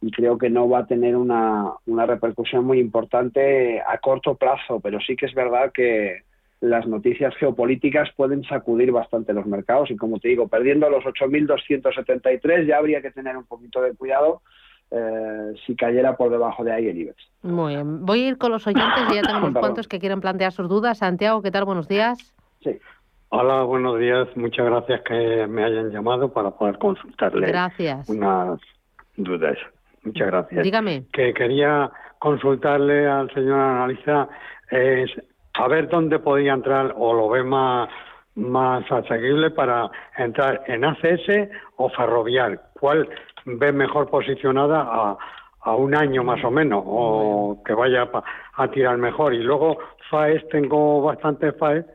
y 0.00 0.12
creo 0.12 0.38
que 0.38 0.50
no 0.50 0.68
va 0.68 0.80
a 0.80 0.86
tener 0.86 1.16
una, 1.16 1.72
una 1.86 2.06
repercusión 2.06 2.64
muy 2.64 2.78
importante 2.78 3.80
a 3.80 3.98
corto 3.98 4.36
plazo 4.36 4.78
pero 4.78 5.00
sí 5.00 5.16
que 5.16 5.26
es 5.26 5.34
verdad 5.34 5.72
que 5.72 6.22
las 6.60 6.86
noticias 6.86 7.34
geopolíticas 7.36 8.08
pueden 8.16 8.44
sacudir 8.44 8.92
bastante 8.92 9.32
los 9.32 9.46
mercados 9.46 9.90
y 9.90 9.96
como 9.96 10.20
te 10.20 10.28
digo 10.28 10.46
perdiendo 10.46 10.88
los 10.88 11.02
8.273 11.04 12.66
ya 12.66 12.76
habría 12.76 13.02
que 13.02 13.10
tener 13.10 13.36
un 13.36 13.46
poquito 13.46 13.82
de 13.82 13.94
cuidado 13.94 14.42
eh, 14.90 15.54
si 15.66 15.74
cayera 15.74 16.16
por 16.16 16.30
debajo 16.30 16.64
de 16.64 16.72
ahí 16.72 16.88
el 16.88 16.98
IBEX. 16.98 17.16
Muy 17.42 17.74
bien. 17.74 18.04
Voy 18.04 18.22
a 18.22 18.28
ir 18.28 18.38
con 18.38 18.52
los 18.52 18.66
oyentes, 18.66 19.04
ya 19.12 19.22
tengo 19.22 19.46
unos 19.46 19.60
cuantos 19.60 19.88
que 19.88 19.98
quieren 19.98 20.20
plantear 20.20 20.52
sus 20.52 20.68
dudas. 20.68 20.98
Santiago, 20.98 21.42
¿qué 21.42 21.50
tal? 21.50 21.64
Buenos 21.64 21.88
días. 21.88 22.18
Sí. 22.62 22.78
Hola, 23.30 23.62
buenos 23.62 23.98
días. 23.98 24.28
Muchas 24.36 24.66
gracias 24.66 25.02
que 25.02 25.46
me 25.48 25.64
hayan 25.64 25.90
llamado 25.90 26.32
para 26.32 26.52
poder 26.52 26.78
consultarle 26.78 27.48
gracias. 27.48 28.08
unas 28.08 28.60
dudas. 29.16 29.58
Muchas 30.04 30.28
gracias. 30.28 30.62
Dígame. 30.62 31.04
Que 31.12 31.34
quería 31.34 31.90
consultarle 32.18 33.08
al 33.08 33.32
señor 33.34 33.58
analista 33.58 34.28
es 34.70 35.10
a 35.54 35.68
ver 35.68 35.88
dónde 35.88 36.18
podía 36.18 36.52
entrar 36.52 36.94
o 36.96 37.12
lo 37.12 37.28
ve 37.28 37.42
más 37.42 37.88
más 38.36 38.84
asequible 38.92 39.50
para 39.50 39.90
entrar 40.18 40.62
en 40.66 40.84
ACS 40.84 41.50
o 41.76 41.88
ferrovial. 41.88 42.60
¿Cuál 42.78 43.08
ve 43.46 43.72
mejor 43.72 44.10
posicionada 44.10 44.80
a, 44.82 45.16
a 45.60 45.74
un 45.74 45.94
año 45.94 46.22
más 46.22 46.44
o 46.44 46.50
menos, 46.50 46.82
o 46.84 47.62
que 47.64 47.72
vaya 47.72 48.08
a 48.54 48.68
tirar 48.68 48.98
mejor. 48.98 49.34
Y 49.34 49.38
luego 49.38 49.78
FAES, 50.10 50.48
tengo 50.48 51.02
bastante 51.02 51.52
FAES 51.52 51.86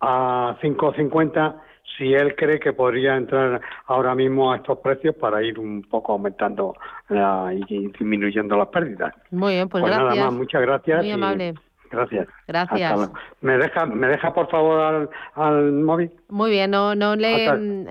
a 0.00 0.56
5.50 0.60 1.54
si 1.96 2.12
él 2.12 2.34
cree 2.34 2.58
que 2.58 2.72
podría 2.72 3.16
entrar 3.16 3.60
ahora 3.86 4.14
mismo 4.14 4.52
a 4.52 4.56
estos 4.56 4.78
precios 4.78 5.14
para 5.14 5.42
ir 5.42 5.58
un 5.58 5.82
poco 5.82 6.12
aumentando 6.12 6.74
y 7.08 7.88
disminuyendo 7.88 8.56
las 8.56 8.68
pérdidas. 8.68 9.14
Muy 9.30 9.54
bien, 9.54 9.68
pues, 9.68 9.82
pues 9.82 9.94
gracias. 9.94 10.16
nada 10.16 10.30
más, 10.30 10.38
muchas 10.38 10.62
gracias. 10.62 11.02
Muy 11.02 11.12
amable. 11.12 11.54
Gracias. 11.90 12.26
Gracias. 12.48 13.10
¿Me 13.40 13.56
deja, 13.56 13.86
¿Me 13.86 14.08
deja 14.08 14.34
por 14.34 14.50
favor 14.50 14.80
al, 14.80 15.10
al 15.34 15.72
móvil? 15.72 16.10
Muy 16.28 16.50
bien, 16.50 16.70
no, 16.70 16.94
no, 16.94 17.14
le, 17.14 17.46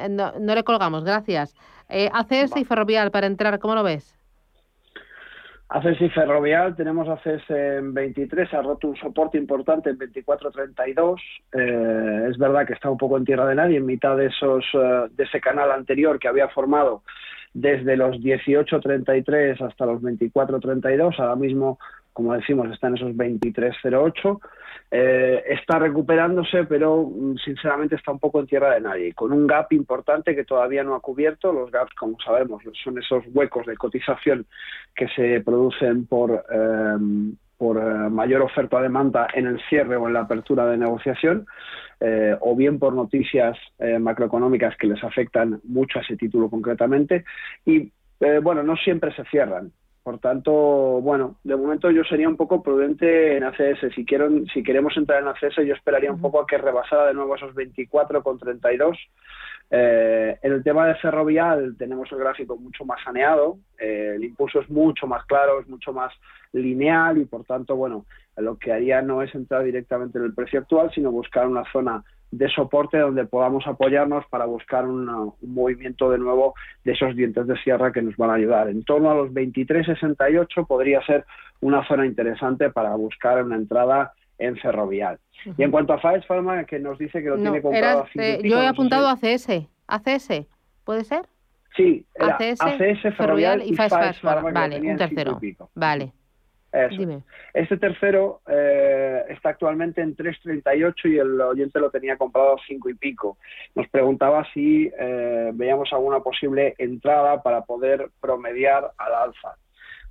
no, 0.10 0.34
no 0.40 0.56
le 0.56 0.64
colgamos, 0.64 1.06
gracias. 1.06 1.56
Eh, 1.96 2.10
ACS 2.12 2.58
y 2.58 2.66
Ferrovial 2.66 3.12
para 3.12 3.28
entrar, 3.28 3.60
¿cómo 3.60 3.76
lo 3.76 3.84
ves? 3.84 4.18
ACS 5.70 6.02
y 6.02 6.10
Ferrovial, 6.10 6.76
tenemos 6.76 7.08
ACS 7.08 7.48
en 7.50 7.94
23, 7.94 8.52
ha 8.56 8.64
roto 8.64 8.88
un 8.88 8.96
soporte 8.96 9.38
importante 9.38 9.92
en 9.92 10.00
24.32. 10.00 11.20
Eh, 11.54 12.28
es 12.32 12.38
verdad 12.40 12.66
que 12.66 12.74
está 12.74 12.90
un 12.90 12.98
poco 12.98 13.18
en 13.18 13.26
tierra 13.26 13.46
de 13.46 13.54
nadie, 13.54 13.78
en 13.78 13.86
mitad 13.86 14.18
de, 14.18 14.26
esos, 14.26 14.66
eh, 14.74 15.08
de 15.12 15.24
ese 15.24 15.40
canal 15.40 15.72
anterior 15.72 16.18
que 16.18 16.28
había 16.28 16.48
formado 16.50 17.04
desde 17.54 17.96
los 17.96 18.18
18.33 18.18 19.62
hasta 19.62 19.86
los 19.86 20.02
24.32. 20.02 21.20
Ahora 21.20 21.36
mismo, 21.36 21.78
como 22.14 22.34
decimos, 22.34 22.72
está 22.72 22.88
en 22.88 22.96
esos 22.96 23.12
23.08. 23.16 24.40
Eh, 24.92 25.44
está 25.50 25.80
recuperándose, 25.80 26.66
pero 26.66 27.04
mm, 27.04 27.38
sinceramente 27.38 27.96
está 27.96 28.12
un 28.12 28.20
poco 28.20 28.40
en 28.40 28.46
tierra 28.46 28.76
de 28.76 28.82
nadie, 28.82 29.14
con 29.14 29.32
un 29.32 29.48
gap 29.48 29.74
importante 29.74 30.36
que 30.36 30.46
todavía 30.46 30.84
no 30.84 30.94
ha 30.94 31.00
cubierto. 31.00 31.52
Los 31.52 31.72
gaps, 31.72 31.94
como 31.96 32.18
sabemos, 32.24 32.62
son 32.84 33.00
esos 33.00 33.24
huecos 33.34 33.66
de 33.66 33.76
cotización 33.76 34.46
que 34.96 35.08
se 35.10 35.42
producen 35.42 36.06
por, 36.06 36.46
em, 36.52 37.36
por 37.58 37.78
eh, 37.78 38.10
mayor 38.10 38.44
oferta-demanda 38.44 39.28
en 39.34 39.48
el 39.48 39.60
cierre 39.68 39.96
o 39.96 40.08
en 40.08 40.14
la 40.14 40.22
apertura 40.22 40.68
de 40.68 40.78
negociación, 40.78 41.48
eh, 42.00 42.38
o 42.40 42.56
bien 42.56 42.78
por 42.78 42.94
noticias 42.94 43.58
macroeconómicas 44.00 44.78
que 44.78 44.88
les 44.88 45.04
afectan 45.04 45.60
mucho 45.64 45.98
a 45.98 46.02
ese 46.04 46.18
título 46.18 46.50
concretamente. 46.50 47.26
Y 47.66 47.92
bueno, 48.42 48.64
no 48.64 48.78
siempre 48.78 49.14
se 49.16 49.26
cierran. 49.26 49.72
Por 50.04 50.20
tanto, 50.20 50.52
bueno, 50.52 51.38
de 51.46 51.56
momento 51.56 51.90
yo 51.90 52.04
sería 52.04 52.28
un 52.28 52.36
poco 52.36 52.62
prudente 52.62 53.38
en 53.38 53.44
ACS. 53.46 53.94
Si 53.96 54.06
quiero, 54.06 54.30
si 54.54 54.62
queremos 54.62 54.96
entrar 54.98 55.22
en 55.22 55.30
ACS, 55.30 55.66
yo 55.66 55.74
esperaría 55.74 56.12
un 56.12 56.20
poco 56.20 56.42
a 56.42 56.46
que 56.46 56.58
rebasara 56.58 57.08
de 57.08 57.14
nuevo 57.14 57.36
esos 57.36 57.56
24,32. 57.56 58.98
Eh, 59.72 60.38
en 60.42 60.52
el 60.52 60.62
tema 60.62 60.88
de 60.88 60.96
ferrovial 60.96 61.76
tenemos 61.78 62.12
el 62.12 62.20
gráfico 62.20 62.58
mucho 62.58 62.84
más 62.84 63.02
saneado, 63.02 63.58
eh, 63.80 64.14
el 64.18 64.24
impulso 64.26 64.60
es 64.60 64.70
mucho 64.70 65.08
más 65.08 65.26
claro, 65.26 65.62
es 65.62 65.68
mucho 65.68 65.94
más 65.94 66.14
lineal 66.52 67.18
y 67.18 67.26
por 67.26 67.46
tanto, 67.46 67.76
bueno, 67.76 68.06
lo 68.38 68.58
que 68.58 68.74
haría 68.74 69.02
no 69.02 69.22
es 69.22 69.34
entrar 69.34 69.64
directamente 69.64 70.18
en 70.18 70.26
el 70.26 70.34
precio 70.34 70.60
actual, 70.60 70.92
sino 70.94 71.12
buscar 71.12 71.48
una 71.48 71.64
zona 71.72 72.04
de 72.38 72.50
soporte 72.50 72.98
donde 72.98 73.26
podamos 73.26 73.66
apoyarnos 73.68 74.26
para 74.28 74.46
buscar 74.46 74.88
un 74.88 75.34
movimiento 75.42 76.10
de 76.10 76.18
nuevo 76.18 76.56
de 76.84 76.94
esos 76.94 77.16
dientes 77.16 77.46
de 77.46 77.56
sierra 77.60 77.92
que 77.92 78.02
nos 78.02 78.18
van 78.18 78.32
a 78.32 78.34
ayudar. 78.36 78.70
En 78.70 78.84
torno 78.84 79.12
a 79.12 79.16
los 79.16 79.30
23.68 79.32 80.66
podría 80.66 81.06
ser 81.06 81.26
una 81.62 81.88
zona 81.88 82.08
interesante 82.08 82.72
para 82.72 82.96
buscar 82.96 83.44
una 83.44 83.56
entrada 83.56 84.14
en 84.40 84.58
ferrovial. 84.58 85.20
Y 85.58 85.64
en 85.64 85.70
cuanto 85.70 85.94
a 85.94 86.00
Faes 86.00 86.26
Pharma, 86.26 86.64
que 86.64 86.80
nos 86.80 86.98
dice 86.98 87.22
que 87.22 87.30
lo 87.30 87.38
tiene 87.38 87.62
comprado 87.62 88.04
a 88.04 88.08
eh, 88.16 88.40
Yo 88.44 88.62
he 88.62 88.68
apuntado 88.68 89.08
a 89.08 89.16
CS. 89.16 89.68
ACS, 89.88 90.48
¿puede 90.84 91.04
ser? 91.04 91.28
Sí, 91.76 92.06
ACS, 92.20 93.16
ferrovial, 93.16 93.62
y, 93.64 93.76
Faes 93.76 94.20
Pharma. 94.20 94.52
Vale, 94.52 94.82
un 94.82 94.98
tercero. 94.98 95.40
Vale. 95.76 96.14
Este 97.54 97.78
tercero 97.78 98.42
eh, 98.48 99.24
está 99.30 99.50
actualmente 99.50 100.02
en 100.02 100.16
3.38 100.16 100.94
y 101.06 101.18
el 101.20 101.40
oyente 101.40 101.80
lo 101.80 101.92
tenía 101.92 102.18
comprado 102.18 102.56
a 102.56 102.62
5 102.68 102.90
y 102.90 102.96
pico. 102.96 103.38
Nos 103.76 103.88
preguntaba 103.90 104.46
si 104.54 104.92
eh, 104.98 105.52
veíamos 105.54 105.94
alguna 105.94 106.22
posible 106.22 106.74
entrada 106.80 107.44
para 107.44 107.62
poder 107.62 108.10
promediar 108.20 108.92
al 108.98 109.14
alza. 109.14 109.56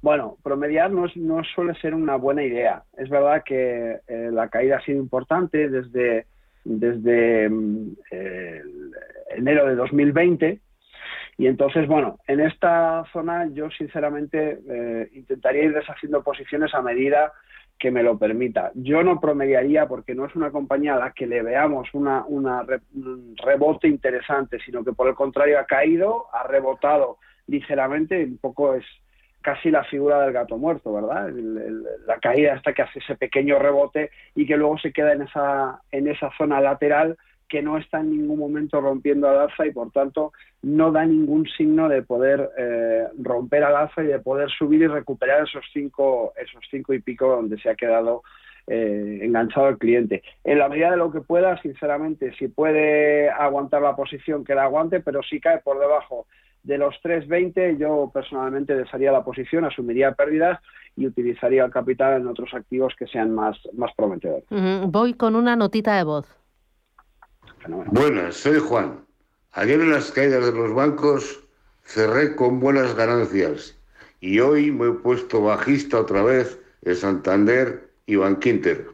Bueno, 0.01 0.37
promediar 0.43 0.91
no, 0.91 1.07
no 1.17 1.45
suele 1.45 1.75
ser 1.81 1.95
una 1.95 2.17
buena 2.17 2.45
idea. 2.45 2.85
Es 2.97 3.09
verdad 3.11 3.43
que 3.45 3.99
eh, 4.07 4.31
la 4.33 4.49
caída 4.49 4.79
ha 4.79 4.85
sido 4.85 4.99
importante 4.99 5.69
desde 5.69 6.27
desde 6.65 7.49
mm, 7.49 7.97
enero 9.37 9.67
de 9.67 9.75
2020. 9.75 10.61
Y 11.39 11.47
entonces, 11.47 11.87
bueno, 11.87 12.19
en 12.27 12.41
esta 12.41 13.05
zona 13.13 13.49
yo 13.53 13.71
sinceramente 13.71 14.59
eh, 14.69 15.11
intentaría 15.15 15.65
ir 15.65 15.75
deshaciendo 15.75 16.23
posiciones 16.23 16.75
a 16.75 16.83
medida 16.83 17.33
que 17.79 17.91
me 17.91 18.03
lo 18.03 18.17
permita. 18.17 18.71
Yo 18.75 19.03
no 19.03 19.19
promediaría 19.19 19.89
porque 19.89 20.15
no 20.15 20.27
es 20.27 20.37
una 20.37 20.51
compañía 20.51 20.95
a 20.95 20.99
la 20.99 21.13
que 21.13 21.27
le 21.27 21.43
veamos 21.43 21.89
una, 21.95 22.25
una 22.27 22.65
un 22.95 23.35
rebote 23.37 23.89
interesante, 23.89 24.59
sino 24.65 24.85
que 24.85 24.93
por 24.93 25.09
el 25.09 25.15
contrario 25.15 25.59
ha 25.59 25.67
caído, 25.67 26.27
ha 26.33 26.47
rebotado 26.47 27.19
ligeramente, 27.49 28.23
un 28.25 28.39
poco 28.39 28.75
es 28.75 28.85
casi 29.41 29.71
la 29.71 29.83
figura 29.85 30.23
del 30.23 30.33
gato 30.33 30.57
muerto, 30.57 30.93
¿verdad? 30.93 31.29
la 32.07 32.19
caída 32.19 32.55
hasta 32.55 32.73
que 32.73 32.83
hace 32.83 33.01
ese 33.01 33.17
pequeño 33.17 33.59
rebote 33.59 34.11
y 34.37 34.47
que 34.47 34.57
luego 34.57 34.79
se 34.79 34.93
queda 34.93 35.13
en 35.13 35.23
esa, 35.23 35.81
en 35.91 36.07
esa 36.07 36.31
zona 36.39 36.61
lateral 36.61 37.17
que 37.53 37.61
no 37.61 37.77
está 37.77 38.01
en 38.01 38.13
ningún 38.13 38.39
momento 38.39 38.81
rompiendo 38.81 39.29
al 39.29 39.41
alza 39.41 39.67
y 39.67 39.73
por 39.73 39.91
tanto 39.91 40.33
no 40.63 40.91
da 40.91 41.05
ningún 41.05 41.47
signo 41.47 41.87
de 41.87 42.01
poder 42.01 42.49
eh, 42.57 43.09
romper 43.19 43.63
al 43.63 43.77
alza 43.77 44.03
y 44.03 44.07
de 44.07 44.21
poder 44.21 44.49
subir 44.49 44.81
y 44.81 44.87
recuperar 44.87 45.43
esos 45.43 45.63
cinco, 45.71 46.33
esos 46.43 46.65
cinco 46.71 46.95
y 46.95 47.01
pico 47.01 47.29
donde 47.29 47.59
se 47.59 47.69
ha 47.69 47.75
quedado 47.75 48.23
eh, 48.67 49.19
enganchado 49.21 49.69
el 49.69 49.77
cliente. 49.77 50.23
En 50.45 50.61
la 50.61 50.71
medida 50.71 50.93
de 50.93 50.97
lo 50.97 51.13
que 51.13 51.21
pueda, 51.21 51.61
sinceramente, 51.61 52.33
si 52.39 52.49
puede 52.49 53.29
aguantar 53.29 53.83
la 53.83 53.97
posición, 53.97 54.45
que 54.45 54.55
la 54.55 54.63
aguante, 54.63 55.01
pero 55.01 55.23
si 55.23 55.39
cae 55.39 55.59
por 55.59 55.79
debajo 55.79 56.27
de 56.63 56.79
los 56.79 56.95
3.20, 57.05 57.77
yo 57.77 58.11
personalmente 58.15 58.75
desharía 58.75 59.13
la 59.13 59.25
posición, 59.25 59.67
asumiría 59.67 60.13
pérdidas 60.13 60.59
y 60.97 61.07
utilizaría 61.07 61.67
el 61.67 61.71
capital 61.71 62.19
en 62.23 62.29
otros 62.29 62.55
activos 62.55 62.95
que 62.99 63.07
sean 63.09 63.35
más, 63.35 63.59
más 63.75 63.93
prometedores. 63.95 64.47
Voy 64.87 65.13
con 65.13 65.37
una 65.37 65.55
notita 65.55 65.99
de 65.99 66.05
voz. 66.05 66.42
Buenas, 67.67 68.37
soy 68.37 68.59
Juan. 68.59 69.05
Ayer 69.53 69.81
en 69.81 69.91
las 69.91 70.11
caídas 70.11 70.45
de 70.45 70.53
los 70.53 70.75
bancos 70.75 71.41
cerré 71.85 72.35
con 72.35 72.59
buenas 72.59 72.95
ganancias 72.95 73.77
y 74.21 74.41
hoy 74.41 74.71
me 74.71 74.89
he 74.89 74.93
puesto 74.93 75.43
bajista 75.43 76.01
otra 76.01 76.23
vez 76.23 76.59
en 76.83 76.97
Santander 76.97 77.91
y 78.07 78.17
Bankinter. 78.17 78.89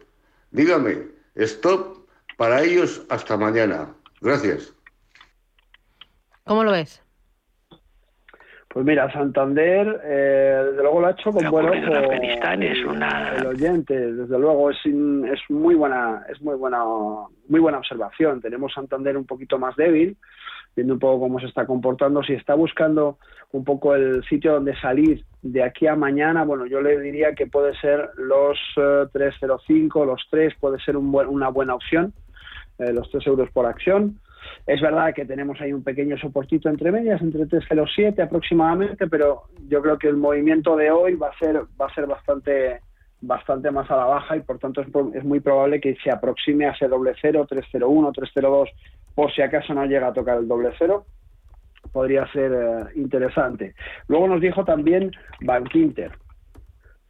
Dígame, 0.50 1.06
stop 1.36 2.06
para 2.36 2.62
ellos 2.62 3.02
hasta 3.08 3.36
mañana. 3.36 3.94
Gracias. 4.20 4.72
¿Cómo 6.44 6.64
lo 6.64 6.72
ves? 6.72 7.02
Pues 8.68 8.84
mira, 8.84 9.10
Santander, 9.10 10.00
eh, 10.04 10.62
desde 10.66 10.82
luego 10.82 11.00
lo 11.00 11.06
ha 11.06 11.12
hecho 11.12 11.32
con 11.32 11.50
buen 11.50 11.68
ojo. 11.68 12.12
es 12.12 12.84
una... 12.84 13.34
El 13.36 13.46
oyente, 13.46 14.12
desde 14.12 14.38
luego 14.38 14.70
es, 14.70 14.76
es 14.84 15.40
muy 15.48 15.74
buena, 15.74 16.26
es 16.30 16.40
muy 16.42 16.54
buena, 16.54 16.84
muy 17.48 17.60
buena 17.60 17.78
observación. 17.78 18.42
Tenemos 18.42 18.74
Santander 18.74 19.16
un 19.16 19.24
poquito 19.24 19.58
más 19.58 19.74
débil, 19.74 20.18
viendo 20.76 20.92
un 20.92 21.00
poco 21.00 21.20
cómo 21.20 21.40
se 21.40 21.46
está 21.46 21.66
comportando. 21.66 22.22
Si 22.22 22.34
está 22.34 22.54
buscando 22.54 23.16
un 23.52 23.64
poco 23.64 23.94
el 23.94 24.22
sitio 24.24 24.52
donde 24.52 24.78
salir 24.80 25.24
de 25.40 25.62
aquí 25.62 25.86
a 25.86 25.96
mañana, 25.96 26.44
bueno, 26.44 26.66
yo 26.66 26.82
le 26.82 27.00
diría 27.00 27.34
que 27.34 27.46
puede 27.46 27.74
ser 27.80 28.10
los 28.16 28.58
3.05, 28.76 30.02
eh, 30.02 30.06
los 30.06 30.26
3, 30.30 30.54
puede 30.60 30.78
ser 30.80 30.98
un 30.98 31.08
una 31.14 31.48
buena 31.48 31.74
opción, 31.74 32.12
eh, 32.78 32.92
los 32.92 33.10
3 33.10 33.26
euros 33.28 33.50
por 33.50 33.64
acción. 33.64 34.20
Es 34.66 34.80
verdad 34.80 35.14
que 35.14 35.24
tenemos 35.24 35.60
ahí 35.60 35.72
un 35.72 35.82
pequeño 35.82 36.18
soportito 36.18 36.68
entre 36.68 36.92
medias, 36.92 37.20
entre 37.22 37.46
3,07 37.46 38.22
aproximadamente, 38.22 39.06
pero 39.06 39.44
yo 39.68 39.80
creo 39.82 39.98
que 39.98 40.08
el 40.08 40.16
movimiento 40.16 40.76
de 40.76 40.90
hoy 40.90 41.14
va 41.14 41.28
a 41.28 41.38
ser, 41.38 41.62
va 41.80 41.86
a 41.86 41.94
ser 41.94 42.06
bastante, 42.06 42.80
bastante 43.20 43.70
más 43.70 43.90
a 43.90 43.96
la 43.96 44.04
baja 44.04 44.36
y 44.36 44.40
por 44.40 44.58
tanto 44.58 44.82
es, 44.82 45.24
muy 45.24 45.40
probable 45.40 45.80
que 45.80 45.96
se 46.02 46.10
aproxime 46.10 46.66
a 46.66 46.72
ese 46.72 46.88
doble 46.88 47.14
cero, 47.20 47.46
301, 47.48 48.12
302, 48.12 48.68
por 49.14 49.32
si 49.32 49.42
acaso 49.42 49.74
no 49.74 49.84
llega 49.86 50.08
a 50.08 50.12
tocar 50.12 50.38
el 50.38 50.48
doble 50.48 50.70
cero, 50.78 51.06
podría 51.92 52.30
ser 52.32 52.52
eh, 52.52 52.84
interesante. 52.96 53.74
Luego 54.06 54.28
nos 54.28 54.40
dijo 54.40 54.64
también 54.64 55.12
Bank 55.40 55.74
Inter. 55.74 56.12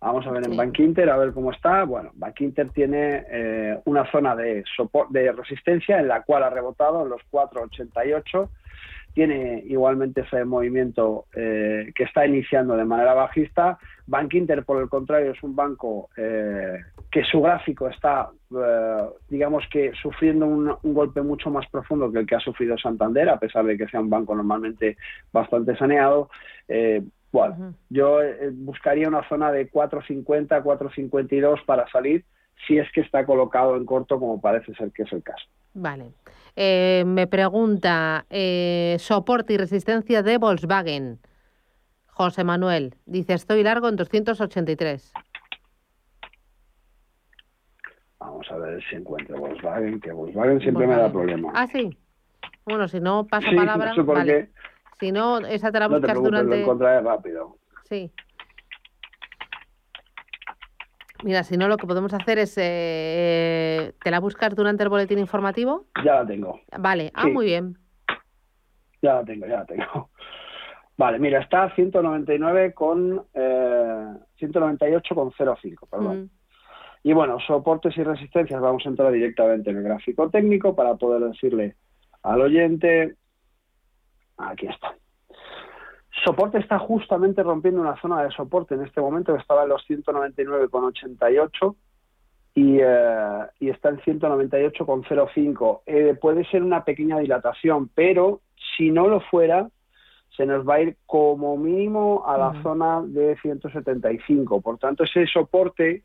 Vamos 0.01 0.25
a 0.27 0.31
ver 0.31 0.45
en 0.47 0.57
Bank 0.57 0.79
Inter, 0.79 1.11
a 1.11 1.17
ver 1.17 1.33
cómo 1.33 1.51
está. 1.51 1.83
Bueno, 1.85 2.11
Bank 2.15 2.41
Inter 2.41 2.71
tiene 2.71 3.25
eh, 3.31 3.81
una 3.85 4.09
zona 4.13 4.37
de, 4.37 4.63
de 5.11 5.33
resistencia 5.33 5.99
en 5.99 6.07
la 6.07 6.23
cual 6.23 6.45
ha 6.45 6.51
rebotado 6.51 7.03
en 7.03 7.09
los 7.11 7.21
4,88. 7.33 8.49
Tiene 9.13 9.65
igualmente 9.67 10.21
ese 10.21 10.45
movimiento 10.45 11.25
eh, 11.35 11.91
que 11.97 12.05
está 12.05 12.25
iniciando 12.25 12.77
de 12.77 12.85
manera 12.85 13.15
bajista. 13.15 13.77
Bank 14.07 14.33
Inter, 14.35 14.65
por 14.65 14.81
el 14.81 14.89
contrario, 14.89 15.33
es 15.33 15.43
un 15.43 15.57
banco 15.57 16.11
eh, 16.17 16.79
que 17.11 17.25
su 17.25 17.43
gráfico 17.43 17.89
está, 17.89 18.31
digamos 19.29 19.65
que, 19.69 19.91
sufriendo 20.01 20.47
un, 20.47 20.73
un, 20.81 20.95
golpe 20.95 21.23
mucho 21.23 21.51
más 21.51 21.67
profundo 21.69 22.13
que 22.13 22.21
el 22.21 22.27
que 22.27 22.37
ha 22.37 22.41
sufrido 22.41 22.79
Santander, 22.79 23.29
a 23.29 23.41
pesar 23.41 23.65
de 23.65 23.77
que 23.77 23.89
sea 23.89 24.01
un 24.01 24.11
banco 24.11 24.37
normalmente 24.37 24.97
bastante 25.33 25.77
saneado. 25.77 26.31
Bueno, 27.31 27.75
yo 27.91 28.23
eh, 28.23 28.51
buscaría 28.53 29.09
una 29.09 29.29
zona 29.29 29.53
de 29.53 29.71
4.50, 29.71 30.63
4.52 30.63 31.65
para 31.65 31.89
salir 31.91 32.25
si 32.67 32.79
es 32.79 32.91
que 32.93 33.03
está 33.03 33.25
colocado 33.25 33.77
en 33.77 33.85
corto 33.85 34.19
como 34.19 34.41
parece 34.41 34.75
ser 34.75 34.91
que 34.93 35.03
es 35.03 35.13
el 35.13 35.23
caso. 35.23 35.45
Vale. 35.75 36.13
Eh, 36.57 37.05
me 37.07 37.27
pregunta, 37.27 38.27
eh, 38.31 38.97
soporte 38.99 39.53
y 39.53 39.59
resistencia 39.59 40.23
de 40.23 40.39
Volkswagen. 40.39 41.21
José 42.07 42.43
Manuel, 42.43 42.97
dice, 43.07 43.35
estoy 43.35 43.63
largo 43.63 43.89
en 43.89 43.97
283. 43.97 45.13
Vamos 48.19 48.51
a 48.51 48.57
ver 48.57 48.83
si 48.91 48.97
encuentro 48.97 49.39
Volkswagen, 49.39 50.01
que 50.01 50.11
Volkswagen 50.11 50.61
siempre 50.61 50.87
me 50.87 50.97
da 50.97 51.13
problemas. 51.13 51.53
Ah, 51.55 51.69
sí. 51.69 51.97
Bueno, 52.65 52.89
si 52.89 53.01
no, 53.01 53.27
paso 53.27 53.47
palabra. 53.55 53.95
vale. 54.03 54.51
Si 55.01 55.13
no, 55.13 55.39
esa 55.39 55.71
te 55.71 55.79
la 55.79 55.89
buscas 55.89 56.15
no 56.15 56.23
te 56.23 56.29
durante. 56.29 56.57
Lo 56.57 56.63
encontraré 56.63 57.01
rápido. 57.01 57.57
Sí. 57.85 58.11
Mira, 61.25 61.43
si 61.43 61.57
no, 61.57 61.69
lo 61.69 61.77
que 61.77 61.87
podemos 61.87 62.13
hacer 62.15 62.39
es. 62.39 62.57
Eh, 62.59 63.93
¿Te 64.03 64.11
la 64.11 64.21
buscas 64.21 64.55
durante 64.55 64.83
el 64.83 64.89
boletín 64.89 65.19
informativo? 65.19 65.87
Ya 66.05 66.17
la 66.17 66.27
tengo. 66.27 66.61
Vale, 66.79 67.11
ah, 67.15 67.29
muy 67.29 67.47
bien. 67.47 67.77
Ya 69.03 69.15
la 69.15 69.25
tengo, 69.25 69.47
ya 69.47 69.59
la 69.59 69.67
tengo. 69.67 70.11
Vale, 70.97 71.21
mira, 71.21 71.41
está 71.41 71.65
a 71.65 71.75
199 71.75 72.75
con. 72.75 73.25
Eh, 73.35 74.07
198 74.37 75.15
con 75.15 75.31
0,5, 75.31 75.89
perdón. 75.89 76.23
Mm. 76.23 76.31
Y 77.05 77.13
bueno, 77.13 77.39
soportes 77.41 77.97
y 77.97 78.03
resistencias, 78.03 78.61
vamos 78.61 78.85
a 78.85 78.89
entrar 78.89 79.13
directamente 79.13 79.71
en 79.71 79.79
el 79.79 79.83
gráfico 79.85 80.29
técnico 80.31 80.75
para 80.75 80.97
poder 80.97 81.23
decirle 81.31 81.77
al 82.23 82.41
oyente 82.41 83.15
Aquí 84.39 84.67
está. 84.67 84.95
Soporte 86.25 86.59
está 86.59 86.79
justamente 86.79 87.43
rompiendo 87.43 87.81
una 87.81 88.01
zona 88.01 88.23
de 88.23 88.31
soporte 88.31 88.75
en 88.75 88.83
este 88.83 89.01
momento 89.01 89.35
que 89.35 89.41
estaba 89.41 89.63
en 89.63 89.69
los 89.69 89.89
199,88 89.89 91.77
y, 92.55 92.79
eh, 92.81 93.47
y 93.61 93.71
está 93.71 93.91
en 93.91 93.99
198,05. 93.99 95.83
Eh, 95.87 96.17
puede 96.21 96.45
ser 96.47 96.63
una 96.63 96.85
pequeña 96.85 97.19
dilatación, 97.19 97.89
pero 97.95 98.41
si 98.77 98.91
no 98.91 99.07
lo 99.07 99.21
fuera, 99.21 99.69
se 100.37 100.47
nos 100.47 100.69
va 100.69 100.75
a 100.75 100.81
ir 100.81 100.97
como 101.07 101.57
mínimo 101.57 102.25
a 102.27 102.37
la 102.39 102.63
zona 102.63 103.03
de 103.05 103.37
175. 103.43 104.61
Por 104.61 104.79
tanto, 104.79 105.05
ese 105.05 105.27
soporte 105.27 106.03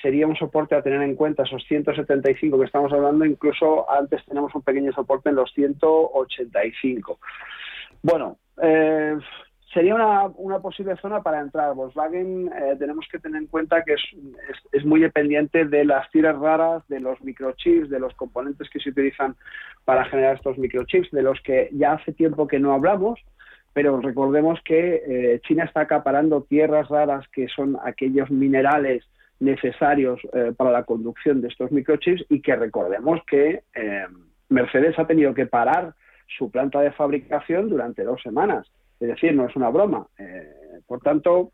sería 0.00 0.26
un 0.26 0.36
soporte 0.36 0.74
a 0.74 0.82
tener 0.82 1.02
en 1.02 1.14
cuenta, 1.14 1.42
esos 1.42 1.64
175 1.64 2.58
que 2.58 2.64
estamos 2.64 2.92
hablando, 2.92 3.24
incluso 3.24 3.90
antes 3.90 4.24
tenemos 4.24 4.54
un 4.54 4.62
pequeño 4.62 4.92
soporte 4.92 5.30
en 5.30 5.36
los 5.36 5.52
185. 5.52 7.18
Bueno, 8.02 8.38
eh, 8.62 9.16
sería 9.72 9.94
una, 9.94 10.26
una, 10.36 10.58
posible 10.60 10.96
zona 10.96 11.22
para 11.22 11.40
entrar. 11.40 11.74
Volkswagen 11.74 12.48
eh, 12.48 12.76
tenemos 12.78 13.06
que 13.10 13.18
tener 13.18 13.42
en 13.42 13.48
cuenta 13.48 13.82
que 13.84 13.94
es, 14.72 14.84
muy 14.84 15.00
dependiente 15.00 15.64
de 15.66 15.84
las 15.84 16.10
tiras 16.10 16.38
raras, 16.38 16.86
de 16.88 17.00
los 17.00 17.20
microchips, 17.22 17.90
de 17.90 18.00
los 18.00 18.14
componentes 18.14 18.68
que 18.70 18.80
se 18.80 18.90
utilizan 18.90 19.36
para 19.84 20.04
generar 20.06 20.36
estos 20.36 20.58
microchips, 20.58 21.10
de 21.10 21.22
los 21.22 21.40
que 21.42 21.68
ya 21.72 21.92
hace 21.92 22.12
tiempo 22.12 22.48
que 22.48 22.58
no 22.58 22.72
hablamos, 22.72 23.20
pero 23.72 24.00
recordemos 24.00 24.58
que 24.64 25.02
eh, 25.06 25.40
China 25.46 25.64
está 25.64 25.82
acaparando 25.82 26.42
tierras 26.42 26.88
raras 26.88 27.28
que 27.28 27.46
son 27.48 27.76
aquellos 27.84 28.30
minerales 28.30 29.04
necesarios 29.38 30.20
para 30.58 30.70
la 30.70 30.82
conducción 30.82 31.40
de 31.40 31.48
estos 31.48 31.72
microchips 31.72 32.26
y 32.28 32.42
que 32.42 32.54
recordemos 32.56 33.20
que 33.26 33.62
Mercedes 34.50 34.98
ha 34.98 35.06
tenido 35.06 35.32
que 35.32 35.46
parar 35.46 35.94
su 36.36 36.50
planta 36.50 36.80
de 36.80 36.92
fabricación 36.92 37.68
durante 37.68 38.04
dos 38.04 38.20
semanas. 38.22 38.70
Es 38.98 39.08
decir, 39.08 39.34
no 39.34 39.46
es 39.46 39.56
una 39.56 39.70
broma. 39.70 40.06
Eh, 40.18 40.80
por 40.86 41.00
tanto, 41.00 41.52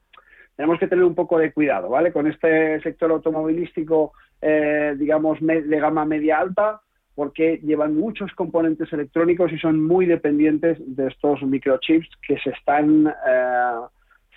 tenemos 0.56 0.78
que 0.78 0.88
tener 0.88 1.04
un 1.04 1.14
poco 1.14 1.38
de 1.38 1.52
cuidado, 1.52 1.88
¿vale? 1.88 2.12
Con 2.12 2.26
este 2.26 2.80
sector 2.80 3.10
automovilístico, 3.10 4.12
eh, 4.40 4.94
digamos, 4.98 5.38
de 5.40 5.80
gama 5.80 6.04
media 6.04 6.40
alta, 6.40 6.80
porque 7.14 7.60
llevan 7.62 7.96
muchos 7.96 8.32
componentes 8.32 8.92
electrónicos 8.92 9.52
y 9.52 9.58
son 9.58 9.82
muy 9.82 10.06
dependientes 10.06 10.78
de 10.80 11.06
estos 11.08 11.42
microchips 11.42 12.08
que 12.26 12.38
se 12.38 12.50
están, 12.50 13.06
eh, 13.06 13.72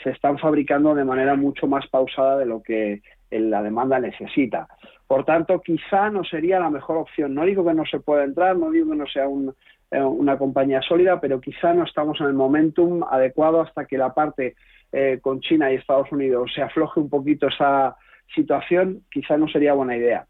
se 0.03 0.11
están 0.11 0.37
fabricando 0.37 0.95
de 0.95 1.03
manera 1.03 1.35
mucho 1.35 1.67
más 1.67 1.87
pausada 1.87 2.37
de 2.37 2.45
lo 2.45 2.61
que 2.61 3.01
la 3.31 3.61
demanda 3.61 3.99
necesita. 3.99 4.67
Por 5.07 5.25
tanto, 5.25 5.59
quizá 5.61 6.09
no 6.09 6.23
sería 6.23 6.59
la 6.59 6.69
mejor 6.69 6.97
opción. 6.97 7.33
No 7.33 7.43
digo 7.43 7.65
que 7.65 7.73
no 7.73 7.85
se 7.85 7.99
pueda 7.99 8.23
entrar, 8.23 8.55
no 8.55 8.71
digo 8.71 8.91
que 8.91 8.97
no 8.97 9.07
sea 9.07 9.25
eh, 9.25 9.53
una 9.91 10.37
compañía 10.37 10.81
sólida, 10.81 11.19
pero 11.19 11.41
quizá 11.41 11.73
no 11.73 11.83
estamos 11.83 12.19
en 12.21 12.27
el 12.27 12.33
momentum 12.33 13.03
adecuado 13.03 13.61
hasta 13.61 13.85
que 13.85 13.97
la 13.97 14.13
parte 14.13 14.55
eh, 14.91 15.19
con 15.21 15.39
China 15.39 15.71
y 15.71 15.75
Estados 15.75 16.11
Unidos 16.11 16.51
se 16.53 16.61
afloje 16.61 16.99
un 16.99 17.09
poquito 17.09 17.47
esa 17.47 17.95
situación, 18.33 19.03
quizá 19.11 19.37
no 19.37 19.47
sería 19.47 19.73
buena 19.73 19.97
idea. 19.97 20.27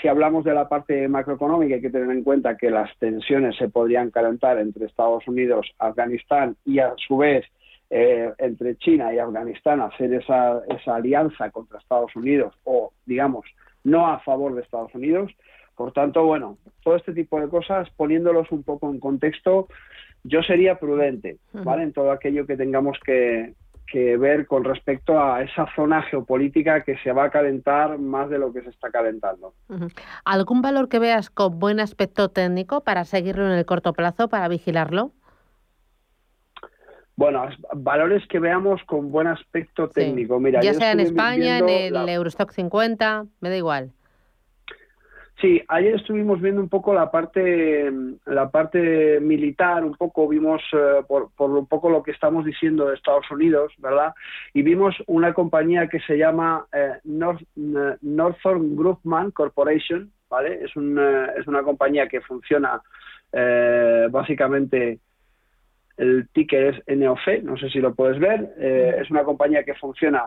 Si 0.00 0.08
hablamos 0.08 0.44
de 0.44 0.54
la 0.54 0.68
parte 0.68 1.06
macroeconómica, 1.08 1.74
hay 1.74 1.82
que 1.82 1.90
tener 1.90 2.10
en 2.10 2.24
cuenta 2.24 2.56
que 2.56 2.70
las 2.70 2.90
tensiones 2.98 3.56
se 3.56 3.68
podrían 3.68 4.10
calentar 4.10 4.58
entre 4.58 4.86
Estados 4.86 5.26
Unidos, 5.28 5.70
Afganistán 5.78 6.56
y 6.64 6.78
a 6.78 6.94
su 6.96 7.18
vez 7.18 7.44
eh, 7.90 8.32
entre 8.38 8.76
China 8.76 9.12
y 9.12 9.18
Afganistán 9.18 9.82
hacer 9.82 10.14
esa, 10.14 10.62
esa 10.68 10.94
alianza 10.96 11.50
contra 11.50 11.78
Estados 11.78 12.16
Unidos 12.16 12.54
o, 12.64 12.92
digamos, 13.04 13.44
no 13.84 14.06
a 14.06 14.20
favor 14.20 14.54
de 14.54 14.62
Estados 14.62 14.94
Unidos. 14.94 15.30
Por 15.76 15.92
tanto, 15.92 16.24
bueno, 16.24 16.58
todo 16.82 16.96
este 16.96 17.12
tipo 17.12 17.40
de 17.40 17.48
cosas, 17.48 17.88
poniéndolos 17.96 18.50
un 18.52 18.62
poco 18.62 18.90
en 18.90 19.00
contexto, 19.00 19.68
yo 20.24 20.42
sería 20.42 20.78
prudente, 20.78 21.38
¿vale? 21.52 21.82
En 21.82 21.92
todo 21.92 22.12
aquello 22.12 22.46
que 22.46 22.56
tengamos 22.56 22.98
que, 23.04 23.54
que 23.92 24.16
ver 24.16 24.46
con 24.46 24.64
respecto 24.64 25.20
a 25.20 25.42
esa 25.42 25.66
zona 25.76 26.02
geopolítica 26.02 26.82
que 26.82 26.96
se 26.98 27.12
va 27.12 27.24
a 27.24 27.30
calentar 27.30 27.98
más 27.98 28.30
de 28.30 28.38
lo 28.38 28.52
que 28.52 28.62
se 28.62 28.70
está 28.70 28.90
calentando. 28.90 29.54
¿Algún 30.24 30.62
valor 30.62 30.88
que 30.88 30.98
veas 30.98 31.28
con 31.28 31.58
buen 31.58 31.78
aspecto 31.78 32.30
técnico 32.30 32.82
para 32.82 33.04
seguirlo 33.04 33.46
en 33.46 33.52
el 33.52 33.66
corto 33.66 33.92
plazo, 33.92 34.28
para 34.28 34.48
vigilarlo? 34.48 35.12
Bueno, 37.16 37.46
valores 37.74 38.26
que 38.28 38.38
veamos 38.38 38.80
con 38.86 39.12
buen 39.12 39.26
aspecto 39.26 39.88
técnico. 39.88 40.40
Mira, 40.40 40.60
ya 40.62 40.72
sea 40.72 40.92
en 40.92 41.00
España, 41.00 41.58
en 41.58 41.68
el 41.68 42.08
Eurostock 42.08 42.50
50, 42.50 43.26
me 43.40 43.50
da 43.50 43.56
igual. 43.56 43.92
Sí, 45.40 45.60
ayer 45.66 45.96
estuvimos 45.96 46.40
viendo 46.40 46.60
un 46.60 46.68
poco 46.68 46.94
la 46.94 47.10
parte, 47.10 47.90
la 48.26 48.50
parte 48.50 49.18
militar, 49.20 49.84
un 49.84 49.94
poco 49.94 50.28
vimos 50.28 50.62
eh, 50.72 51.02
por, 51.08 51.30
un 51.50 51.66
poco 51.66 51.90
lo 51.90 52.02
que 52.02 52.12
estamos 52.12 52.44
diciendo 52.44 52.86
de 52.86 52.94
Estados 52.94 53.28
Unidos, 53.30 53.72
¿verdad? 53.78 54.14
Y 54.54 54.62
vimos 54.62 54.94
una 55.06 55.34
compañía 55.34 55.88
que 55.88 56.00
se 56.00 56.16
llama 56.16 56.66
eh, 56.72 56.92
North, 57.04 57.42
eh, 57.56 57.96
Northern 58.02 58.76
Grumman 58.76 59.32
Corporation, 59.32 60.12
¿vale? 60.28 60.64
Es, 60.64 60.76
un, 60.76 60.98
es 60.98 61.46
una 61.46 61.62
compañía 61.62 62.08
que 62.08 62.20
funciona 62.20 62.80
básicamente 64.10 64.98
el 65.96 66.28
ticker 66.34 66.82
es 66.86 66.98
NOC, 66.98 67.42
no 67.44 67.56
sé 67.56 67.70
si 67.70 67.80
lo 67.80 67.94
puedes 67.94 68.18
ver, 68.18 68.52
es 68.58 69.10
una 69.10 69.24
compañía 69.24 69.64
que 69.64 69.72
funciona 69.74 70.24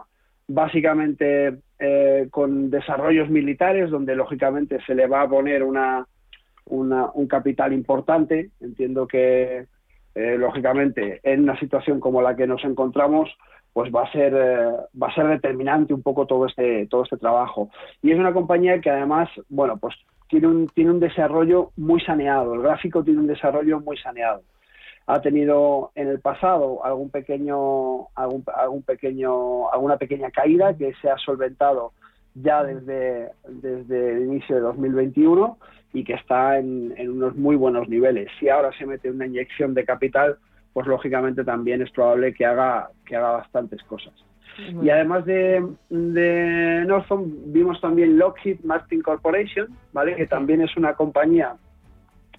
básicamente 0.47 1.59
eh, 1.79 2.27
con 2.31 2.69
desarrollos 2.69 3.29
militares, 3.29 3.89
donde 3.89 4.15
lógicamente 4.15 4.79
se 4.85 4.95
le 4.95 5.07
va 5.07 5.21
a 5.21 5.29
poner 5.29 5.63
una, 5.63 6.05
un 6.65 7.27
capital 7.27 7.73
importante. 7.73 8.51
Entiendo 8.59 9.07
que, 9.07 9.65
eh, 10.15 10.37
lógicamente, 10.37 11.19
en 11.23 11.43
una 11.43 11.59
situación 11.59 11.99
como 11.99 12.21
la 12.21 12.35
que 12.35 12.47
nos 12.47 12.63
encontramos, 12.63 13.29
pues 13.73 13.93
va 13.93 14.03
a 14.03 14.11
ser 14.13 14.33
eh, 14.33 14.71
va 15.01 15.07
a 15.07 15.15
ser 15.15 15.27
determinante 15.27 15.93
un 15.93 16.01
poco 16.01 16.25
todo 16.25 16.45
este 16.45 16.87
todo 16.87 17.03
este 17.03 17.17
trabajo. 17.17 17.69
Y 18.01 18.11
es 18.11 18.17
una 18.17 18.31
compañía 18.31 18.79
que 18.79 18.89
además 18.89 19.27
bueno 19.49 19.75
pues 19.75 19.93
tiene 20.29 20.47
un 20.47 20.69
tiene 20.69 20.91
un 20.91 21.01
desarrollo 21.01 21.71
muy 21.75 21.99
saneado. 21.99 22.53
El 22.53 22.61
gráfico 22.61 23.03
tiene 23.03 23.19
un 23.19 23.27
desarrollo 23.27 23.81
muy 23.81 23.97
saneado 23.97 24.43
ha 25.07 25.21
tenido 25.21 25.91
en 25.95 26.07
el 26.07 26.19
pasado 26.19 26.83
algún 26.83 27.09
pequeño, 27.09 28.07
algún, 28.15 28.43
algún 28.55 28.81
pequeño, 28.81 29.69
alguna 29.71 29.97
pequeña 29.97 30.31
caída 30.31 30.75
que 30.75 30.93
se 31.01 31.09
ha 31.09 31.17
solventado 31.17 31.93
ya 32.33 32.63
desde, 32.63 33.31
desde 33.47 34.13
el 34.13 34.23
inicio 34.23 34.55
de 34.55 34.61
2021 34.61 35.57
y 35.93 36.03
que 36.03 36.13
está 36.13 36.57
en, 36.57 36.93
unos 37.09 37.35
muy 37.35 37.55
buenos 37.55 37.87
niveles. 37.87 38.29
Si 38.39 38.49
ahora 38.49 38.71
se 38.77 38.85
mete 38.85 39.09
una 39.09 39.27
inyección 39.27 39.73
de 39.73 39.85
capital, 39.85 40.37
pues 40.73 40.87
lógicamente 40.87 41.43
también 41.43 41.81
es 41.81 41.91
probable 41.91 42.33
que 42.33 42.45
haga, 42.45 42.89
que 43.05 43.15
haga 43.15 43.31
bastantes 43.31 43.81
cosas. 43.83 44.13
Y 44.81 44.89
además 44.89 45.25
de, 45.25 45.65
de 45.89 46.83
Northam, 46.87 47.25
vimos 47.47 47.79
también 47.81 48.17
Lockheed 48.17 48.61
Martin 48.63 49.01
Corporation, 49.01 49.67
¿vale? 49.91 50.15
que 50.15 50.27
también 50.27 50.61
es 50.61 50.75
una 50.77 50.93
compañía 50.93 51.55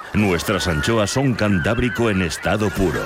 Nuestras 0.13 0.67
anchoas 0.67 1.09
son 1.11 1.33
cantábrico 1.35 2.09
en 2.09 2.21
estado 2.21 2.69
puro. 2.69 3.01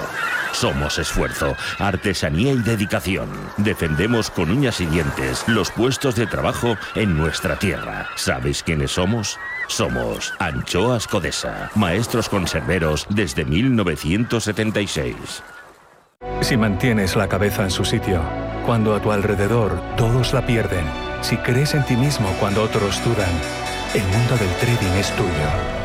Somos 0.54 0.98
esfuerzo, 0.98 1.56
artesanía 1.78 2.54
y 2.54 2.58
dedicación. 2.60 3.30
Defendemos 3.58 4.32
con 4.32 4.50
uñas 4.50 4.82
y 4.82 4.88
dientes 4.88 5.44
los 5.48 5.70
puestos 5.70 6.16
de 6.16 6.26
trabajo 6.26 6.78
en 6.96 7.16
nuestra 7.16 7.60
tierra. 7.60 8.08
¿Sabéis 8.16 8.64
quiénes 8.64 8.92
somos? 8.92 9.38
Somos 9.68 10.34
Anchoas 10.40 11.08
Codesa, 11.08 11.70
maestros 11.76 12.28
conserveros 12.28 13.06
desde 13.10 13.46
1976. 13.46 15.44
Si 16.42 16.58
mantienes 16.58 17.16
la 17.16 17.28
cabeza 17.28 17.64
en 17.64 17.72
su 17.72 17.86
sitio, 17.86 18.22
cuando 18.66 18.96
a 18.96 19.02
tu 19.02 19.12
alrededor 19.12 19.80
todos 19.96 20.34
la 20.34 20.46
pierden, 20.46 20.86
si 21.22 21.38
crees 21.38 21.76
en 21.76 21.86
ti 21.86 21.96
mismo 21.96 22.28
cuando 22.40 22.64
otros 22.64 23.04
dudan, 23.04 23.30
el 23.94 24.04
mundo 24.04 24.38
del 24.38 24.50
trading 24.56 24.98
es 24.98 25.12
tuyo. 25.16 25.85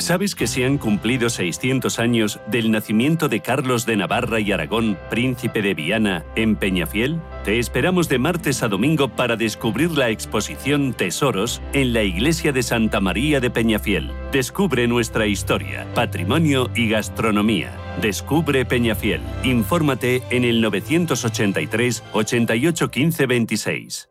¿Sabes 0.00 0.34
que 0.34 0.46
se 0.46 0.64
han 0.64 0.78
cumplido 0.78 1.28
600 1.28 1.98
años 1.98 2.40
del 2.46 2.70
nacimiento 2.70 3.28
de 3.28 3.40
Carlos 3.40 3.84
de 3.84 3.98
Navarra 3.98 4.40
y 4.40 4.50
Aragón, 4.50 4.98
príncipe 5.10 5.60
de 5.60 5.74
Viana, 5.74 6.24
en 6.36 6.56
Peñafiel? 6.56 7.20
Te 7.44 7.58
esperamos 7.58 8.08
de 8.08 8.18
martes 8.18 8.62
a 8.62 8.68
domingo 8.68 9.10
para 9.10 9.36
descubrir 9.36 9.90
la 9.90 10.08
exposición 10.08 10.94
Tesoros 10.94 11.60
en 11.74 11.92
la 11.92 12.02
iglesia 12.02 12.50
de 12.50 12.62
Santa 12.62 12.98
María 13.00 13.40
de 13.40 13.50
Peñafiel. 13.50 14.10
Descubre 14.32 14.88
nuestra 14.88 15.26
historia, 15.26 15.86
patrimonio 15.94 16.70
y 16.74 16.88
gastronomía. 16.88 17.76
Descubre 18.00 18.64
Peñafiel. 18.64 19.20
Infórmate 19.44 20.22
en 20.30 20.44
el 20.44 20.62
983 20.62 22.02
88 22.14 22.90
15 22.90 23.26
26. 23.26 24.10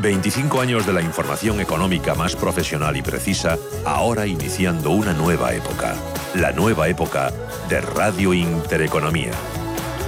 25 0.00 0.60
años 0.60 0.86
de 0.86 0.92
la 0.92 1.02
información 1.02 1.60
económica 1.60 2.14
más 2.14 2.34
profesional 2.34 2.96
y 2.96 3.02
precisa, 3.02 3.58
ahora 3.84 4.26
iniciando 4.26 4.90
una 4.90 5.12
nueva 5.12 5.52
época. 5.54 5.94
La 6.34 6.52
nueva 6.52 6.88
época 6.88 7.32
de 7.68 7.80
Radio 7.80 8.32
Intereconomía. 8.32 9.32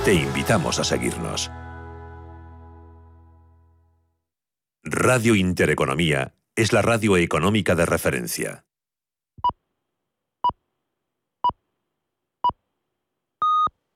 Te 0.04 0.14
invitamos 0.14 0.78
a 0.78 0.84
seguirnos. 0.84 1.50
Radio 4.82 5.34
Intereconomía 5.34 6.34
es 6.56 6.72
la 6.72 6.82
radio 6.82 7.16
económica 7.16 7.74
de 7.74 7.86
referencia. 7.86 8.64